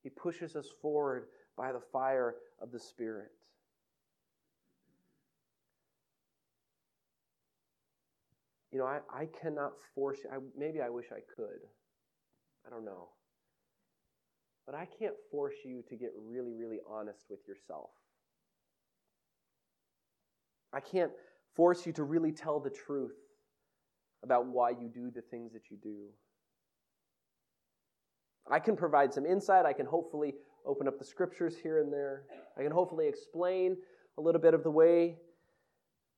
He 0.02 0.10
pushes 0.10 0.56
us 0.56 0.68
forward 0.80 1.26
by 1.56 1.72
the 1.72 1.82
fire 1.92 2.36
of 2.60 2.72
the 2.72 2.78
Spirit. 2.78 3.30
You 8.72 8.78
know, 8.78 8.86
I, 8.86 9.00
I 9.12 9.28
cannot 9.40 9.72
force 9.94 10.18
you. 10.24 10.30
I, 10.30 10.38
maybe 10.58 10.80
I 10.80 10.88
wish 10.88 11.06
I 11.12 11.20
could. 11.36 11.60
I 12.66 12.70
don't 12.70 12.84
know. 12.86 13.08
But 14.64 14.74
I 14.74 14.86
can't 14.98 15.14
force 15.30 15.56
you 15.64 15.82
to 15.88 15.96
get 15.96 16.10
really, 16.16 16.54
really 16.54 16.78
honest 16.88 17.24
with 17.28 17.40
yourself. 17.46 17.90
I 20.72 20.80
can't 20.80 21.12
force 21.54 21.86
you 21.86 21.92
to 21.92 22.04
really 22.04 22.32
tell 22.32 22.60
the 22.60 22.70
truth 22.70 23.16
about 24.22 24.46
why 24.46 24.70
you 24.70 24.88
do 24.92 25.10
the 25.10 25.22
things 25.22 25.52
that 25.52 25.70
you 25.70 25.76
do. 25.82 26.08
I 28.50 28.58
can 28.58 28.76
provide 28.76 29.12
some 29.12 29.26
insight. 29.26 29.66
I 29.66 29.72
can 29.72 29.86
hopefully 29.86 30.34
open 30.66 30.86
up 30.88 30.98
the 30.98 31.04
scriptures 31.04 31.56
here 31.60 31.80
and 31.80 31.92
there. 31.92 32.24
I 32.58 32.62
can 32.62 32.72
hopefully 32.72 33.08
explain 33.08 33.76
a 34.18 34.20
little 34.20 34.40
bit 34.40 34.54
of 34.54 34.62
the 34.62 34.70
way 34.70 35.16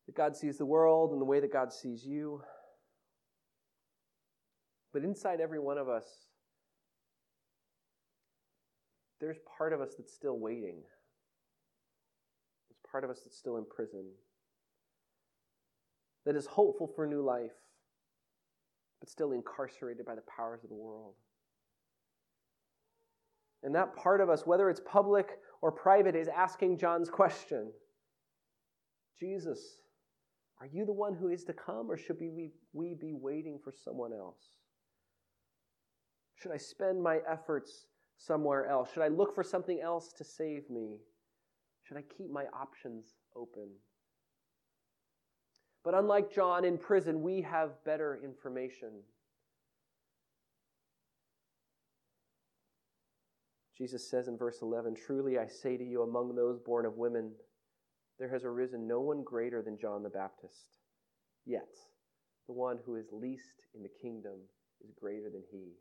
that 0.06 0.14
God 0.14 0.36
sees 0.36 0.58
the 0.58 0.66
world 0.66 1.12
and 1.12 1.20
the 1.20 1.24
way 1.24 1.40
that 1.40 1.52
God 1.52 1.72
sees 1.72 2.04
you. 2.04 2.42
But 4.92 5.02
inside 5.02 5.40
every 5.40 5.58
one 5.58 5.78
of 5.78 5.88
us, 5.88 6.04
there's 9.20 9.38
part 9.58 9.72
of 9.72 9.80
us 9.80 9.94
that's 9.96 10.12
still 10.12 10.38
waiting. 10.38 10.82
There's 12.68 12.80
part 12.90 13.04
of 13.04 13.10
us 13.10 13.20
that's 13.24 13.36
still 13.36 13.56
in 13.56 13.64
prison, 13.64 14.04
that 16.24 16.36
is 16.36 16.46
hopeful 16.46 16.90
for 16.94 17.06
new 17.06 17.22
life, 17.22 17.52
but 19.00 19.10
still 19.10 19.32
incarcerated 19.32 20.06
by 20.06 20.14
the 20.14 20.22
powers 20.22 20.62
of 20.64 20.70
the 20.70 20.76
world. 20.76 21.14
And 23.62 23.74
that 23.74 23.96
part 23.96 24.20
of 24.20 24.28
us, 24.28 24.46
whether 24.46 24.68
it's 24.68 24.80
public 24.80 25.38
or 25.62 25.72
private, 25.72 26.14
is 26.14 26.28
asking 26.28 26.78
John's 26.78 27.10
question 27.10 27.72
Jesus, 29.18 29.60
are 30.60 30.66
you 30.66 30.84
the 30.84 30.92
one 30.92 31.14
who 31.14 31.28
is 31.28 31.44
to 31.44 31.52
come, 31.52 31.90
or 31.90 31.96
should 31.96 32.18
we, 32.20 32.50
we 32.72 32.94
be 33.00 33.14
waiting 33.14 33.58
for 33.62 33.72
someone 33.72 34.12
else? 34.12 34.42
Should 36.36 36.52
I 36.52 36.56
spend 36.56 37.02
my 37.02 37.20
efforts 37.30 37.86
somewhere 38.16 38.66
else? 38.66 38.92
Should 38.92 39.02
I 39.02 39.08
look 39.08 39.34
for 39.34 39.42
something 39.44 39.80
else 39.80 40.12
to 40.18 40.24
save 40.24 40.68
me? 40.68 40.98
Should 41.84 41.96
I 41.96 42.02
keep 42.02 42.30
my 42.30 42.44
options 42.54 43.14
open? 43.36 43.68
But 45.84 45.94
unlike 45.94 46.32
John 46.32 46.64
in 46.64 46.78
prison, 46.78 47.22
we 47.22 47.42
have 47.42 47.84
better 47.84 48.18
information. 48.24 49.02
Jesus 53.76 54.08
says 54.08 54.28
in 54.28 54.38
verse 54.38 54.62
11 54.62 54.94
Truly 54.94 55.38
I 55.38 55.46
say 55.46 55.76
to 55.76 55.84
you, 55.84 56.02
among 56.02 56.34
those 56.34 56.58
born 56.58 56.86
of 56.86 56.96
women, 56.96 57.32
there 58.18 58.30
has 58.30 58.44
arisen 58.44 58.88
no 58.88 59.00
one 59.00 59.22
greater 59.22 59.60
than 59.60 59.76
John 59.76 60.02
the 60.02 60.08
Baptist. 60.08 60.78
Yet, 61.44 61.68
the 62.46 62.54
one 62.54 62.78
who 62.86 62.96
is 62.96 63.06
least 63.12 63.66
in 63.74 63.82
the 63.82 63.90
kingdom 64.00 64.38
is 64.82 64.90
greater 64.98 65.28
than 65.30 65.42
he. 65.50 65.72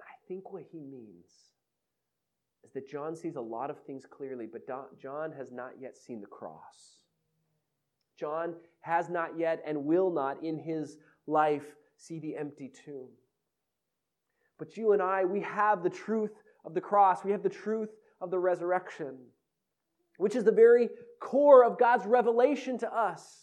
I 0.00 0.26
think 0.26 0.52
what 0.52 0.64
he 0.72 0.80
means 0.80 1.26
is 2.64 2.72
that 2.72 2.88
John 2.88 3.14
sees 3.14 3.36
a 3.36 3.40
lot 3.40 3.70
of 3.70 3.80
things 3.84 4.04
clearly, 4.10 4.48
but 4.50 4.66
John 4.66 5.32
has 5.32 5.52
not 5.52 5.72
yet 5.78 5.96
seen 5.96 6.20
the 6.20 6.26
cross. 6.26 7.03
John 8.18 8.54
has 8.80 9.08
not 9.08 9.38
yet 9.38 9.62
and 9.66 9.84
will 9.84 10.10
not 10.10 10.42
in 10.42 10.58
his 10.58 10.96
life 11.26 11.64
see 11.96 12.18
the 12.18 12.36
empty 12.36 12.70
tomb. 12.84 13.08
But 14.58 14.76
you 14.76 14.92
and 14.92 15.02
I, 15.02 15.24
we 15.24 15.40
have 15.40 15.82
the 15.82 15.90
truth 15.90 16.32
of 16.64 16.74
the 16.74 16.80
cross. 16.80 17.24
We 17.24 17.32
have 17.32 17.42
the 17.42 17.48
truth 17.48 17.90
of 18.20 18.30
the 18.30 18.38
resurrection, 18.38 19.16
which 20.18 20.36
is 20.36 20.44
the 20.44 20.52
very 20.52 20.88
core 21.20 21.64
of 21.64 21.78
God's 21.78 22.06
revelation 22.06 22.78
to 22.78 22.94
us. 22.94 23.40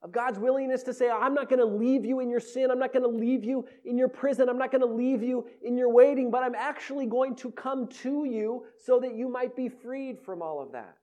Of 0.00 0.12
God's 0.12 0.38
willingness 0.38 0.84
to 0.84 0.94
say, 0.94 1.10
I'm 1.10 1.34
not 1.34 1.48
going 1.48 1.58
to 1.58 1.64
leave 1.64 2.04
you 2.04 2.20
in 2.20 2.30
your 2.30 2.38
sin. 2.38 2.70
I'm 2.70 2.78
not 2.78 2.92
going 2.92 3.02
to 3.02 3.08
leave 3.08 3.42
you 3.42 3.66
in 3.84 3.98
your 3.98 4.08
prison. 4.08 4.48
I'm 4.48 4.56
not 4.56 4.70
going 4.70 4.82
to 4.82 4.86
leave 4.86 5.24
you 5.24 5.48
in 5.60 5.76
your 5.76 5.92
waiting, 5.92 6.30
but 6.30 6.44
I'm 6.44 6.54
actually 6.54 7.06
going 7.06 7.34
to 7.36 7.50
come 7.50 7.88
to 8.02 8.24
you 8.24 8.64
so 8.78 9.00
that 9.00 9.16
you 9.16 9.28
might 9.28 9.56
be 9.56 9.68
freed 9.68 10.20
from 10.20 10.40
all 10.40 10.62
of 10.62 10.70
that. 10.70 10.96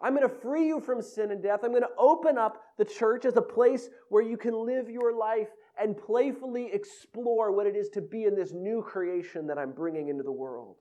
I'm 0.00 0.14
going 0.14 0.28
to 0.28 0.34
free 0.34 0.66
you 0.66 0.80
from 0.80 1.02
sin 1.02 1.32
and 1.32 1.42
death. 1.42 1.60
I'm 1.62 1.70
going 1.70 1.82
to 1.82 1.88
open 1.98 2.38
up 2.38 2.62
the 2.76 2.84
church 2.84 3.24
as 3.24 3.36
a 3.36 3.42
place 3.42 3.88
where 4.10 4.22
you 4.22 4.36
can 4.36 4.54
live 4.54 4.88
your 4.88 5.16
life 5.16 5.48
and 5.80 5.96
playfully 5.96 6.70
explore 6.72 7.52
what 7.52 7.66
it 7.66 7.74
is 7.74 7.88
to 7.90 8.00
be 8.00 8.24
in 8.24 8.36
this 8.36 8.52
new 8.52 8.82
creation 8.82 9.46
that 9.48 9.58
I'm 9.58 9.72
bringing 9.72 10.08
into 10.08 10.22
the 10.22 10.32
world. 10.32 10.76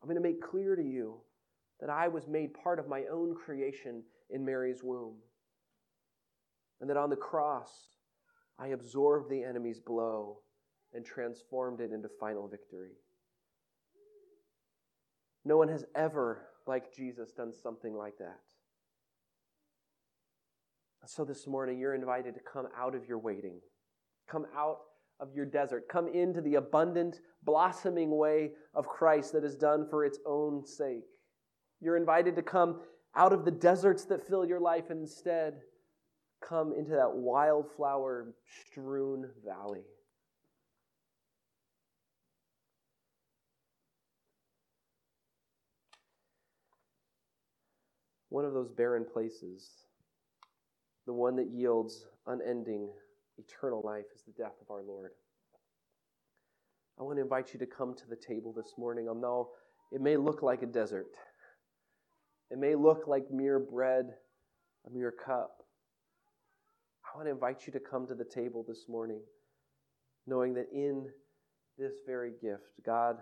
I'm 0.00 0.08
going 0.08 0.20
to 0.20 0.28
make 0.28 0.40
clear 0.40 0.76
to 0.76 0.82
you 0.82 1.20
that 1.80 1.90
I 1.90 2.08
was 2.08 2.28
made 2.28 2.54
part 2.54 2.78
of 2.78 2.88
my 2.88 3.04
own 3.10 3.34
creation 3.34 4.02
in 4.30 4.44
Mary's 4.44 4.82
womb. 4.82 5.16
And 6.80 6.88
that 6.88 6.96
on 6.96 7.10
the 7.10 7.16
cross, 7.16 7.70
I 8.60 8.68
absorbed 8.68 9.30
the 9.30 9.42
enemy's 9.42 9.80
blow 9.80 10.38
and 10.94 11.04
transformed 11.04 11.80
it 11.80 11.92
into 11.92 12.08
final 12.20 12.48
victory. 12.48 12.92
No 15.44 15.56
one 15.56 15.68
has 15.68 15.84
ever, 15.94 16.46
like 16.68 16.94
Jesus, 16.94 17.32
done 17.32 17.52
something 17.52 17.94
like 17.94 18.18
that. 18.18 18.38
So 21.06 21.24
this 21.24 21.46
morning, 21.46 21.78
you're 21.78 21.94
invited 21.94 22.34
to 22.34 22.40
come 22.40 22.68
out 22.78 22.94
of 22.94 23.06
your 23.06 23.18
waiting, 23.18 23.60
come 24.28 24.46
out 24.54 24.80
of 25.20 25.34
your 25.34 25.46
desert, 25.46 25.88
come 25.88 26.06
into 26.06 26.42
the 26.42 26.56
abundant, 26.56 27.20
blossoming 27.44 28.16
way 28.16 28.50
of 28.74 28.86
Christ 28.86 29.32
that 29.32 29.42
is 29.42 29.56
done 29.56 29.86
for 29.88 30.04
its 30.04 30.18
own 30.26 30.66
sake. 30.66 31.06
You're 31.80 31.96
invited 31.96 32.36
to 32.36 32.42
come 32.42 32.80
out 33.16 33.32
of 33.32 33.44
the 33.44 33.50
deserts 33.50 34.04
that 34.04 34.28
fill 34.28 34.44
your 34.44 34.60
life 34.60 34.90
and 34.90 35.00
instead 35.00 35.54
come 36.46 36.72
into 36.72 36.90
that 36.90 37.14
wildflower 37.14 38.34
strewn 38.70 39.30
valley. 39.44 39.84
One 48.30 48.44
of 48.44 48.52
those 48.52 48.70
barren 48.70 49.06
places, 49.10 49.70
the 51.06 51.12
one 51.12 51.36
that 51.36 51.50
yields 51.50 52.04
unending 52.26 52.90
eternal 53.38 53.82
life, 53.84 54.04
is 54.14 54.22
the 54.22 54.32
death 54.32 54.54
of 54.60 54.70
our 54.70 54.82
Lord. 54.82 55.12
I 56.98 57.04
want 57.04 57.16
to 57.18 57.22
invite 57.22 57.52
you 57.52 57.60
to 57.60 57.66
come 57.66 57.94
to 57.94 58.08
the 58.08 58.16
table 58.16 58.52
this 58.52 58.74
morning. 58.76 59.08
Although 59.08 59.50
it 59.92 60.00
may 60.00 60.16
look 60.16 60.42
like 60.42 60.62
a 60.62 60.66
desert, 60.66 61.06
it 62.50 62.58
may 62.58 62.74
look 62.74 63.06
like 63.06 63.30
mere 63.30 63.58
bread, 63.58 64.06
a 64.86 64.90
mere 64.90 65.12
cup. 65.12 65.62
I 67.04 67.16
want 67.16 67.28
to 67.28 67.32
invite 67.32 67.66
you 67.66 67.72
to 67.72 67.80
come 67.80 68.06
to 68.06 68.14
the 68.14 68.24
table 68.24 68.64
this 68.66 68.86
morning, 68.88 69.20
knowing 70.26 70.54
that 70.54 70.68
in 70.72 71.08
this 71.78 71.94
very 72.06 72.32
gift, 72.42 72.64
God 72.84 73.16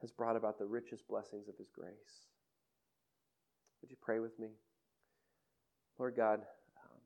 has 0.00 0.10
brought 0.10 0.36
about 0.36 0.58
the 0.58 0.64
richest 0.64 1.06
blessings 1.08 1.48
of 1.48 1.56
His 1.58 1.68
grace. 1.74 2.31
Would 3.82 3.90
you 3.90 3.96
pray 4.00 4.20
with 4.20 4.38
me? 4.38 4.48
Lord 5.98 6.14
God, 6.16 6.40
um, 6.40 6.98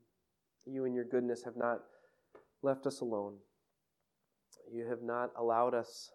you 0.65 0.85
and 0.85 0.95
your 0.95 1.05
goodness 1.05 1.43
have 1.43 1.57
not 1.57 1.79
left 2.63 2.85
us 2.85 3.01
alone. 3.01 3.35
You 4.71 4.87
have 4.87 5.01
not 5.01 5.31
allowed 5.37 5.73
us 5.73 6.11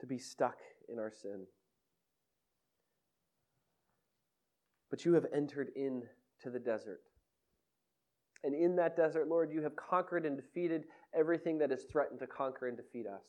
to 0.00 0.06
be 0.06 0.18
stuck 0.18 0.56
in 0.92 0.98
our 0.98 1.12
sin. 1.12 1.46
But 4.90 5.04
you 5.04 5.14
have 5.14 5.26
entered 5.34 5.68
into 5.76 6.50
the 6.52 6.58
desert. 6.58 7.00
And 8.42 8.54
in 8.54 8.76
that 8.76 8.96
desert, 8.96 9.28
Lord, 9.28 9.50
you 9.52 9.62
have 9.62 9.74
conquered 9.74 10.26
and 10.26 10.36
defeated 10.36 10.84
everything 11.18 11.58
that 11.58 11.70
has 11.70 11.84
threatened 11.90 12.20
to 12.20 12.26
conquer 12.26 12.68
and 12.68 12.76
defeat 12.76 13.06
us. 13.06 13.24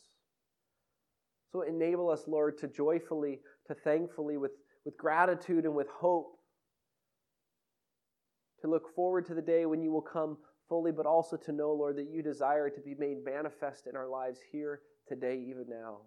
So 1.52 1.62
enable 1.62 2.10
us, 2.10 2.24
Lord, 2.28 2.58
to 2.60 2.68
joyfully, 2.68 3.40
to 3.68 3.74
thankfully, 3.74 4.36
with, 4.36 4.52
with 4.84 4.98
gratitude 4.98 5.64
and 5.64 5.74
with 5.74 5.88
hope, 5.88 6.38
to 8.66 8.72
look 8.72 8.94
forward 8.96 9.28
to 9.28 9.36
the 9.36 9.42
day 9.42 9.68
when 9.68 9.80
you 9.80 9.92
will 9.92 10.02
come 10.02 10.38
fully, 10.68 10.92
but 10.92 11.06
also 11.06 11.38
to 11.38 11.52
know, 11.52 11.72
Lord, 11.72 11.98
that 11.98 12.10
you 12.12 12.24
desire 12.24 12.68
to 12.68 12.82
be 12.82 12.96
made 12.96 13.24
manifest 13.24 13.86
in 13.86 13.96
our 13.96 14.08
lives 14.08 14.40
here 14.52 14.82
today, 15.08 15.40
even 15.48 15.66
now. 15.70 15.98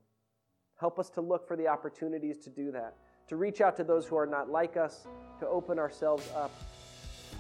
Help 0.81 0.99
us 0.99 1.09
to 1.11 1.21
look 1.21 1.47
for 1.47 1.57
the 1.57 1.69
opportunities 1.69 2.39
to 2.39 2.51
do 2.51 2.73
that, 2.73 2.97
to 3.29 3.37
reach 3.37 3.61
out 3.61 3.77
to 3.77 3.85
those 3.85 4.07
who 4.07 4.17
are 4.17 4.27
not 4.27 4.51
like 4.51 4.77
us, 4.77 5.07
to 5.39 5.47
open 5.47 5.79
ourselves 5.79 6.29
up 6.35 6.51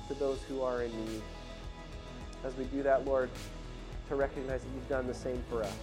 to 0.06 0.14
those 0.14 0.40
who 0.42 0.62
are 0.62 0.82
in 0.82 1.06
need. 1.06 1.22
As 2.44 2.54
we 2.54 2.64
do 2.66 2.84
that, 2.84 3.04
Lord, 3.04 3.28
to 4.08 4.14
recognize 4.14 4.62
that 4.62 4.70
you've 4.72 4.88
done 4.88 5.08
the 5.08 5.14
same 5.14 5.42
for 5.50 5.64
us. 5.64 5.76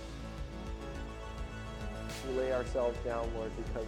We 2.30 2.40
lay 2.40 2.54
ourselves 2.54 2.98
down, 3.04 3.30
Lord, 3.36 3.52
because 3.66 3.88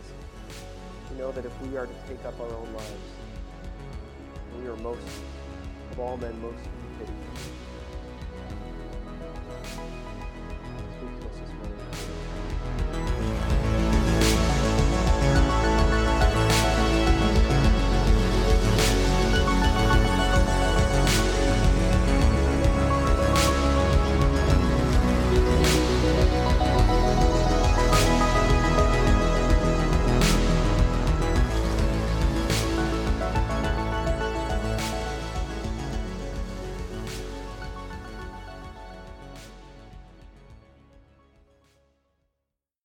we 1.09 1.17
know 1.17 1.31
that 1.31 1.45
if 1.45 1.61
we 1.61 1.77
are 1.77 1.85
to 1.85 1.93
take 2.05 2.23
up 2.25 2.37
our 2.41 2.49
own 2.49 2.73
lives, 2.73 2.91
we 4.61 4.67
are 4.67 4.75
most, 4.77 4.99
of 5.97 6.03
all 6.03 6.17
men, 6.17 6.39
most 6.41 6.57
pitied. 6.99 7.56